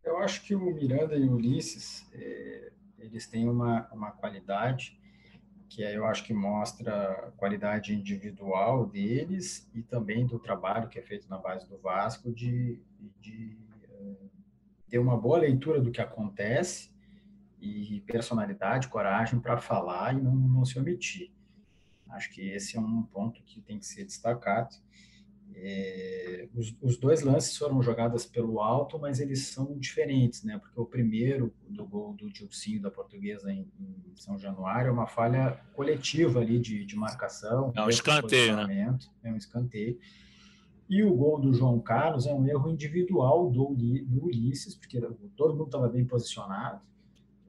Eu 0.03 0.19
acho 0.19 0.43
que 0.43 0.55
o 0.55 0.61
Miranda 0.61 1.17
e 1.17 1.29
o 1.29 1.35
Ulisses, 1.35 2.07
é, 2.13 2.73
eles 2.99 3.27
têm 3.27 3.49
uma, 3.49 3.89
uma 3.93 4.11
qualidade 4.13 4.99
que 5.69 5.83
eu 5.83 6.07
acho 6.07 6.25
que 6.25 6.33
mostra 6.33 7.11
a 7.11 7.31
qualidade 7.33 7.93
individual 7.93 8.87
deles 8.87 9.69
e 9.75 9.83
também 9.83 10.27
do 10.27 10.39
trabalho 10.39 10.89
que 10.89 10.99
é 10.99 11.03
feito 11.03 11.29
na 11.29 11.37
base 11.37 11.69
do 11.69 11.77
Vasco 11.79 12.33
de, 12.33 12.81
de 13.21 13.59
uh, 13.89 14.31
ter 14.89 14.99
uma 14.99 15.17
boa 15.17 15.39
leitura 15.39 15.81
do 15.81 15.91
que 15.91 16.01
acontece 16.01 16.94
e 17.65 18.01
personalidade, 18.03 18.89
coragem 18.89 19.41
para 19.41 19.59
falar 19.59 20.15
e 20.15 20.21
não, 20.21 20.35
não 20.35 20.65
se 20.65 20.79
omitir. 20.79 21.31
Acho 22.11 22.31
que 22.31 22.43
esse 22.49 22.77
é 22.77 22.81
um 22.81 23.03
ponto 23.03 23.43
que 23.43 23.61
tem 23.61 23.79
que 23.79 23.87
ser 23.87 24.05
destacado. 24.05 24.77
É, 25.57 26.49
os, 26.55 26.77
os, 26.81 26.97
dois 26.97 27.23
lances 27.23 27.57
foram 27.57 27.81
jogadas 27.81 28.27
pelo 28.27 28.61
alto, 28.61 28.99
mas 28.99 29.21
eles 29.21 29.47
são 29.47 29.79
diferentes, 29.79 30.43
né? 30.43 30.59
Porque 30.59 30.81
o 30.81 30.85
primeiro 30.85 31.55
do 31.69 31.87
gol 31.87 32.13
do 32.13 32.29
Dilcinho 32.31 32.83
da 32.83 32.91
Portuguesa 32.91 33.53
em, 33.53 33.71
em 33.79 34.17
São 34.17 34.37
Januário 34.39 34.89
é 34.89 34.93
uma 34.93 35.07
falha 35.07 35.61
coletiva 35.75 36.41
ali 36.41 36.59
de, 36.59 36.85
de 36.85 36.97
marcação. 36.97 37.73
É 37.77 37.83
um 37.83 37.89
escanteio, 37.89 38.57
né? 38.67 38.99
É 39.23 39.33
um 39.33 39.37
escanteio. 39.37 39.99
E 40.89 41.03
o 41.03 41.15
gol 41.15 41.41
do 41.41 41.55
João 41.55 41.81
Carlos 41.81 42.27
é 42.27 42.35
um 42.35 42.47
erro 42.47 42.69
individual 42.69 43.51
do, 43.51 43.75
do 43.75 44.25
Ulisses, 44.25 44.75
porque 44.75 45.01
todo 45.37 45.55
mundo 45.55 45.67
estava 45.67 45.89
bem 45.89 46.05
posicionado. 46.05 46.81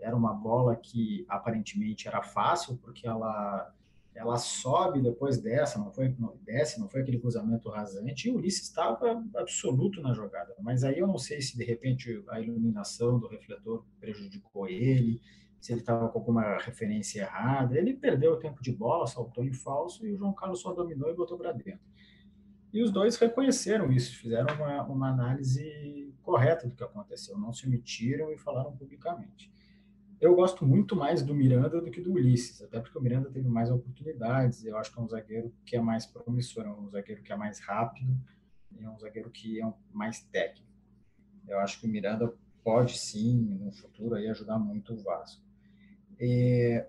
Era 0.05 0.15
uma 0.15 0.33
bola 0.33 0.75
que 0.75 1.25
aparentemente 1.27 2.07
era 2.07 2.21
fácil, 2.21 2.77
porque 2.77 3.07
ela 3.07 3.73
ela 4.15 4.37
sobe 4.37 5.01
depois 5.01 5.37
dessa, 5.37 5.77
não 5.77 5.91
foi, 5.91 6.15
não, 6.17 6.37
desce, 6.41 6.79
não 6.79 6.87
foi 6.87 7.01
aquele 7.01 7.19
cruzamento 7.19 7.69
rasante, 7.69 8.29
e 8.29 8.31
o 8.31 8.35
Ulisses 8.35 8.63
estava 8.63 9.21
absoluto 9.35 10.01
na 10.01 10.13
jogada. 10.13 10.55
Mas 10.61 10.85
aí 10.85 10.99
eu 10.99 11.05
não 11.05 11.17
sei 11.17 11.41
se 11.41 11.57
de 11.57 11.65
repente 11.65 12.23
a 12.29 12.39
iluminação 12.39 13.19
do 13.19 13.27
refletor 13.27 13.83
prejudicou 13.99 14.69
ele, 14.69 15.21
se 15.59 15.73
ele 15.73 15.81
estava 15.81 16.07
com 16.07 16.17
alguma 16.17 16.57
referência 16.59 17.23
errada. 17.23 17.77
Ele 17.77 17.93
perdeu 17.93 18.33
o 18.33 18.37
tempo 18.37 18.63
de 18.63 18.71
bola, 18.71 19.05
saltou 19.05 19.43
em 19.43 19.51
falso, 19.51 20.05
e 20.07 20.13
o 20.13 20.17
João 20.17 20.31
Carlos 20.31 20.61
só 20.61 20.71
dominou 20.71 21.09
e 21.09 21.13
botou 21.13 21.37
para 21.37 21.51
dentro. 21.51 21.85
E 22.71 22.81
os 22.81 22.91
dois 22.91 23.17
reconheceram 23.17 23.91
isso, 23.91 24.15
fizeram 24.15 24.55
uma, 24.55 24.83
uma 24.83 25.09
análise 25.09 26.13
correta 26.23 26.67
do 26.67 26.75
que 26.75 26.83
aconteceu, 26.83 27.37
não 27.37 27.51
se 27.51 27.67
omitiram 27.67 28.31
e 28.31 28.37
falaram 28.37 28.75
publicamente 28.75 29.51
eu 30.19 30.35
gosto 30.35 30.65
muito 30.65 30.95
mais 30.95 31.21
do 31.21 31.35
Miranda 31.35 31.81
do 31.81 31.91
que 31.91 32.01
do 32.01 32.13
Ulisses, 32.13 32.61
até 32.61 32.79
porque 32.79 32.97
o 32.97 33.01
Miranda 33.01 33.29
teve 33.29 33.47
mais 33.47 33.69
oportunidades. 33.69 34.63
Eu 34.65 34.77
acho 34.77 34.91
que 34.91 34.99
é 34.99 35.01
um 35.01 35.07
zagueiro 35.07 35.53
que 35.65 35.75
é 35.75 35.81
mais 35.81 36.05
promissor, 36.05 36.65
é 36.65 36.69
um 36.69 36.89
zagueiro 36.89 37.21
que 37.21 37.31
é 37.31 37.35
mais 37.35 37.59
rápido 37.59 38.15
é 38.83 38.89
um 38.89 38.99
zagueiro 38.99 39.29
que 39.29 39.61
é 39.61 39.73
mais 39.91 40.21
técnico. 40.23 40.67
Eu 41.47 41.59
acho 41.59 41.79
que 41.79 41.85
o 41.85 41.89
Miranda 41.89 42.33
pode 42.63 42.97
sim, 42.97 43.35
no 43.61 43.71
futuro, 43.71 44.15
aí, 44.15 44.27
ajudar 44.27 44.57
muito 44.57 44.93
o 44.93 44.97
Vasco. 44.97 45.43
E, 46.19 46.83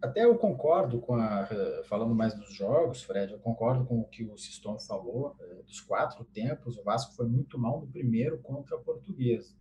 até 0.00 0.24
eu 0.24 0.36
concordo 0.36 1.00
com 1.00 1.14
a. 1.14 1.48
Falando 1.84 2.14
mais 2.14 2.34
dos 2.34 2.52
jogos, 2.52 3.02
Fred, 3.02 3.32
eu 3.32 3.38
concordo 3.38 3.84
com 3.84 4.00
o 4.00 4.04
que 4.04 4.24
o 4.24 4.36
Siston 4.36 4.78
falou. 4.78 5.34
Eh, 5.40 5.62
dos 5.62 5.80
quatro 5.80 6.24
tempos, 6.24 6.76
o 6.76 6.84
Vasco 6.84 7.14
foi 7.14 7.26
muito 7.26 7.58
mal 7.58 7.80
no 7.80 7.86
primeiro 7.86 8.38
contra 8.38 8.76
a 8.76 8.80
Portuguesa. 8.80 9.56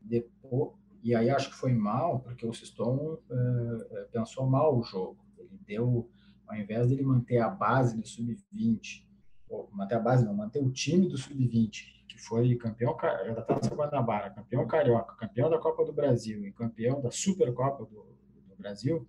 Depois, 0.00 0.74
e 1.02 1.14
aí 1.14 1.30
acho 1.30 1.50
que 1.50 1.56
foi 1.56 1.72
mal, 1.72 2.20
porque 2.20 2.46
o 2.46 2.52
Siston 2.52 3.18
uh, 3.30 4.08
pensou 4.12 4.46
mal 4.46 4.78
o 4.78 4.82
jogo. 4.82 5.18
Ele 5.38 5.58
deu, 5.66 6.10
ao 6.46 6.56
invés 6.56 6.88
de 6.88 6.94
ele 6.94 7.04
manter 7.04 7.38
a 7.38 7.48
base 7.48 7.96
do 7.96 8.06
sub-20, 8.06 9.06
ou 9.48 9.68
manter 9.72 9.94
a 9.94 10.00
base, 10.00 10.24
não, 10.24 10.34
manter 10.34 10.62
o 10.62 10.70
time 10.70 11.08
do 11.08 11.16
sub-20, 11.16 12.04
que 12.08 12.18
foi 12.18 12.54
campeão 12.56 12.96
da 13.34 13.42
Taça 13.42 13.74
Guanabara, 13.74 14.30
campeão 14.30 14.66
carioca, 14.66 15.14
campeão 15.16 15.48
da 15.48 15.58
Copa 15.58 15.84
do 15.84 15.92
Brasil 15.92 16.46
e 16.46 16.52
campeão 16.52 17.00
da 17.00 17.10
Supercopa 17.10 17.84
do, 17.84 18.06
do 18.48 18.56
Brasil, 18.56 19.06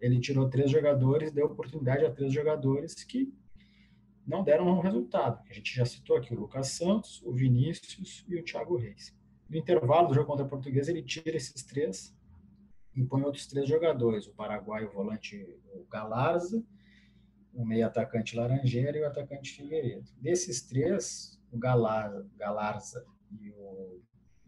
ele 0.00 0.18
tirou 0.18 0.50
três 0.50 0.70
jogadores, 0.70 1.32
deu 1.32 1.46
oportunidade 1.46 2.04
a 2.04 2.10
três 2.10 2.32
jogadores 2.32 3.04
que 3.04 3.32
não 4.26 4.42
deram 4.42 4.66
um 4.66 4.80
resultado. 4.80 5.40
A 5.48 5.52
gente 5.52 5.74
já 5.74 5.84
citou 5.84 6.16
aqui 6.16 6.34
o 6.34 6.40
Lucas 6.40 6.68
Santos, 6.68 7.22
o 7.22 7.32
Vinícius 7.32 8.24
e 8.28 8.36
o 8.36 8.44
Thiago 8.44 8.76
Reis 8.76 9.14
no 9.52 9.58
intervalo 9.58 10.08
do 10.08 10.14
jogo 10.14 10.26
contra 10.26 10.46
a 10.46 10.48
Portuguesa, 10.48 10.90
ele 10.90 11.02
tira 11.02 11.36
esses 11.36 11.62
três 11.62 12.16
e 12.96 13.04
põe 13.04 13.22
outros 13.22 13.46
três 13.46 13.68
jogadores, 13.68 14.26
o 14.26 14.32
Paraguai, 14.32 14.84
o 14.84 14.90
volante 14.90 15.46
o 15.74 15.84
Galarza, 15.90 16.64
o 17.52 17.64
meio 17.64 17.86
atacante 17.86 18.34
Laranjeira 18.34 18.96
e 18.96 19.02
o 19.02 19.06
atacante 19.06 19.52
Figueiredo. 19.52 20.10
Desses 20.16 20.62
três, 20.62 21.38
o 21.50 21.58
Galar, 21.58 22.24
Galarza 22.38 23.04
e 23.30 23.50
o 23.50 24.00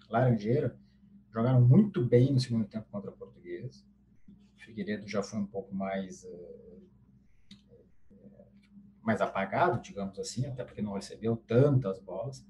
Laranjeira 0.09 0.75
jogaram 1.31 1.61
muito 1.61 2.03
bem 2.03 2.33
no 2.33 2.41
segundo 2.41 2.67
tempo 2.67 2.87
contra 2.91 3.11
a 3.11 3.15
Portuguesa. 3.15 3.85
O 4.57 4.61
Figueiredo 4.65 5.07
já 5.07 5.23
foi 5.23 5.39
um 5.39 5.47
pouco 5.47 5.75
mais 5.75 6.25
uh, 6.25 6.65
mais 9.03 9.21
apagado, 9.21 9.83
digamos 9.83 10.19
assim, 10.19 10.47
até 10.47 10.65
porque 10.65 10.81
não 10.81 10.95
recebeu 10.95 11.37
tantas 11.37 12.01
bolas. 12.01 12.43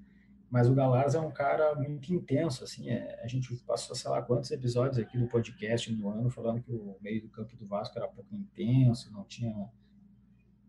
Mas 0.55 0.69
o 0.69 0.73
Galarza 0.73 1.19
é 1.19 1.21
um 1.21 1.33
cara 1.33 1.75
muito 1.75 2.15
intenso, 2.15 2.63
assim, 2.63 2.89
é, 2.89 3.21
a 3.25 3.27
gente 3.27 3.53
passou, 3.67 3.97
sei 3.97 4.09
lá, 4.09 4.23
quantos 4.23 4.53
episódios 4.53 5.01
aqui 5.01 5.19
do 5.19 5.27
podcast 5.27 5.93
no 5.93 6.09
ano 6.09 6.31
falando 6.31 6.63
que 6.63 6.71
o 6.71 6.97
meio 7.01 7.21
do 7.23 7.29
campo 7.29 7.57
do 7.57 7.67
Vasco 7.67 7.99
era 7.99 8.07
pouco 8.07 8.33
intenso, 8.37 9.13
não 9.13 9.25
tinha 9.25 9.69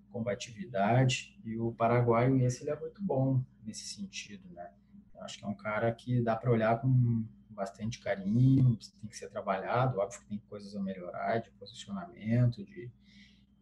combatividade, 0.09 1.39
e 1.45 1.55
o 1.59 1.71
paraguaio 1.71 2.43
esse 2.43 2.63
ele 2.63 2.71
é 2.71 2.79
muito 2.79 2.99
bom 2.99 3.43
nesse 3.63 3.85
sentido, 3.85 4.49
né? 4.55 4.71
Acho 5.19 5.37
que 5.37 5.45
é 5.45 5.47
um 5.47 5.53
cara 5.53 5.91
que 5.91 6.19
dá 6.19 6.35
para 6.35 6.49
olhar 6.49 6.81
com 6.81 7.23
bastante 7.47 7.99
carinho, 7.99 8.75
tem 8.99 9.07
que 9.07 9.15
ser 9.15 9.29
trabalhado, 9.29 9.99
óbvio 9.99 10.19
que 10.19 10.29
tem 10.29 10.41
coisas 10.49 10.75
a 10.75 10.81
melhorar, 10.81 11.37
de 11.37 11.51
posicionamento, 11.51 12.65
de, 12.65 12.89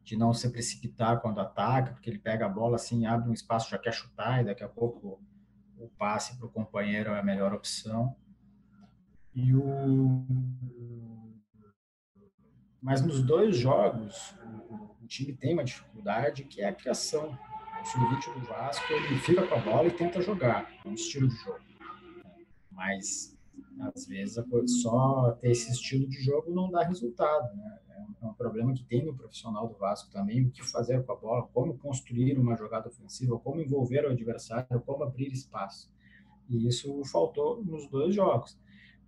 de 0.06 0.16
não 0.16 0.34
se 0.34 0.50
precipitar 0.50 1.20
quando 1.20 1.42
ataca, 1.42 1.92
porque 1.92 2.10
ele 2.10 2.20
pega 2.20 2.46
a 2.46 2.50
bola 2.50 2.78
assim, 2.78 3.06
abre 3.06 3.30
um 3.30 3.34
espaço, 3.34 3.70
já 3.70 3.78
quer 3.78 3.92
chutar, 3.92 4.42
e 4.42 4.46
daqui 4.46 4.64
a 4.64 4.70
pouco 4.70 5.22
o 5.84 5.90
passe 5.98 6.38
para 6.38 6.48
o 6.48 6.52
companheiro 6.52 7.12
é 7.12 7.20
a 7.20 7.24
melhor 7.24 7.54
opção. 7.54 8.16
E 9.34 9.54
o 9.54 10.26
mas 12.82 13.02
nos 13.02 13.22
dois 13.22 13.56
jogos 13.58 14.36
o, 14.70 15.08
time 15.08 15.34
tem 15.34 15.54
uma 15.54 15.64
dificuldade 15.64 16.44
que 16.44 16.62
é 16.62 16.70
a 16.70 16.74
criação. 16.74 17.38
O 17.82 17.86
sub-20 17.86 18.34
do 18.34 18.46
Vasco 18.48 18.94
ele 18.94 19.20
fica 19.20 19.46
com 19.46 19.56
a 19.56 19.60
bola 19.60 19.88
e 19.88 19.92
tenta 19.92 20.22
jogar, 20.22 20.72
é 20.84 20.88
um 20.88 20.94
estilo 20.94 21.28
de 21.28 21.36
jogo. 21.36 21.60
Mas 22.72 23.33
às 23.80 24.06
vezes 24.06 24.44
só 24.82 25.32
ter 25.34 25.52
esse 25.52 25.72
estilo 25.72 26.08
de 26.08 26.22
jogo 26.22 26.54
não 26.54 26.70
dá 26.70 26.84
resultado, 26.84 27.56
né? 27.56 27.80
É 28.22 28.26
um 28.26 28.34
problema 28.34 28.74
que 28.74 28.84
tem 28.84 29.06
no 29.06 29.14
profissional 29.14 29.68
do 29.68 29.76
Vasco 29.76 30.10
também, 30.12 30.46
o 30.46 30.50
que 30.50 30.64
fazer 30.64 31.04
com 31.04 31.12
a 31.12 31.16
bola, 31.16 31.48
como 31.54 31.78
construir 31.78 32.38
uma 32.38 32.56
jogada 32.56 32.88
ofensiva, 32.88 33.38
como 33.38 33.62
envolver 33.62 34.06
o 34.06 34.12
adversário, 34.12 34.82
como 34.86 35.04
abrir 35.04 35.32
espaço. 35.32 35.92
E 36.50 36.68
isso 36.68 37.04
faltou 37.06 37.64
nos 37.64 37.88
dois 37.90 38.16
jogos. 38.16 38.58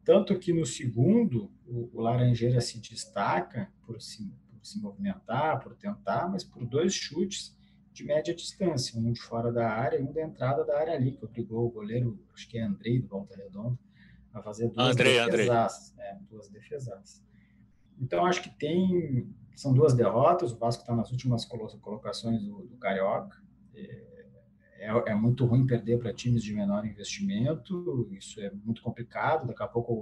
Tanto 0.04 0.38
que 0.38 0.54
no 0.54 0.66
segundo, 0.66 1.50
o, 1.66 1.90
o 1.94 2.02
Laranjeira 2.02 2.62
se 2.62 2.80
destaca 2.80 3.72
por 3.86 4.02
se, 4.02 4.32
por 4.52 4.66
se 4.66 4.80
movimentar, 4.82 5.62
por 5.62 5.76
tentar, 5.76 6.30
mas 6.30 6.44
por 6.44 6.66
dois 6.66 6.94
chutes 6.94 7.58
de 7.92 8.04
média 8.04 8.36
distância, 8.36 9.00
um 9.00 9.14
de 9.14 9.22
fora 9.22 9.52
da 9.52 9.70
área 9.70 9.98
e 9.98 10.04
um 10.04 10.12
da 10.12 10.22
entrada 10.22 10.66
da 10.66 10.78
área 10.78 10.94
ali, 10.94 11.14
que 11.14 11.24
obrigou 11.24 11.66
o 11.66 11.72
goleiro, 11.72 12.20
acho 12.34 12.48
que 12.50 12.58
é 12.58 12.64
Andrei, 12.64 13.02
do 13.02 13.08
Volta 13.08 13.36
Redonda, 13.38 13.80
a 14.36 14.42
fazer 14.42 14.70
duas 14.70 14.92
Andrei, 14.92 15.26
defesaças. 15.26 15.94
É, 15.98 16.18
duas 16.30 16.50
defesaças. 16.50 17.24
Então, 18.00 18.26
acho 18.26 18.42
que 18.42 18.50
tem. 18.50 19.34
São 19.56 19.74
duas 19.74 19.94
derrotas. 19.94 20.52
O 20.52 20.58
Vasco 20.58 20.82
está 20.82 20.94
nas 20.94 21.12
últimas 21.12 21.46
colocações 21.46 22.44
do, 22.44 22.68
do 22.68 22.78
Carioca. 22.78 23.42
É, 23.74 24.06
é, 24.80 25.12
é, 25.12 25.16
muito 25.16 25.46
ruim 25.46 25.66
perder 25.66 25.98
para 25.98 26.14
times 26.14 26.44
de 26.44 26.54
menor 26.54 26.86
investimento. 26.86 28.10
Isso 28.12 28.42
é 28.42 28.52
muito 28.52 28.82
complicado. 28.82 29.48
Daqui 29.48 29.64
a 29.64 29.68
pouco 29.68 29.94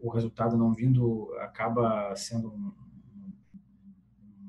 o, 0.00 0.08
o 0.08 0.10
resultado 0.10 0.56
não 0.56 0.74
vindo 0.74 1.32
acaba 1.38 2.14
sendo 2.16 2.52
um, 2.52 2.72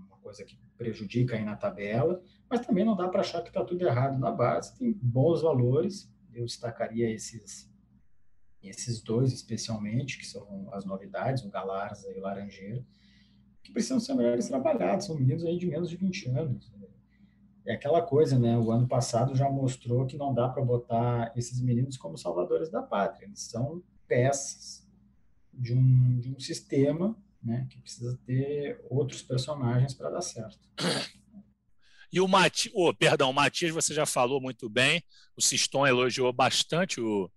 uma 0.08 0.18
coisa 0.18 0.44
que 0.44 0.58
prejudica 0.76 1.36
aí 1.36 1.46
na 1.46 1.56
tabela. 1.56 2.20
Mas 2.50 2.66
também 2.66 2.84
não 2.84 2.96
dá 2.96 3.08
para 3.08 3.22
achar 3.22 3.44
que 3.44 3.50
está 3.50 3.64
tudo 3.64 3.86
errado 3.86 4.18
na 4.18 4.32
base. 4.32 4.76
Tem 4.76 4.92
bons 4.92 5.44
valores. 5.44 6.12
Eu 6.34 6.46
destacaria 6.46 7.10
esses 7.12 7.72
esses 8.70 9.02
dois 9.02 9.32
especialmente, 9.32 10.18
que 10.18 10.26
são 10.26 10.70
as 10.74 10.86
novidades, 10.86 11.44
o 11.44 11.50
Galarza 11.50 12.12
e 12.12 12.20
o 12.20 12.22
Laranjeira, 12.22 12.86
que 13.64 13.72
precisam 13.72 14.00
ser 14.00 14.14
melhores 14.14 14.48
trabalhados, 14.48 15.06
são 15.08 15.16
meninos 15.16 15.44
aí 15.44 15.58
de 15.58 15.66
menos 15.66 15.90
de 15.90 15.98
20 15.98 16.30
anos. 16.30 16.72
É 17.66 17.74
aquela 17.74 18.02
coisa, 18.02 18.38
né? 18.38 18.56
O 18.58 18.72
ano 18.72 18.88
passado 18.88 19.36
já 19.36 19.50
mostrou 19.50 20.06
que 20.06 20.18
não 20.18 20.34
dá 20.34 20.48
para 20.48 20.64
botar 20.64 21.34
esses 21.36 21.60
meninos 21.60 21.98
como 21.98 22.18
salvadores 22.18 22.70
da 22.70 22.84
pátria, 22.84 23.26
eles 23.26 23.42
são 23.42 23.82
peças 24.08 24.86
de 25.52 25.74
um, 25.74 26.20
de 26.20 26.30
um 26.30 26.40
sistema 26.40 27.18
né, 27.42 27.68
que 27.70 27.80
precisa 27.80 28.20
ter 28.26 28.84
outros 28.90 29.22
personagens 29.22 29.94
para 29.94 30.10
dar 30.10 30.22
certo. 30.22 30.60
E 32.12 32.20
o 32.20 32.28
Matias, 32.28 32.74
oh, 32.76 32.94
perdão, 32.94 33.30
o 33.30 33.34
Matias 33.34 33.72
você 33.72 33.94
já 33.94 34.06
falou 34.06 34.40
muito 34.40 34.70
bem, 34.70 35.04
o 35.36 35.42
Siston 35.42 35.86
elogiou 35.86 36.32
bastante 36.32 37.02
o, 37.02 37.30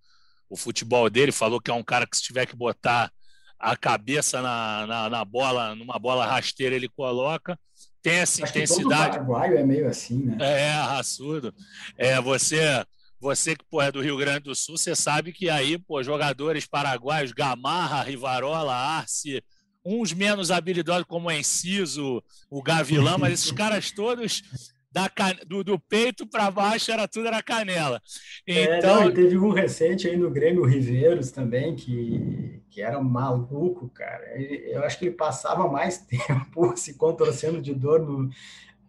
o 0.49 0.57
futebol 0.57 1.09
dele, 1.11 1.33
falou 1.33 1.61
que 1.61 1.71
é 1.71 1.75
um 1.75 1.83
cara 1.83 2.07
que 2.07 2.17
se 2.17 2.23
tiver 2.23 2.47
que 2.47 2.57
botar 2.57 3.13
a 3.59 3.77
cabeça 3.77 4.41
na, 4.41 4.87
na, 4.87 5.11
na 5.11 5.25
bola, 5.25 5.75
numa 5.75 5.99
bola 5.99 6.27
rasteira, 6.27 6.75
ele 6.75 6.89
coloca. 6.89 7.59
Tem 8.01 8.15
essa 8.15 8.45
Acho 8.45 8.53
intensidade. 8.53 9.19
Que 9.19 9.19
todo 9.19 9.27
paraguaio 9.27 9.59
é 9.59 9.65
meio 9.65 9.89
assim, 9.89 10.25
né? 10.25 10.37
É, 10.41 10.73
raçudo. 10.73 11.53
É, 11.97 12.21
você, 12.21 12.85
você 13.21 13.57
que 13.57 13.65
pô, 13.69 13.83
é 13.83 13.91
do 13.91 14.01
Rio 14.01 14.17
Grande 14.17 14.45
do 14.45 14.55
Sul, 14.55 14.79
você 14.79 14.95
sabe 14.95 15.33
que 15.33 15.51
aí, 15.51 15.77
pô, 15.77 16.03
jogadores 16.03 16.67
paraguaios, 16.67 17.33
Gamarra, 17.33 18.03
Rivarola, 18.03 18.73
Arce, 18.73 19.43
uns 19.85 20.13
menos 20.13 20.51
habilidosos 20.51 21.07
como 21.09 21.29
o 21.29 21.33
Enciso, 21.33 22.23
o 22.49 22.63
Gavilã, 22.63 23.19
mas 23.19 23.33
esses 23.33 23.51
caras 23.53 23.91
todos 23.91 24.43
da 24.91 25.11
do, 25.47 25.63
do 25.63 25.79
peito 25.79 26.27
para 26.27 26.51
baixo 26.51 26.91
era 26.91 27.07
tudo 27.07 27.29
era 27.29 27.43
canela. 27.43 28.01
Então, 28.47 29.03
é, 29.03 29.05
não, 29.05 29.15
teve 29.15 29.39
um 29.39 29.53
recente 29.53 30.09
aí 30.09 30.17
no 30.17 30.31
Grêmio 30.31 30.65
Riveiros 30.65 31.31
também 31.31 31.77
que, 31.77 32.63
que 32.71 32.81
era 32.81 33.01
maluco, 33.01 33.89
cara. 33.91 34.25
Eu 34.41 34.83
acho 34.85 34.99
que 34.99 35.07
ele 35.07 35.15
passava 35.15 35.69
mais 35.69 35.99
tempo 36.07 36.77
se 36.77 36.95
contorcendo 36.95 37.61
de 37.61 37.75
dor 37.75 38.01
no, 38.01 38.31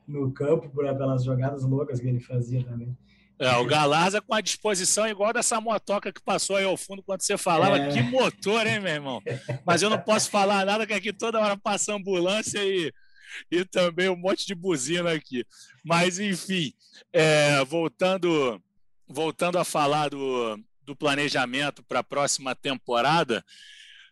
no 0.07 0.31
campo 0.31 0.69
por 0.69 0.85
pelas 0.97 1.23
jogadas 1.23 1.63
loucas 1.63 1.99
que 1.99 2.07
ele 2.07 2.19
fazia 2.19 2.63
também. 2.63 2.95
É, 3.41 3.55
o 3.55 3.65
Galarza 3.65 4.19
com 4.19 4.33
a 4.33 4.41
disposição 4.41 5.07
igual 5.07 5.31
dessa 5.31 5.61
motoca 5.61 6.11
que 6.11 6.21
passou 6.21 6.57
aí 6.57 6.65
ao 6.65 6.75
fundo 6.75 7.01
quando 7.01 7.21
você 7.21 7.37
falava. 7.37 7.77
É. 7.77 7.87
Que 7.87 8.01
motor, 8.01 8.67
hein, 8.67 8.81
meu 8.81 8.91
irmão? 8.91 9.21
Mas 9.65 9.81
eu 9.81 9.89
não 9.89 9.97
posso 9.97 10.29
falar 10.29 10.65
nada, 10.65 10.85
que 10.85 10.93
aqui 10.93 11.13
toda 11.13 11.39
hora 11.39 11.55
passa 11.55 11.93
ambulância 11.93 12.59
e 12.61 12.91
e 13.51 13.65
também 13.65 14.09
um 14.09 14.15
monte 14.15 14.45
de 14.45 14.55
buzina 14.55 15.11
aqui. 15.13 15.45
Mas, 15.83 16.19
enfim, 16.19 16.73
é, 17.11 17.63
voltando, 17.65 18.61
voltando 19.07 19.57
a 19.57 19.63
falar 19.63 20.09
do, 20.09 20.59
do 20.83 20.95
planejamento 20.95 21.83
para 21.83 21.99
a 21.99 22.03
próxima 22.03 22.55
temporada, 22.55 23.43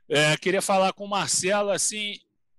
é, 0.09 0.38
queria 0.38 0.61
falar 0.61 0.93
com 0.93 1.05
o 1.05 1.09
Marcelo, 1.09 1.70
assim, 1.70 2.15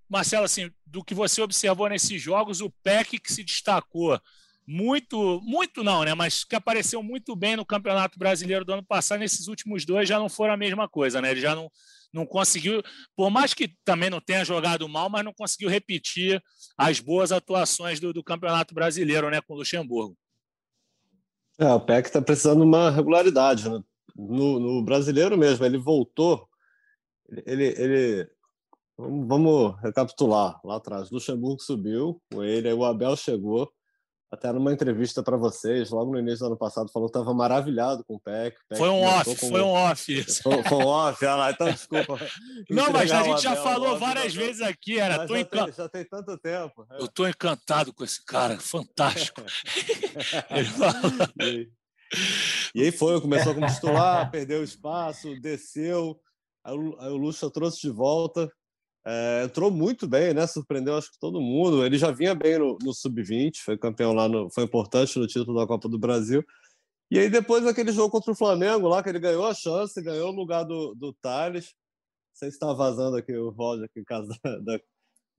Marcelo, 0.09 0.45
assim, 0.45 0.71
do 0.87 1.05
que 1.05 1.15
você 1.15 1.41
observou 1.41 1.89
nesses 1.89 2.21
jogos, 2.21 2.61
o 2.61 2.71
PEC 2.83 3.19
que 3.19 3.33
se 3.33 3.45
destacou 3.45 4.21
muito, 4.67 5.41
muito 5.43 5.83
não, 5.83 6.05
né? 6.05 6.15
Mas 6.15 6.45
que 6.45 6.55
apareceu 6.55 7.03
muito 7.03 7.35
bem 7.35 7.57
no 7.57 7.65
Campeonato 7.65 8.19
Brasileiro 8.19 8.67
do 8.67 8.73
ano 8.75 8.85
passado, 8.85 9.21
nesses 9.21 9.49
últimos 9.49 9.87
dois 9.87 10.07
já 10.07 10.19
não 10.19 10.29
foram 10.29 10.53
a 10.53 10.59
mesma 10.59 10.87
coisa, 10.87 11.23
né? 11.23 11.31
Ele 11.31 11.41
já 11.41 11.55
não, 11.55 11.71
não 12.13 12.27
conseguiu, 12.27 12.83
por 13.17 13.31
mais 13.31 13.55
que 13.55 13.75
também 13.85 14.11
não 14.11 14.21
tenha 14.21 14.45
jogado 14.45 14.89
mal, 14.89 15.11
mas 15.11 15.25
não 15.25 15.33
conseguiu 15.33 15.69
repetir 15.69 16.43
as 16.77 17.01
boas 17.01 17.33
atuações 17.33 18.01
do, 18.01 18.13
do 18.13 18.25
Campeonato 18.25 18.75
Brasileiro, 18.75 19.31
né, 19.31 19.41
com 19.41 19.55
o 19.55 19.57
Luxemburgo. 19.59 20.17
É, 21.59 21.73
o 21.73 21.81
PEC 21.81 22.07
está 22.07 22.23
precisando 22.23 22.61
de 22.61 22.67
uma 22.67 22.91
regularidade, 22.91 23.69
né? 23.69 23.83
no, 24.19 24.59
no, 24.59 24.83
brasileiro 24.83 25.39
mesmo, 25.39 25.65
ele 25.65 25.79
voltou, 25.79 26.49
ele, 27.47 27.67
ele 27.79 28.31
vamos 28.97 29.81
recapitular 29.81 30.61
lá 30.65 30.77
atrás, 30.77 31.11
Luxemburgo 31.11 31.63
subiu 31.63 32.21
com 32.33 32.43
ele, 32.43 32.69
aí 32.69 32.75
o 32.75 32.85
Abel 32.85 33.17
chegou, 33.17 33.73
até 34.31 34.53
numa 34.53 34.73
entrevista 34.73 35.23
para 35.23 35.37
vocês, 35.37 35.91
logo 35.91 36.13
no 36.13 36.19
início 36.19 36.41
do 36.41 36.47
ano 36.47 36.57
passado, 36.57 36.91
falou 36.93 37.09
que 37.09 37.17
estava 37.17 37.35
maravilhado 37.35 38.05
com 38.05 38.17
o 38.17 38.21
PEC. 38.21 38.57
foi 38.77 38.89
um 38.89 39.03
off, 39.03 39.37
com... 39.37 39.49
foi 39.49 39.63
um 39.63 39.71
off. 39.71 40.25
Foi, 40.43 40.63
foi 40.63 40.79
um 40.79 40.87
off, 40.87 41.25
olha 41.25 41.35
lá, 41.35 41.51
então 41.51 41.71
desculpa. 41.71 42.19
Não, 42.69 42.93
mas 42.93 43.11
a 43.11 43.23
gente 43.23 43.43
já 43.43 43.57
falou 43.57 43.99
várias 43.99 44.35
vezes 44.35 44.61
aqui, 44.61 44.99
era. 44.99 45.27
Tô 45.27 45.35
já, 45.35 45.41
encan... 45.41 45.65
tem, 45.65 45.73
já 45.73 45.89
tem 45.89 46.05
tanto 46.05 46.37
tempo. 46.37 46.87
É. 46.91 47.01
Eu 47.01 47.07
estou 47.07 47.27
encantado 47.27 47.93
com 47.93 48.05
esse 48.05 48.23
cara, 48.25 48.59
fantástico. 48.61 49.41
e, 51.41 51.43
aí, 51.43 51.71
e 52.75 52.83
aí 52.83 52.93
foi, 52.93 53.19
começou 53.23 53.55
como 53.55 53.67
titular, 53.67 54.29
perdeu 54.31 54.63
espaço, 54.63 55.41
desceu, 55.41 56.21
aí 56.63 56.77
o, 56.77 57.01
aí 57.01 57.11
o 57.11 57.17
Lucha 57.17 57.51
trouxe 57.51 57.81
de 57.81 57.91
volta, 57.91 58.53
é, 59.11 59.45
entrou 59.45 59.71
muito 59.71 60.07
bem, 60.07 60.35
né? 60.35 60.47
Surpreendeu 60.47 60.97
acho 60.97 61.11
que 61.11 61.19
todo 61.19 61.41
mundo. 61.41 61.85
Ele 61.85 61.97
já 61.97 62.11
vinha 62.11 62.35
bem 62.35 62.59
no, 62.59 62.77
no 62.83 62.93
sub-20, 62.93 63.57
foi 63.65 63.79
campeão 63.79 64.13
lá, 64.13 64.29
no, 64.29 64.51
foi 64.51 64.65
importante 64.65 65.19
no 65.19 65.27
título 65.27 65.59
da 65.59 65.67
Copa 65.67 65.89
do 65.89 65.99
Brasil. 65.99 66.45
E 67.11 67.19
aí 67.19 67.31
depois 67.31 67.65
daquele 67.65 67.91
jogo 67.91 68.11
contra 68.11 68.33
o 68.33 68.37
Flamengo 68.37 68.87
lá 68.87 69.03
que 69.03 69.09
ele 69.09 69.19
ganhou 69.19 69.47
a 69.47 69.55
chance, 69.55 70.03
ganhou 70.03 70.31
o 70.31 70.37
lugar 70.37 70.63
do, 70.65 70.95
do 70.95 71.15
Thales, 71.23 71.75
sei 72.35 72.51
se 72.51 72.57
está 72.57 72.71
vazando 72.75 73.17
aqui 73.17 73.35
o 73.35 73.55
áudio 73.59 73.87
aqui 73.87 74.01
em 74.01 74.05
casa 74.05 74.29
da, 74.45 74.59
da, 74.61 74.81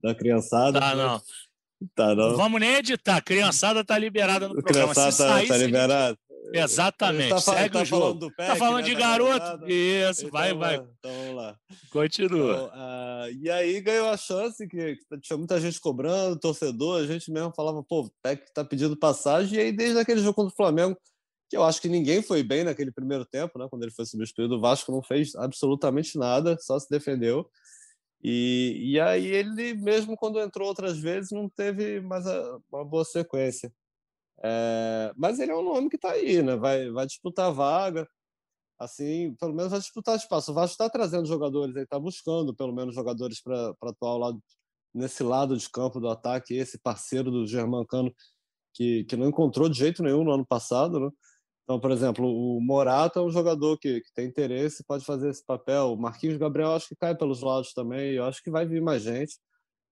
da 0.02 0.14
criançada. 0.16 0.80
Tá, 0.80 0.96
não. 0.96 1.22
Tá, 1.94 2.14
não. 2.14 2.30
Não 2.30 2.36
vamos 2.36 2.60
nem 2.60 2.74
editar. 2.74 3.22
Criançada 3.22 3.84
tá 3.84 3.96
liberada 3.96 4.48
no 4.48 4.54
programa. 4.54 4.92
Criançada 4.92 5.12
Se 5.12 5.18
tá, 5.18 5.28
sair, 5.28 5.48
tá 5.48 5.56
liberado. 5.56 6.18
Exatamente. 6.52 7.30
Tá 7.30 7.40
Segue 7.40 7.70
tá 7.72 7.82
o 7.82 7.84
jogo. 7.84 8.02
falando 8.02 8.18
do 8.20 8.30
tá 8.34 8.56
falando 8.56 8.82
né, 8.82 8.88
de 8.88 8.94
da 8.94 9.00
garoto? 9.00 9.70
Isso, 9.70 10.20
Então, 10.26 10.30
vai, 10.30 10.54
vai. 10.54 10.74
Então 10.76 11.12
vamos 11.12 11.36
lá. 11.36 11.56
Continua. 11.92 12.52
Então, 12.54 12.70
ah, 12.74 13.26
e 13.42 13.50
aí 13.50 13.80
ganhou 13.80 14.08
a 14.08 14.16
chance 14.16 14.66
que, 14.66 14.96
que 14.96 15.20
tinha 15.20 15.36
muita 15.36 15.60
gente 15.60 15.80
cobrando, 15.80 16.38
torcedor, 16.38 17.00
a 17.00 17.06
gente 17.06 17.30
mesmo 17.30 17.52
falava, 17.54 17.82
pô, 17.82 18.02
o 18.02 18.10
PEC 18.22 18.52
tá 18.52 18.64
pedindo 18.64 18.96
passagem, 18.96 19.58
e 19.58 19.62
aí 19.62 19.72
desde 19.72 19.98
aquele 19.98 20.20
jogo 20.20 20.34
contra 20.34 20.52
o 20.52 20.56
Flamengo, 20.56 20.96
que 21.48 21.56
eu 21.56 21.64
acho 21.64 21.80
que 21.80 21.88
ninguém 21.88 22.22
foi 22.22 22.42
bem 22.42 22.64
naquele 22.64 22.92
primeiro 22.92 23.24
tempo, 23.24 23.58
né, 23.58 23.66
quando 23.68 23.82
ele 23.82 23.92
foi 23.92 24.06
substituído, 24.06 24.56
o 24.56 24.60
Vasco 24.60 24.92
não 24.92 25.02
fez 25.02 25.34
absolutamente 25.34 26.16
nada, 26.18 26.56
só 26.60 26.78
se 26.78 26.88
defendeu. 26.88 27.48
E, 28.22 28.92
e 28.92 29.00
aí 29.00 29.26
ele 29.26 29.74
mesmo 29.74 30.14
quando 30.16 30.38
entrou 30.40 30.68
outras 30.68 30.98
vezes 30.98 31.30
não 31.32 31.48
teve 31.48 32.00
mais 32.02 32.26
a- 32.26 32.58
uma 32.70 32.84
boa 32.84 33.04
sequência. 33.04 33.72
É, 34.42 35.12
mas 35.16 35.38
ele 35.38 35.52
é 35.52 35.56
um 35.56 35.62
nome 35.62 35.88
que 35.90 35.96
está 35.96 36.12
aí, 36.12 36.42
né? 36.42 36.56
Vai, 36.56 36.90
vai 36.90 37.06
disputar 37.06 37.52
vaga 37.52 38.08
assim, 38.80 39.34
pelo 39.38 39.54
menos 39.54 39.70
vai 39.70 39.80
disputar 39.80 40.16
espaço. 40.16 40.50
O 40.50 40.54
Vasco 40.54 40.72
está 40.72 40.88
trazendo 40.88 41.26
jogadores, 41.26 41.76
está 41.76 41.98
buscando 41.98 42.54
pelo 42.54 42.72
menos 42.74 42.94
jogadores 42.94 43.40
para 43.42 43.74
atuar 43.82 44.16
lado, 44.16 44.42
nesse 44.94 45.22
lado 45.22 45.56
de 45.56 45.68
campo 45.70 46.00
do 46.00 46.08
ataque, 46.08 46.54
esse 46.54 46.78
parceiro 46.78 47.30
do 47.30 47.46
Germancano 47.46 48.12
que, 48.74 49.04
que 49.04 49.16
não 49.16 49.28
encontrou 49.28 49.68
de 49.68 49.78
jeito 49.78 50.02
nenhum 50.02 50.24
no 50.24 50.32
ano 50.32 50.46
passado, 50.46 50.98
né? 50.98 51.10
Então, 51.64 51.78
por 51.78 51.90
exemplo, 51.92 52.26
o 52.26 52.60
Morato 52.60 53.18
é 53.18 53.22
um 53.22 53.30
jogador 53.30 53.78
que, 53.78 54.00
que 54.00 54.12
tem 54.14 54.26
interesse, 54.26 54.84
pode 54.84 55.04
fazer 55.04 55.30
esse 55.30 55.44
papel. 55.44 55.92
O 55.92 55.96
Marquinhos 55.96 56.36
Gabriel 56.36 56.72
acho 56.74 56.88
que 56.88 56.96
cai 56.96 57.14
pelos 57.16 57.42
lados 57.42 57.72
também, 57.72 58.14
eu 58.14 58.24
acho 58.24 58.42
que 58.42 58.50
vai 58.50 58.66
vir 58.66 58.82
mais 58.82 59.02
gente. 59.02 59.38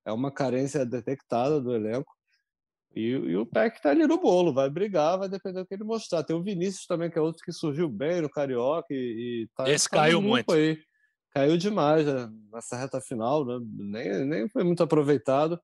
É 0.04 0.12
uma 0.12 0.32
carência 0.32 0.84
detectada 0.86 1.60
do 1.60 1.74
elenco. 1.74 2.12
E, 2.98 3.10
e 3.10 3.36
o 3.36 3.46
Peck 3.46 3.76
está 3.76 3.90
ali 3.90 4.04
no 4.08 4.18
bolo, 4.18 4.52
vai 4.52 4.68
brigar, 4.68 5.16
vai 5.16 5.28
depender 5.28 5.60
do 5.60 5.66
que 5.66 5.72
ele 5.72 5.84
mostrar. 5.84 6.24
Tem 6.24 6.34
o 6.34 6.42
Vinícius 6.42 6.84
também, 6.84 7.08
que 7.08 7.16
é 7.16 7.22
outro 7.22 7.44
que 7.44 7.52
surgiu 7.52 7.88
bem 7.88 8.20
no 8.20 8.28
Carioca 8.28 8.88
e, 8.90 9.44
e 9.44 9.48
tá, 9.54 9.70
Esse 9.70 9.88
tá 9.88 9.98
caiu 9.98 10.20
muito. 10.20 10.52
Aí. 10.52 10.76
Caiu 11.30 11.56
demais 11.56 12.04
né, 12.04 12.28
nessa 12.52 12.76
reta 12.76 13.00
final, 13.00 13.44
né? 13.44 13.60
nem, 13.62 14.24
nem 14.24 14.48
foi 14.48 14.64
muito 14.64 14.82
aproveitado 14.82 15.60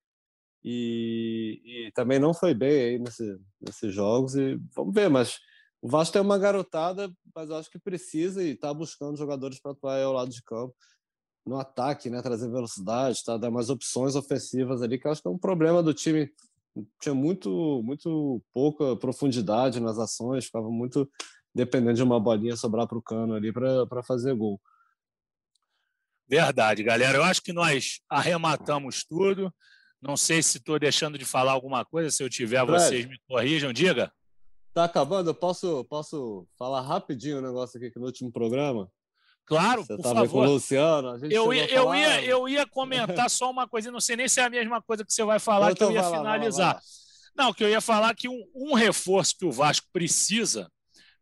e, 0.63 1.61
e 1.65 1.93
também 1.93 2.21
não 2.21 2.33
foi 2.33 2.55
bem 2.55 2.71
aí 2.71 2.99
nesse, 3.01 3.37
nesses 3.61 3.93
jogos. 3.93 4.37
E 4.37 4.57
vamos 4.73 4.95
ver, 4.95 5.11
mas 5.11 5.41
o 5.83 5.89
Vasco 5.89 6.13
tem 6.13 6.23
uma 6.23 6.39
garotada, 6.39 7.13
mas 7.35 7.51
eu 7.51 7.57
acho 7.57 7.69
que 7.69 7.81
precisa 7.81 8.45
e 8.45 8.51
está 8.51 8.73
buscando 8.73 9.17
jogadores 9.17 9.59
para 9.61 9.73
atuar 9.73 10.01
ao 10.01 10.13
lado 10.13 10.31
de 10.31 10.43
campo 10.45 10.73
no 11.45 11.59
ataque, 11.59 12.09
né? 12.09 12.23
Trazer 12.23 12.49
velocidade, 12.49 13.25
tá? 13.25 13.37
dar 13.37 13.51
mais 13.51 13.71
opções 13.71 14.15
ofensivas 14.15 14.83
ali, 14.83 15.01
que 15.01 15.09
eu 15.09 15.11
acho 15.11 15.21
que 15.21 15.27
é 15.27 15.33
um 15.33 15.39
problema 15.39 15.83
do 15.83 15.93
time 15.93 16.31
tinha 17.01 17.15
muito, 17.15 17.83
muito 17.85 18.43
pouca 18.53 18.97
profundidade 18.97 19.81
nas 19.81 19.99
ações, 19.99 20.47
ficava 20.47 20.69
muito 20.71 21.09
dependendo 21.55 21.95
de 21.95 22.03
uma 22.03 22.19
bolinha 22.19 22.57
sobrar 22.57 22.87
para 22.89 22.99
o 22.99 23.03
cano 23.03 23.35
ali 23.35 23.53
para 23.53 24.03
fazer 24.03 24.35
gol. 24.35 24.61
Verdade, 26.29 26.83
galera. 26.83 27.19
Eu 27.19 27.23
acho 27.23 27.43
que 27.43 27.53
nós 27.53 28.01
arrematamos 28.09 29.05
tudo. 29.05 29.55
Não 30.01 30.17
sei 30.17 30.43
se 30.43 30.59
estou 30.59 30.79
deixando 30.79 31.17
de 31.17 31.25
falar 31.25 31.53
alguma 31.53 31.85
coisa. 31.85 32.11
Se 32.11 32.23
eu 32.23 32.31
tiver, 32.31 32.65
Fred. 32.65 32.83
vocês 32.83 33.07
me 33.07 33.19
corrijam. 33.29 33.73
Diga. 33.73 34.13
Tá 34.73 34.85
acabando? 34.85 35.31
Eu 35.31 35.35
posso, 35.35 35.85
posso 35.85 36.49
falar 36.59 36.81
rapidinho 36.81 37.37
o 37.37 37.39
um 37.39 37.43
negócio 37.43 37.79
aqui 37.79 37.91
que 37.91 37.99
no 37.99 38.07
último 38.07 38.33
programa? 38.33 38.91
Claro, 39.47 39.83
Você 39.83 39.89
por 39.95 39.97
estava 39.97 40.21
com 40.21 40.25
o 40.25 40.29
favor. 40.29 40.49
Luciano. 40.49 41.11
A 41.11 41.19
gente 41.19 41.35
Eu 41.35 41.53
ia, 41.53 41.67
eu, 41.71 41.85
falar- 41.85 41.99
ia, 41.99 42.25
eu 42.25 42.49
ia 42.49 42.67
comentar 42.67 43.29
só 43.29 43.51
uma 43.51 43.69
coisa, 43.69 43.91
não 43.91 44.01
sei 44.01 44.17
nem 44.17 44.27
se 44.29 44.41
é 44.41 44.45
a 44.45 44.51
mesma 44.51 44.81
coisa 44.81 45.05
que 45.05 45.13
você 45.13 45.23
vai 45.25 45.39
falar, 45.39 45.73
Então 45.73 45.89
que 45.89 45.93
eu 45.93 45.97
ia 45.97 46.03
vai 46.03 46.11
lá, 46.11 46.17
vai 46.17 46.25
lá, 46.25 46.31
vai 46.31 46.39
finalizar. 46.39 46.75
lá. 46.77 46.81
Não, 47.37 47.53
que 47.53 47.63
eu 47.65 47.69
ia 47.69 47.81
falar 47.81 48.15
que 48.15 48.29
um, 48.29 48.45
um 48.55 48.75
reforço 48.75 49.35
que 49.39 49.45
o 49.45 49.53
Vasco 49.53 49.87
precisa 49.93 50.71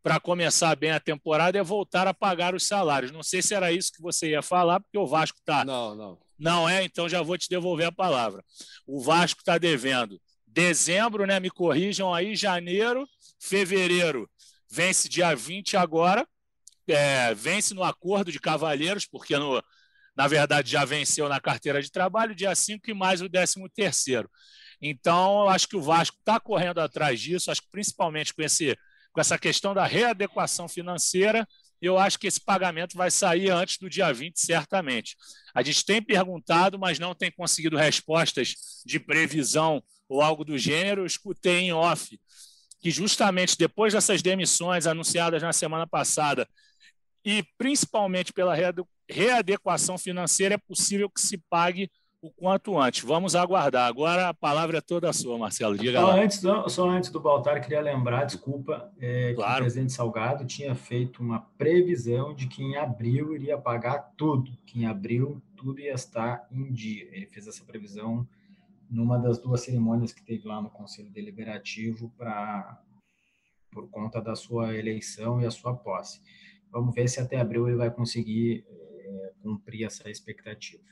para 0.01 0.19
começar 0.19 0.75
bem 0.75 0.91
a 0.91 0.99
temporada 0.99 1.57
é 1.57 1.63
voltar 1.63 2.07
a 2.07 2.13
pagar 2.13 2.53
os 2.53 2.65
salários. 2.67 3.11
Não 3.11 3.23
sei 3.23 3.41
se 3.41 3.53
era 3.53 3.71
isso 3.71 3.91
que 3.91 4.01
você 4.01 4.29
ia 4.29 4.41
falar, 4.41 4.79
porque 4.79 4.97
o 4.97 5.07
Vasco 5.07 5.37
está. 5.39 5.65
Não, 5.65 5.95
não. 5.95 6.17
Não 6.37 6.67
é, 6.69 6.83
então 6.83 7.07
já 7.09 7.21
vou 7.21 7.37
te 7.37 7.49
devolver 7.49 7.87
a 7.87 7.91
palavra. 7.91 8.43
O 8.85 9.01
Vasco 9.01 9.39
está 9.39 9.57
devendo 9.57 10.19
dezembro, 10.47 11.25
né? 11.25 11.39
Me 11.39 11.49
corrijam 11.49 12.13
aí, 12.13 12.35
janeiro, 12.35 13.07
fevereiro, 13.39 14.29
vence 14.69 15.07
dia 15.09 15.35
20 15.35 15.75
agora, 15.77 16.27
é, 16.87 17.33
vence 17.33 17.73
no 17.73 17.83
acordo 17.83 18.31
de 18.31 18.39
cavalheiros, 18.39 19.05
porque 19.05 19.37
no, 19.37 19.63
na 20.15 20.27
verdade 20.27 20.71
já 20.71 20.85
venceu 20.85 21.29
na 21.29 21.39
carteira 21.39 21.81
de 21.81 21.91
trabalho, 21.91 22.35
dia 22.35 22.53
5 22.53 22.89
e 22.89 22.93
mais 22.93 23.21
o 23.21 23.29
13 23.29 23.55
terceiro. 23.73 24.29
Então, 24.81 25.43
eu 25.43 25.49
acho 25.49 25.67
que 25.67 25.77
o 25.77 25.81
Vasco 25.81 26.17
está 26.19 26.39
correndo 26.39 26.79
atrás 26.79 27.19
disso, 27.19 27.49
acho 27.49 27.61
que 27.61 27.71
principalmente 27.71 28.33
com, 28.33 28.41
esse, 28.41 28.77
com 29.13 29.21
essa 29.21 29.37
questão 29.37 29.73
da 29.73 29.85
readequação 29.85 30.67
financeira, 30.67 31.47
eu 31.81 31.97
acho 31.97 32.17
que 32.17 32.27
esse 32.27 32.39
pagamento 32.39 32.97
vai 32.97 33.11
sair 33.11 33.49
antes 33.49 33.77
do 33.77 33.89
dia 33.89 34.11
20, 34.13 34.39
certamente. 34.39 35.17
A 35.53 35.61
gente 35.61 35.85
tem 35.85 36.01
perguntado, 36.01 36.79
mas 36.79 36.97
não 36.97 37.13
tem 37.13 37.29
conseguido 37.31 37.77
respostas 37.77 38.55
de 38.85 38.99
previsão 38.99 39.83
ou 40.07 40.21
algo 40.21 40.45
do 40.45 40.57
gênero. 40.57 41.01
Eu 41.01 41.05
escutei 41.05 41.59
em 41.59 41.73
off 41.73 42.17
que, 42.81 42.89
justamente 42.89 43.57
depois 43.57 43.93
dessas 43.93 44.21
demissões 44.21 44.87
anunciadas 44.87 45.41
na 45.41 45.51
semana 45.51 45.85
passada, 45.85 46.47
e 47.25 47.43
principalmente 47.57 48.33
pela 48.33 48.53
reade- 48.55 48.83
readequação 49.09 49.97
financeira, 49.97 50.55
é 50.55 50.57
possível 50.57 51.09
que 51.09 51.21
se 51.21 51.37
pague 51.49 51.89
o 52.21 52.31
quanto 52.31 52.79
antes. 52.79 53.03
Vamos 53.03 53.35
aguardar. 53.35 53.85
Agora 53.87 54.29
a 54.29 54.33
palavra 54.33 54.77
é 54.77 54.81
toda 54.81 55.11
sua, 55.11 55.37
Marcelo. 55.37 55.77
Diga 55.77 55.99
Só 55.99 56.07
lá. 56.07 56.15
antes, 56.15 56.41
do, 56.41 56.69
só 56.69 56.89
antes 56.89 57.09
do 57.09 57.19
Baltar, 57.19 57.61
queria 57.61 57.81
lembrar, 57.81 58.23
desculpa, 58.23 58.89
é, 58.97 59.29
que 59.31 59.35
Claro. 59.35 59.55
o 59.55 59.63
presidente 59.63 59.91
Salgado 59.91 60.45
tinha 60.45 60.73
feito 60.73 61.21
uma 61.21 61.41
previsão 61.57 62.33
de 62.33 62.47
que 62.47 62.63
em 62.63 62.77
abril 62.77 63.35
iria 63.35 63.57
pagar 63.57 64.13
tudo, 64.15 64.57
que 64.65 64.79
em 64.79 64.85
abril 64.85 65.41
tudo 65.57 65.81
ia 65.81 65.93
estar 65.93 66.47
em 66.49 66.71
dia. 66.71 67.09
Ele 67.11 67.25
fez 67.25 67.45
essa 67.45 67.63
previsão 67.65 68.25
numa 68.89 69.17
das 69.17 69.37
duas 69.37 69.59
cerimônias 69.61 70.13
que 70.13 70.23
teve 70.23 70.47
lá 70.47 70.61
no 70.61 70.69
Conselho 70.69 71.09
Deliberativo 71.09 72.09
para 72.17 72.79
por 73.71 73.89
conta 73.89 74.21
da 74.21 74.35
sua 74.35 74.75
eleição 74.77 75.41
e 75.41 75.45
a 75.47 75.51
sua 75.51 75.73
posse. 75.75 76.21
Vamos 76.73 76.95
ver 76.95 77.07
se 77.07 77.19
até 77.19 77.39
abril 77.39 77.67
ele 77.67 77.77
vai 77.77 77.91
conseguir 77.91 78.65
é, 78.67 79.31
cumprir 79.43 79.85
essa 79.85 80.09
expectativa. 80.09 80.83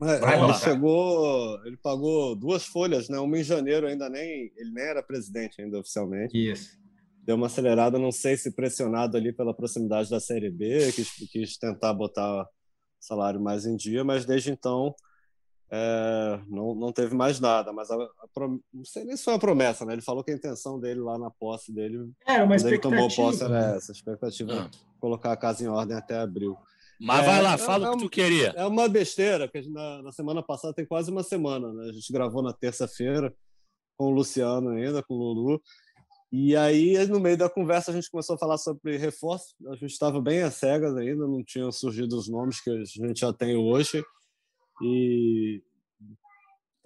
É, 0.00 0.18
Vai, 0.18 0.34
ele 0.34 0.42
Baltar. 0.42 0.60
chegou, 0.60 1.66
ele 1.66 1.76
pagou 1.78 2.36
duas 2.36 2.64
folhas, 2.64 3.08
né? 3.08 3.18
Uma 3.18 3.38
em 3.38 3.42
janeiro 3.42 3.86
ainda 3.86 4.08
nem, 4.08 4.52
ele 4.56 4.70
nem 4.70 4.84
era 4.84 5.02
presidente 5.02 5.60
ainda 5.60 5.80
oficialmente. 5.80 6.36
Isso. 6.36 6.78
Deu 7.22 7.36
uma 7.36 7.46
acelerada, 7.46 7.98
não 7.98 8.12
sei 8.12 8.36
se 8.36 8.54
pressionado 8.54 9.16
ali 9.16 9.32
pela 9.32 9.54
proximidade 9.54 10.08
da 10.08 10.20
Série 10.20 10.50
B, 10.50 10.92
quis, 10.92 11.10
quis 11.30 11.58
tentar 11.58 11.92
botar 11.94 12.46
salário 13.00 13.40
mais 13.40 13.66
em 13.66 13.76
dia, 13.76 14.04
mas 14.04 14.24
desde 14.24 14.50
então 14.50 14.94
é, 15.70 16.40
não, 16.48 16.74
não 16.74 16.92
teve 16.92 17.14
mais 17.14 17.38
nada. 17.40 17.72
Mas 17.72 17.90
a, 17.90 17.94
a 17.96 18.28
prom- 18.32 18.58
não 18.72 18.84
sei 18.84 19.04
nem 19.04 19.16
se 19.16 19.24
foi 19.24 19.32
uma 19.34 19.38
promessa, 19.38 19.84
né? 19.84 19.92
Ele 19.92 20.02
falou 20.02 20.24
que 20.24 20.30
a 20.30 20.34
intenção 20.34 20.78
dele 20.80 21.00
lá 21.00 21.18
na 21.18 21.30
posse 21.30 21.72
dele, 21.72 22.10
Era 22.26 22.44
uma 22.44 22.56
quando 22.56 22.66
ele 22.66 22.76
expectativa. 22.76 22.80
tomou 22.80 23.08
posse, 23.14 23.42
era 23.44 23.76
essa, 23.76 23.92
a 23.92 23.94
expectativa 23.94 24.52
era 24.52 24.70
colocar 25.00 25.32
a 25.32 25.36
casa 25.36 25.62
em 25.62 25.66
ordem 25.68 25.96
até 25.96 26.16
abril. 26.18 26.56
Mas 27.00 27.22
É, 27.22 27.26
vai 27.26 27.42
lá, 27.42 27.52
é- 27.54 27.58
fala 27.58 27.86
é 27.86 27.90
o 27.90 27.92
que 27.92 27.96
um- 27.98 28.00
tu 28.06 28.10
queria. 28.10 28.48
É 28.56 28.66
uma 28.66 28.88
besteira, 28.88 29.46
porque 29.46 29.58
a 29.58 29.62
gente, 29.62 29.72
na, 29.72 30.02
na 30.02 30.12
semana 30.12 30.42
passada 30.42 30.74
tem 30.74 30.84
quase 30.86 31.10
uma 31.10 31.22
semana, 31.22 31.72
né? 31.72 31.90
A 31.90 31.92
gente 31.92 32.12
gravou 32.12 32.42
na 32.42 32.52
terça-feira 32.52 33.32
com 33.96 34.06
o 34.06 34.10
Luciano 34.10 34.70
ainda, 34.70 35.02
com 35.02 35.14
o 35.14 35.18
Lulu. 35.18 35.62
E 36.30 36.54
aí, 36.56 37.06
no 37.06 37.18
meio 37.20 37.38
da 37.38 37.48
conversa, 37.48 37.90
a 37.90 37.94
gente 37.94 38.10
começou 38.10 38.34
a 38.36 38.38
falar 38.38 38.58
sobre 38.58 38.96
reforço. 38.98 39.54
A 39.68 39.76
gente 39.76 39.92
estava 39.92 40.20
bem 40.20 40.42
às 40.42 40.54
cegas 40.54 40.94
ainda, 40.96 41.26
não 41.26 41.42
tinham 41.42 41.70
surgido 41.72 42.16
os 42.18 42.28
nomes 42.28 42.60
que 42.60 42.68
a 42.68 42.84
gente 42.84 43.20
já 43.20 43.32
tem 43.32 43.56
hoje. 43.56 44.04
E. 44.80 45.67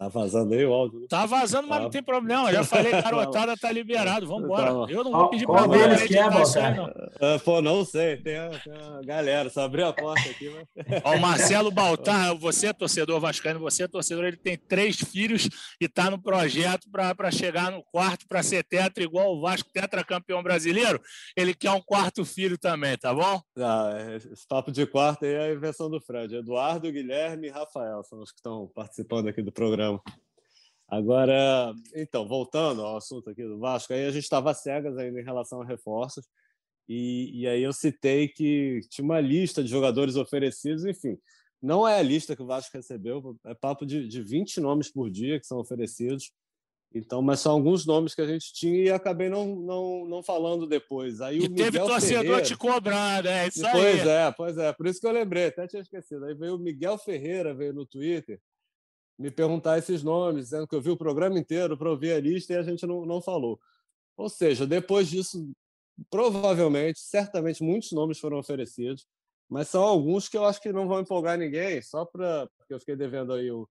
Tá 0.03 0.09
vazando 0.09 0.53
aí 0.55 0.64
o 0.66 0.72
áudio, 0.72 1.00
né? 1.00 1.07
Tá 1.09 1.26
vazando, 1.26 1.68
mas 1.68 1.78
Tá. 1.78 1.82
não 1.84 1.90
tem 1.90 2.03
problema. 2.03 2.53
Já 2.53 2.64
falei, 2.64 2.90
garotada 3.03 3.57
tá 3.57 3.70
liberado. 3.70 4.26
Vambora. 4.26 4.86
Tá. 4.86 4.92
Eu 4.92 5.05
não 5.05 5.12
vou 5.12 5.28
pedir 5.30 5.46
galera 5.46 5.94
deles 5.94 6.03
que 6.09 6.18
é, 6.18 6.28
não. 6.28 6.92
É, 7.20 7.38
pô, 7.38 7.62
não 7.62 7.84
sei, 7.84 8.16
tem 8.16 8.36
a, 8.36 8.48
tem 8.50 8.72
a 8.72 9.00
galera, 9.05 9.48
só 9.48 9.62
abrir 9.62 9.84
a 9.84 9.92
porta 9.92 10.28
aqui. 10.28 10.50
Mas... 10.50 10.66
Ó, 11.05 11.14
o 11.14 11.20
Marcelo 11.20 11.70
Baltar, 11.70 12.36
você 12.36 12.68
é 12.68 12.72
torcedor 12.72 13.20
vascaíno, 13.20 13.61
você 13.61 13.84
é 13.84 13.88
torcedor, 13.88 14.24
ele 14.24 14.36
tem 14.36 14.57
três 14.57 14.96
filhos 14.96 15.48
e 15.80 15.84
está 15.84 16.11
no 16.11 16.20
projeto 16.20 16.88
para 16.90 17.30
chegar 17.30 17.70
no 17.70 17.82
quarto, 17.84 18.26
para 18.26 18.42
ser 18.42 18.64
tetra, 18.64 19.05
igual 19.05 19.36
o 19.36 19.40
Vasco, 19.40 19.70
tetracampeão 19.72 20.42
brasileiro. 20.42 21.00
Ele 21.36 21.55
quer 21.55 21.70
um 21.70 21.80
quarto 21.80 22.24
filho 22.24 22.59
também, 22.59 22.96
tá 22.96 23.14
bom? 23.14 23.40
Ah, 23.59 23.92
esse 24.16 24.46
papo 24.48 24.72
de 24.72 24.86
quarto 24.86 25.24
aí 25.24 25.34
é 25.34 25.40
a 25.50 25.53
invenção 25.53 25.88
do 25.88 26.00
Fred. 26.00 26.34
Eduardo, 26.34 26.90
Guilherme 26.90 27.48
e 27.48 27.50
Rafael 27.50 28.03
são 28.05 28.18
os 28.20 28.30
que 28.30 28.38
estão 28.38 28.70
participando 28.74 29.28
aqui 29.28 29.42
do 29.42 29.53
programa. 29.53 29.91
Agora, 30.88 31.72
então, 31.95 32.28
voltando 32.28 32.82
ao 32.82 32.99
assunto 32.99 33.30
aqui 33.30 33.43
do 33.43 33.59
Vasco, 33.59 33.95
aí 33.95 34.05
a 34.05 34.11
gente 34.11 34.24
estava 34.24 34.53
cegas 34.53 34.99
ainda 34.99 35.18
em 35.20 35.24
relação 35.24 35.62
a 35.62 35.64
reforços, 35.64 36.26
e, 36.88 37.30
e 37.32 37.49
aí 37.49 37.62
eu 37.62 37.72
citei 37.72 38.28
que 38.28 38.80
tinha 38.90 39.05
uma 39.05 39.20
lista 39.20 39.62
de 39.62 39.70
jogadores 39.70 40.16
oferecidos, 40.16 40.84
enfim. 40.84 41.16
não 41.62 41.88
é 41.88 41.99
a 41.99 42.03
lista 42.03 42.36
que 42.36 42.43
o 42.43 42.47
Vasco 42.47 42.76
recebeu, 42.76 43.38
é 43.47 43.55
papo 43.55 43.86
de, 43.86 44.07
de 44.07 44.22
20 44.22 44.61
nomes 44.61 44.93
por 44.93 45.11
dia 45.11 45.40
que 45.40 45.47
são 45.47 45.59
oferecidos. 45.59 46.30
Então, 46.95 47.22
mas 47.22 47.40
são 47.40 47.53
alguns 47.53 47.86
nomes 47.86 48.14
que 48.14 48.20
a 48.20 48.26
gente 48.26 48.53
tinha 48.53 48.76
e 48.76 48.90
acabei 48.90 49.30
não, 49.30 49.57
não, 49.57 50.05
não 50.05 50.22
falando 50.22 50.66
depois. 50.66 51.22
Aí 51.22 51.38
e 51.38 51.47
o 51.47 51.55
teve 51.55 51.70
Miguel 51.70 51.86
torcedor 51.86 52.22
Ferreira... 52.22 52.43
te 52.43 52.55
cobrando, 52.55 53.28
é 53.28 53.49
isso 53.49 53.62
pois 53.62 53.74
aí. 53.74 53.82
Pois 53.82 54.07
é, 54.07 54.32
pois 54.32 54.59
é. 54.59 54.72
Por 54.74 54.86
isso 54.86 55.01
que 55.01 55.07
eu 55.07 55.12
lembrei, 55.12 55.47
até 55.47 55.66
tinha 55.66 55.80
esquecido. 55.80 56.26
Aí 56.26 56.34
veio 56.34 56.57
o 56.57 56.59
Miguel 56.59 56.99
Ferreira, 56.99 57.55
veio 57.55 57.72
no 57.72 57.86
Twitter, 57.86 58.38
me 59.18 59.30
perguntar 59.30 59.78
esses 59.78 60.02
nomes, 60.02 60.44
dizendo 60.44 60.66
que 60.66 60.74
eu 60.74 60.80
vi 60.80 60.90
o 60.90 60.96
programa 60.96 61.38
inteiro 61.38 61.76
para 61.76 61.90
ouvir 61.90 62.12
a 62.12 62.20
lista 62.20 62.52
e 62.52 62.56
a 62.56 62.62
gente 62.62 62.86
não, 62.86 63.04
não 63.06 63.20
falou. 63.20 63.60
Ou 64.16 64.28
seja, 64.28 64.66
depois 64.66 65.08
disso, 65.08 65.50
provavelmente, 66.10 67.00
certamente, 67.00 67.62
muitos 67.62 67.92
nomes 67.92 68.18
foram 68.18 68.38
oferecidos, 68.38 69.06
mas 69.48 69.68
são 69.68 69.82
alguns 69.82 70.28
que 70.28 70.36
eu 70.36 70.44
acho 70.44 70.60
que 70.60 70.72
não 70.72 70.88
vão 70.88 71.00
empolgar 71.00 71.38
ninguém, 71.38 71.82
só 71.82 72.04
para. 72.04 72.48
Porque 72.56 72.72
eu 72.74 72.80
fiquei 72.80 72.96
devendo 72.96 73.32
aí 73.32 73.50
o, 73.50 73.68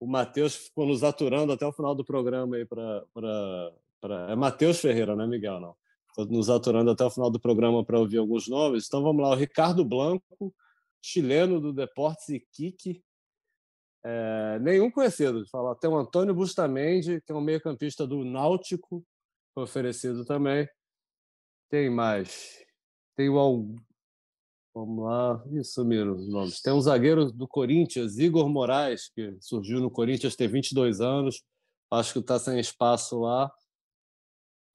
o 0.00 0.06
Matheus 0.06 0.56
ficou 0.56 0.84
nos 0.86 1.04
aturando 1.04 1.52
até 1.52 1.64
o 1.64 1.72
final 1.72 1.94
do 1.94 2.04
programa 2.04 2.56
aí 2.56 2.66
para. 2.66 3.72
É 4.28 4.34
Matheus 4.34 4.80
Ferreira, 4.80 5.14
não 5.14 5.24
é 5.24 5.28
Miguel, 5.28 5.60
não. 5.60 5.76
Ficou 6.08 6.26
nos 6.26 6.50
aturando 6.50 6.90
até 6.90 7.04
o 7.04 7.10
final 7.10 7.30
do 7.30 7.38
programa 7.38 7.84
para 7.84 8.00
ouvir 8.00 8.18
alguns 8.18 8.48
nomes. 8.48 8.86
Então 8.86 9.00
vamos 9.00 9.22
lá, 9.22 9.30
o 9.30 9.36
Ricardo 9.36 9.84
Blanco, 9.84 10.52
chileno 11.00 11.60
do 11.60 11.72
Deportes 11.72 12.28
Iquique, 12.28 13.02
é, 14.04 14.58
nenhum 14.60 14.90
conhecido. 14.90 15.46
Fala, 15.48 15.76
tem 15.76 15.88
o 15.88 15.96
Antônio 15.96 16.34
Bustamendi, 16.34 17.20
que 17.20 17.32
é 17.32 17.34
um 17.34 17.40
meio-campista 17.40 18.06
do 18.06 18.24
Náutico, 18.24 19.04
oferecido 19.56 20.24
também. 20.24 20.68
Tem 21.70 21.88
mais. 21.90 22.64
Tem 23.16 23.28
o. 23.28 23.74
Vamos 24.74 25.04
lá. 25.04 25.44
Isso, 25.52 25.82
os 25.82 26.28
nomes. 26.28 26.60
Tem 26.60 26.72
um 26.72 26.80
zagueiro 26.80 27.30
do 27.30 27.46
Corinthians, 27.46 28.18
Igor 28.18 28.48
Moraes, 28.48 29.10
que 29.10 29.36
surgiu 29.40 29.80
no 29.80 29.90
Corinthians, 29.90 30.34
tem 30.34 30.48
22 30.48 31.00
anos. 31.00 31.42
Acho 31.90 32.14
que 32.14 32.18
está 32.20 32.38
sem 32.38 32.58
espaço 32.58 33.20
lá. 33.20 33.52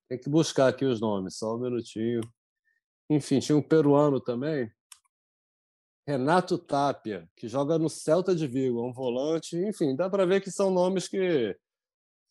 Tem 0.07 0.17
que 0.17 0.29
buscar 0.29 0.67
aqui 0.67 0.85
os 0.85 1.01
nomes, 1.01 1.37
só 1.37 1.55
um 1.55 1.59
minutinho. 1.59 2.21
Enfim, 3.09 3.39
tinha 3.39 3.57
um 3.57 3.61
peruano 3.61 4.21
também, 4.21 4.71
Renato 6.07 6.57
Tapia, 6.57 7.29
que 7.35 7.49
joga 7.49 7.77
no 7.77 7.89
Celta 7.89 8.33
de 8.33 8.47
Vigo, 8.47 8.79
é 8.79 8.83
um 8.83 8.93
volante. 8.93 9.57
Enfim, 9.57 9.93
dá 9.93 10.09
para 10.09 10.25
ver 10.25 10.39
que 10.39 10.49
são 10.49 10.71
nomes 10.71 11.05
que 11.05 11.53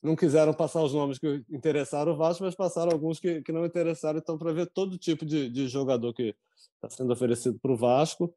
não 0.02 0.16
quiseram 0.16 0.54
passar 0.54 0.82
os 0.82 0.94
nomes 0.94 1.18
que 1.18 1.44
interessaram 1.50 2.12
o 2.12 2.16
Vasco, 2.16 2.42
mas 2.42 2.54
passaram 2.54 2.90
alguns 2.90 3.20
que, 3.20 3.42
que 3.42 3.52
não 3.52 3.66
interessaram. 3.66 4.18
Então, 4.18 4.38
para 4.38 4.50
ver 4.52 4.70
todo 4.72 4.96
tipo 4.96 5.26
de, 5.26 5.50
de 5.50 5.68
jogador 5.68 6.14
que 6.14 6.34
está 6.76 6.88
sendo 6.88 7.12
oferecido 7.12 7.58
para 7.58 7.72
o 7.72 7.76
Vasco. 7.76 8.34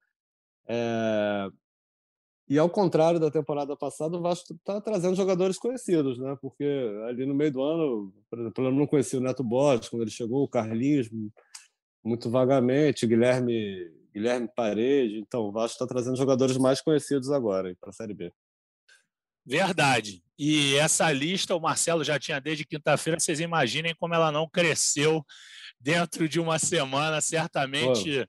É... 0.67 1.47
E 2.49 2.57
ao 2.57 2.69
contrário 2.69 3.19
da 3.19 3.31
temporada 3.31 3.77
passada, 3.77 4.17
o 4.17 4.21
Vasco 4.21 4.53
está 4.53 4.81
trazendo 4.81 5.15
jogadores 5.15 5.57
conhecidos, 5.57 6.17
né? 6.17 6.35
Porque 6.41 6.65
ali 7.07 7.25
no 7.25 7.33
meio 7.33 7.53
do 7.53 7.63
ano, 7.63 8.11
por 8.29 8.39
exemplo, 8.39 8.65
eu 8.65 8.71
não 8.71 8.87
conhecia 8.87 9.19
o 9.19 9.21
Neto 9.21 9.43
Borges 9.43 9.87
quando 9.87 10.01
ele 10.01 10.11
chegou, 10.11 10.43
o 10.43 10.49
Carlinhos, 10.49 11.09
muito 12.03 12.29
vagamente, 12.29 13.07
Guilherme 13.07 13.98
Guilherme 14.13 14.49
Parede. 14.55 15.19
Então, 15.19 15.41
o 15.41 15.51
Vasco 15.51 15.75
está 15.75 15.87
trazendo 15.87 16.17
jogadores 16.17 16.57
mais 16.57 16.81
conhecidos 16.81 17.31
agora 17.31 17.75
para 17.79 17.89
a 17.89 17.93
Série 17.93 18.13
B. 18.13 18.31
Verdade. 19.45 20.23
E 20.37 20.75
essa 20.75 21.11
lista 21.11 21.55
o 21.55 21.59
Marcelo 21.59 22.03
já 22.03 22.19
tinha 22.19 22.39
desde 22.39 22.65
quinta-feira. 22.65 23.19
Vocês 23.19 23.39
imaginem 23.39 23.95
como 23.95 24.13
ela 24.13 24.31
não 24.31 24.47
cresceu 24.47 25.25
dentro 25.79 26.29
de 26.29 26.39
uma 26.39 26.59
semana. 26.59 27.19
Certamente 27.19 28.25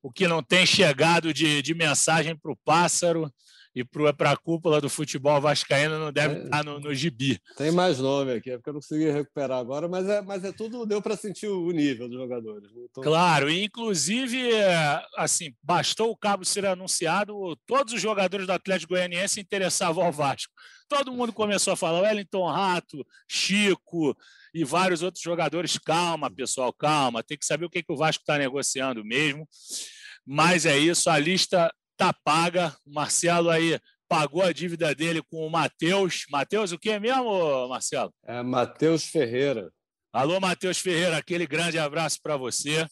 Pô. 0.00 0.08
o 0.08 0.12
que 0.12 0.28
não 0.28 0.42
tem 0.42 0.66
chegado 0.66 1.32
de, 1.32 1.62
de 1.62 1.74
mensagem 1.74 2.36
para 2.36 2.52
o 2.52 2.58
Pássaro 2.64 3.32
e 3.74 3.84
para 3.84 4.32
a 4.32 4.36
cúpula 4.36 4.80
do 4.80 4.88
futebol 4.88 5.40
vascaíno 5.40 5.98
não 5.98 6.12
deve 6.12 6.34
é, 6.34 6.44
estar 6.44 6.64
no, 6.64 6.80
no 6.80 6.94
gibi. 6.94 7.40
Tem 7.56 7.70
mais 7.70 7.98
nome 7.98 8.32
aqui, 8.32 8.50
é 8.50 8.56
porque 8.56 8.70
eu 8.70 8.74
não 8.74 8.80
consegui 8.80 9.10
recuperar 9.10 9.58
agora, 9.58 9.88
mas 9.88 10.08
é, 10.08 10.20
mas 10.22 10.44
é 10.44 10.52
tudo, 10.52 10.84
deu 10.84 11.00
para 11.00 11.16
sentir 11.16 11.46
o 11.46 11.70
nível 11.70 12.08
dos 12.08 12.18
jogadores. 12.18 12.68
Tô... 12.92 13.00
Claro, 13.00 13.48
e 13.48 13.64
inclusive, 13.64 14.50
assim, 15.16 15.54
bastou 15.62 16.10
o 16.10 16.16
cabo 16.16 16.44
ser 16.44 16.66
anunciado, 16.66 17.56
todos 17.66 17.94
os 17.94 18.00
jogadores 18.00 18.46
do 18.46 18.52
Atlético 18.52 18.94
Goianiense 18.94 19.40
interessavam 19.40 20.04
ao 20.04 20.12
Vasco. 20.12 20.52
Todo 20.88 21.12
mundo 21.12 21.32
começou 21.32 21.72
a 21.72 21.76
falar, 21.76 22.00
Wellington 22.00 22.50
Rato, 22.50 23.06
Chico 23.28 24.16
e 24.52 24.64
vários 24.64 25.02
outros 25.02 25.22
jogadores. 25.22 25.78
Calma, 25.78 26.28
pessoal, 26.28 26.72
calma, 26.72 27.22
tem 27.22 27.38
que 27.38 27.46
saber 27.46 27.66
o 27.66 27.70
que, 27.70 27.84
que 27.84 27.92
o 27.92 27.96
Vasco 27.96 28.22
está 28.22 28.36
negociando 28.36 29.04
mesmo. 29.04 29.48
Mas 30.26 30.66
é 30.66 30.76
isso, 30.76 31.08
a 31.08 31.18
lista 31.18 31.72
tá 32.00 32.14
paga. 32.24 32.74
O 32.86 32.94
Marcelo 32.94 33.50
aí 33.50 33.78
pagou 34.08 34.42
a 34.42 34.52
dívida 34.52 34.94
dele 34.94 35.22
com 35.30 35.46
o 35.46 35.50
Matheus. 35.50 36.24
Matheus, 36.30 36.72
o 36.72 36.78
que 36.78 36.98
mesmo, 36.98 37.68
Marcelo? 37.68 38.10
É 38.26 38.42
Matheus 38.42 39.04
Ferreira. 39.04 39.70
Alô, 40.10 40.40
Matheus 40.40 40.78
Ferreira, 40.78 41.18
aquele 41.18 41.46
grande 41.46 41.78
abraço 41.78 42.18
para 42.22 42.38
você. 42.38 42.86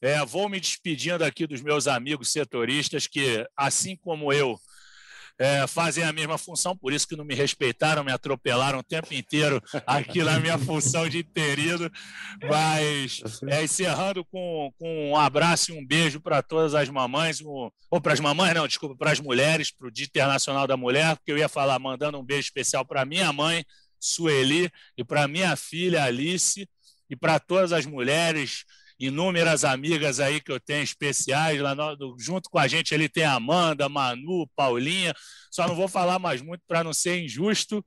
É, 0.00 0.24
vou 0.24 0.48
me 0.48 0.60
despedindo 0.60 1.24
aqui 1.24 1.46
dos 1.46 1.60
meus 1.62 1.88
amigos 1.88 2.30
setoristas 2.30 3.08
que, 3.08 3.44
assim 3.56 3.96
como 3.96 4.32
eu, 4.32 4.56
é, 5.38 5.66
fazem 5.66 6.04
a 6.04 6.12
mesma 6.12 6.38
função, 6.38 6.76
por 6.76 6.92
isso 6.92 7.08
que 7.08 7.16
não 7.16 7.24
me 7.24 7.34
respeitaram, 7.34 8.04
me 8.04 8.12
atropelaram 8.12 8.78
o 8.78 8.82
tempo 8.82 9.12
inteiro 9.12 9.62
aqui 9.86 10.22
na 10.22 10.38
minha 10.38 10.58
função 10.58 11.08
de 11.08 11.18
interino. 11.18 11.90
Mas 12.48 13.20
é, 13.48 13.64
encerrando 13.64 14.24
com, 14.24 14.72
com 14.78 15.10
um 15.10 15.16
abraço 15.16 15.72
e 15.72 15.78
um 15.78 15.84
beijo 15.84 16.20
para 16.20 16.42
todas 16.42 16.74
as 16.74 16.88
mamães, 16.88 17.40
um, 17.40 17.70
ou 17.90 18.00
para 18.00 18.12
as 18.12 18.20
mamães, 18.20 18.54
não, 18.54 18.68
desculpa, 18.68 18.96
para 18.96 19.10
as 19.10 19.20
mulheres, 19.20 19.70
para 19.70 19.88
o 19.88 19.90
Dia 19.90 20.06
Internacional 20.06 20.66
da 20.66 20.76
Mulher, 20.76 21.16
porque 21.16 21.32
eu 21.32 21.38
ia 21.38 21.48
falar 21.48 21.78
mandando 21.78 22.18
um 22.18 22.24
beijo 22.24 22.46
especial 22.46 22.84
para 22.84 23.04
minha 23.04 23.32
mãe, 23.32 23.64
Sueli, 23.98 24.70
e 24.96 25.02
para 25.02 25.26
minha 25.26 25.56
filha 25.56 26.04
Alice, 26.04 26.68
e 27.10 27.16
para 27.16 27.40
todas 27.40 27.72
as 27.72 27.86
mulheres 27.86 28.64
inúmeras 28.98 29.64
amigas 29.64 30.20
aí 30.20 30.40
que 30.40 30.52
eu 30.52 30.60
tenho 30.60 30.82
especiais 30.82 31.60
lá 31.60 31.74
no, 31.74 32.16
junto 32.18 32.48
com 32.48 32.58
a 32.58 32.68
gente 32.68 32.94
ele 32.94 33.08
tem 33.08 33.24
Amanda, 33.24 33.88
Manu, 33.88 34.48
Paulinha. 34.54 35.14
Só 35.50 35.66
não 35.66 35.74
vou 35.74 35.88
falar 35.88 36.18
mais 36.18 36.40
muito 36.40 36.62
para 36.66 36.84
não 36.84 36.92
ser 36.92 37.22
injusto. 37.22 37.84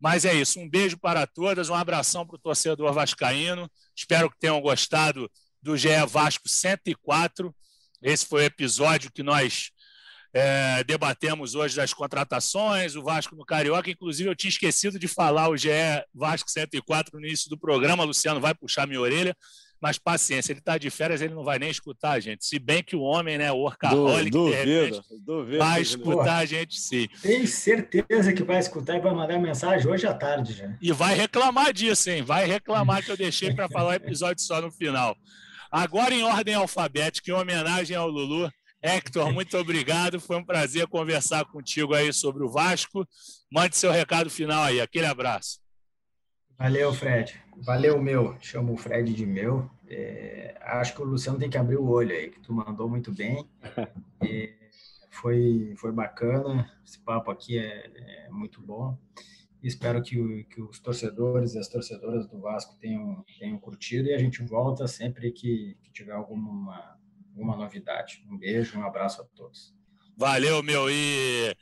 Mas 0.00 0.24
é 0.24 0.32
isso. 0.32 0.60
Um 0.60 0.68
beijo 0.68 0.96
para 0.96 1.26
todas, 1.26 1.68
um 1.68 1.74
abração 1.74 2.26
para 2.26 2.36
o 2.36 2.38
torcedor 2.38 2.92
vascaíno. 2.92 3.68
Espero 3.96 4.30
que 4.30 4.38
tenham 4.38 4.60
gostado 4.60 5.30
do 5.60 5.76
GE 5.76 5.88
Vasco 6.08 6.48
104. 6.48 7.54
Esse 8.00 8.24
foi 8.24 8.42
o 8.42 8.46
episódio 8.46 9.10
que 9.12 9.24
nós 9.24 9.70
é, 10.32 10.84
debatemos 10.84 11.54
hoje 11.54 11.74
das 11.74 11.92
contratações, 11.92 12.94
o 12.94 13.02
Vasco 13.02 13.34
no 13.34 13.44
Carioca. 13.44 13.90
Inclusive, 13.90 14.30
eu 14.30 14.36
tinha 14.36 14.50
esquecido 14.50 14.98
de 14.98 15.08
falar 15.08 15.48
o 15.48 15.56
GE 15.56 15.68
Vasco 16.14 16.48
104 16.48 17.18
no 17.18 17.26
início 17.26 17.50
do 17.50 17.58
programa. 17.58 18.04
Luciano 18.04 18.40
vai 18.40 18.54
puxar 18.54 18.86
minha 18.86 19.00
orelha. 19.00 19.36
Mas 19.80 19.98
paciência, 19.98 20.52
ele 20.52 20.58
está 20.58 20.76
de 20.76 20.90
férias, 20.90 21.20
ele 21.20 21.34
não 21.34 21.44
vai 21.44 21.58
nem 21.58 21.70
escutar 21.70 22.12
a 22.12 22.20
gente. 22.20 22.44
Se 22.44 22.58
bem 22.58 22.82
que 22.82 22.96
o 22.96 23.00
homem, 23.00 23.38
né, 23.38 23.50
o 23.52 23.58
workaholic, 23.58 24.30
duvido, 24.30 25.04
duvido, 25.24 25.58
vai 25.58 25.80
escutar 25.80 26.38
a 26.38 26.44
gente 26.44 26.80
sim. 26.80 27.08
Tenho 27.22 27.46
certeza 27.46 28.32
que 28.32 28.42
vai 28.42 28.58
escutar 28.58 28.96
e 28.96 29.00
vai 29.00 29.14
mandar 29.14 29.38
mensagem 29.38 29.88
hoje 29.88 30.06
à 30.06 30.14
tarde 30.14 30.52
já. 30.52 30.76
E 30.80 30.92
vai 30.92 31.14
reclamar 31.14 31.72
disso, 31.72 32.10
hein? 32.10 32.22
Vai 32.22 32.46
reclamar 32.46 33.04
que 33.04 33.10
eu 33.10 33.16
deixei 33.16 33.54
para 33.54 33.68
falar 33.68 33.90
o 33.90 33.94
episódio 33.94 34.42
só 34.42 34.60
no 34.60 34.70
final. 34.70 35.16
Agora, 35.70 36.14
em 36.14 36.22
ordem 36.22 36.54
alfabética, 36.54 37.30
em 37.30 37.34
homenagem 37.34 37.96
ao 37.96 38.08
Lulu, 38.08 38.50
Hector, 38.82 39.32
muito 39.32 39.56
obrigado. 39.58 40.20
Foi 40.20 40.36
um 40.36 40.44
prazer 40.44 40.86
conversar 40.86 41.44
contigo 41.44 41.94
aí 41.94 42.12
sobre 42.12 42.42
o 42.42 42.48
Vasco. 42.48 43.06
Mande 43.50 43.76
seu 43.76 43.90
recado 43.90 44.30
final 44.30 44.64
aí. 44.64 44.80
Aquele 44.80 45.06
abraço. 45.06 45.60
Valeu, 46.58 46.92
Fred. 46.92 47.40
Valeu, 47.58 48.02
meu. 48.02 48.36
Chamo 48.40 48.72
o 48.72 48.76
Fred 48.76 49.14
de 49.14 49.24
meu. 49.24 49.70
É, 49.86 50.58
acho 50.60 50.92
que 50.92 51.00
o 51.00 51.04
Luciano 51.04 51.38
tem 51.38 51.48
que 51.48 51.56
abrir 51.56 51.76
o 51.76 51.88
olho 51.88 52.10
aí, 52.10 52.30
que 52.30 52.40
tu 52.40 52.52
mandou 52.52 52.88
muito 52.88 53.12
bem. 53.14 53.48
É, 54.20 54.54
foi, 55.08 55.72
foi 55.76 55.92
bacana. 55.92 56.68
Esse 56.84 56.98
papo 56.98 57.30
aqui 57.30 57.56
é, 57.56 58.26
é 58.26 58.30
muito 58.30 58.60
bom. 58.60 58.98
Espero 59.62 60.02
que, 60.02 60.44
que, 60.50 60.60
os 60.60 60.80
torcedores 60.80 61.54
e 61.54 61.60
as 61.60 61.68
torcedoras 61.68 62.26
do 62.26 62.40
Vasco 62.40 62.76
tenham, 62.80 63.24
tenham 63.38 63.58
curtido 63.58 64.08
e 64.08 64.14
a 64.14 64.18
gente 64.18 64.42
volta 64.42 64.88
sempre 64.88 65.30
que, 65.30 65.76
que 65.80 65.92
tiver 65.92 66.12
alguma, 66.12 66.98
alguma 67.30 67.56
novidade. 67.56 68.24
Um 68.28 68.36
beijo, 68.36 68.76
um 68.76 68.84
abraço 68.84 69.22
a 69.22 69.24
todos. 69.24 69.72
Valeu, 70.16 70.60
meu. 70.64 70.90
E 70.90 71.54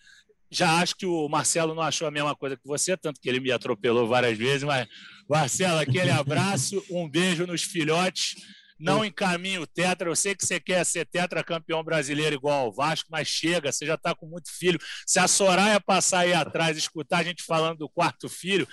já 0.51 0.81
acho 0.81 0.97
que 0.97 1.07
o 1.07 1.29
Marcelo 1.29 1.75
não 1.75 1.83
achou 1.83 2.07
a 2.07 2.11
mesma 2.11 2.35
coisa 2.35 2.57
que 2.57 2.67
você, 2.67 2.97
tanto 2.97 3.21
que 3.21 3.29
ele 3.29 3.41
me 3.41 3.51
atropelou 3.51 4.07
várias 4.07 4.39
vezes, 4.39 4.63
mas 4.63 4.87
Marcelo, 5.29 5.79
aquele 5.79 6.11
abraço, 6.11 6.83
um 6.91 7.09
beijo 7.09 7.47
nos 7.47 7.63
filhotes. 7.63 8.37
Não 8.79 9.05
encaminha 9.05 9.61
o 9.61 9.67
Tetra. 9.67 10.09
Eu 10.09 10.17
sei 10.17 10.35
que 10.35 10.45
você 10.45 10.61
quer 10.61 10.85
ser 10.85 11.07
Tetra 11.07 11.43
campeão 11.43 11.83
brasileiro 11.83 12.35
igual 12.35 12.67
ao 12.67 12.73
Vasco, 12.73 13.09
mas 13.11 13.29
chega, 13.29 13.73
você 13.73 13.87
já 13.87 13.95
está 13.95 14.15
com 14.15 14.27
muito 14.27 14.51
filho. 14.51 14.79
Se 15.07 15.19
a 15.19 15.27
Soraya 15.29 15.81
passar 15.81 16.21
aí 16.21 16.33
atrás 16.33 16.77
e 16.77 16.81
escutar 16.81 17.19
a 17.19 17.23
gente 17.23 17.43
falando 17.43 17.79
do 17.79 17.89
quarto 17.89 18.29
filho, 18.29 18.67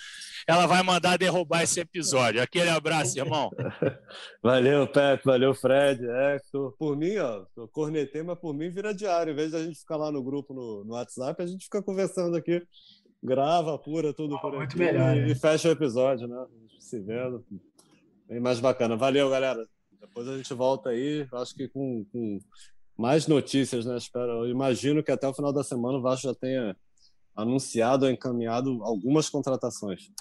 ela 0.47 0.65
vai 0.65 0.83
mandar 0.83 1.17
derrubar 1.17 1.63
esse 1.63 1.79
episódio. 1.79 2.41
Aquele 2.41 2.69
abraço, 2.69 3.17
irmão. 3.17 3.49
Valeu, 4.43 4.87
Pepe, 4.87 5.23
valeu, 5.25 5.55
Fred, 5.55 6.05
Hector. 6.05 6.75
Por 6.77 6.97
mim, 6.97 7.17
ó, 7.17 7.45
eu 7.55 7.67
cornetei, 7.67 8.21
mas 8.23 8.37
por 8.37 8.53
mim 8.53 8.69
vira 8.69 8.93
diário. 8.93 9.31
Em 9.31 9.35
vez 9.35 9.51
da 9.51 9.63
gente 9.63 9.79
ficar 9.79 9.95
lá 9.95 10.11
no 10.11 10.21
grupo 10.21 10.53
no, 10.53 10.83
no 10.83 10.93
WhatsApp, 10.93 11.41
a 11.41 11.47
gente 11.47 11.65
fica 11.65 11.81
conversando 11.81 12.35
aqui, 12.35 12.61
grava, 13.23 13.73
apura 13.73 14.13
tudo 14.13 14.39
por 14.39 14.53
Muito 14.53 14.71
aqui 14.71 14.79
melhor, 14.79 15.15
e, 15.15 15.21
né? 15.21 15.27
e 15.29 15.35
fecha 15.35 15.69
o 15.69 15.71
episódio, 15.71 16.27
né? 16.27 16.45
Se 16.79 16.99
vendo. 16.99 17.43
Bem 18.27 18.39
mais 18.39 18.59
bacana. 18.59 18.97
Valeu, 18.97 19.29
galera. 19.29 19.65
Depois 20.03 20.27
a 20.27 20.35
gente 20.35 20.53
volta 20.53 20.89
aí, 20.89 21.25
acho 21.31 21.55
que 21.55 21.69
com, 21.69 22.03
com 22.11 22.37
mais 22.97 23.25
notícias, 23.25 23.85
né? 23.85 23.97
Espero, 23.97 24.45
imagino 24.49 25.01
que 25.01 25.11
até 25.11 25.25
o 25.25 25.33
final 25.33 25.53
da 25.53 25.63
semana 25.63 25.97
o 25.97 26.01
Vasco 26.01 26.27
já 26.27 26.35
tenha 26.35 26.75
anunciado 27.33 28.09
encaminhado 28.09 28.83
algumas 28.83 29.29
contratações. 29.29 30.11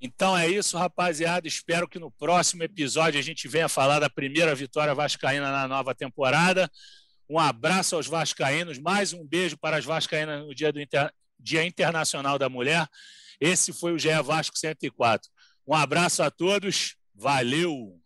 Então 0.00 0.36
é 0.36 0.48
isso, 0.48 0.76
rapaziada. 0.76 1.46
Espero 1.46 1.88
que 1.88 1.98
no 1.98 2.10
próximo 2.10 2.64
episódio 2.64 3.20
a 3.20 3.22
gente 3.22 3.46
venha 3.46 3.68
falar 3.68 4.00
da 4.00 4.10
primeira 4.10 4.52
vitória 4.52 4.94
vascaína 4.94 5.50
na 5.52 5.68
nova 5.68 5.94
temporada. 5.94 6.68
Um 7.30 7.38
abraço 7.38 7.94
aos 7.94 8.08
vascaínos, 8.08 8.78
mais 8.78 9.12
um 9.12 9.24
beijo 9.24 9.56
para 9.56 9.76
as 9.76 9.84
vascaínas 9.84 10.44
no 10.44 10.54
dia 10.54 10.72
do 10.72 10.80
Inter... 10.80 11.12
Dia 11.38 11.64
Internacional 11.64 12.36
da 12.36 12.48
Mulher. 12.48 12.88
Esse 13.40 13.72
foi 13.72 13.92
o 13.92 13.98
GE 13.98 14.08
Vasco 14.24 14.58
104. 14.58 15.30
Um 15.64 15.74
abraço 15.74 16.20
a 16.20 16.32
todos. 16.32 16.96
Valeu! 17.14 17.96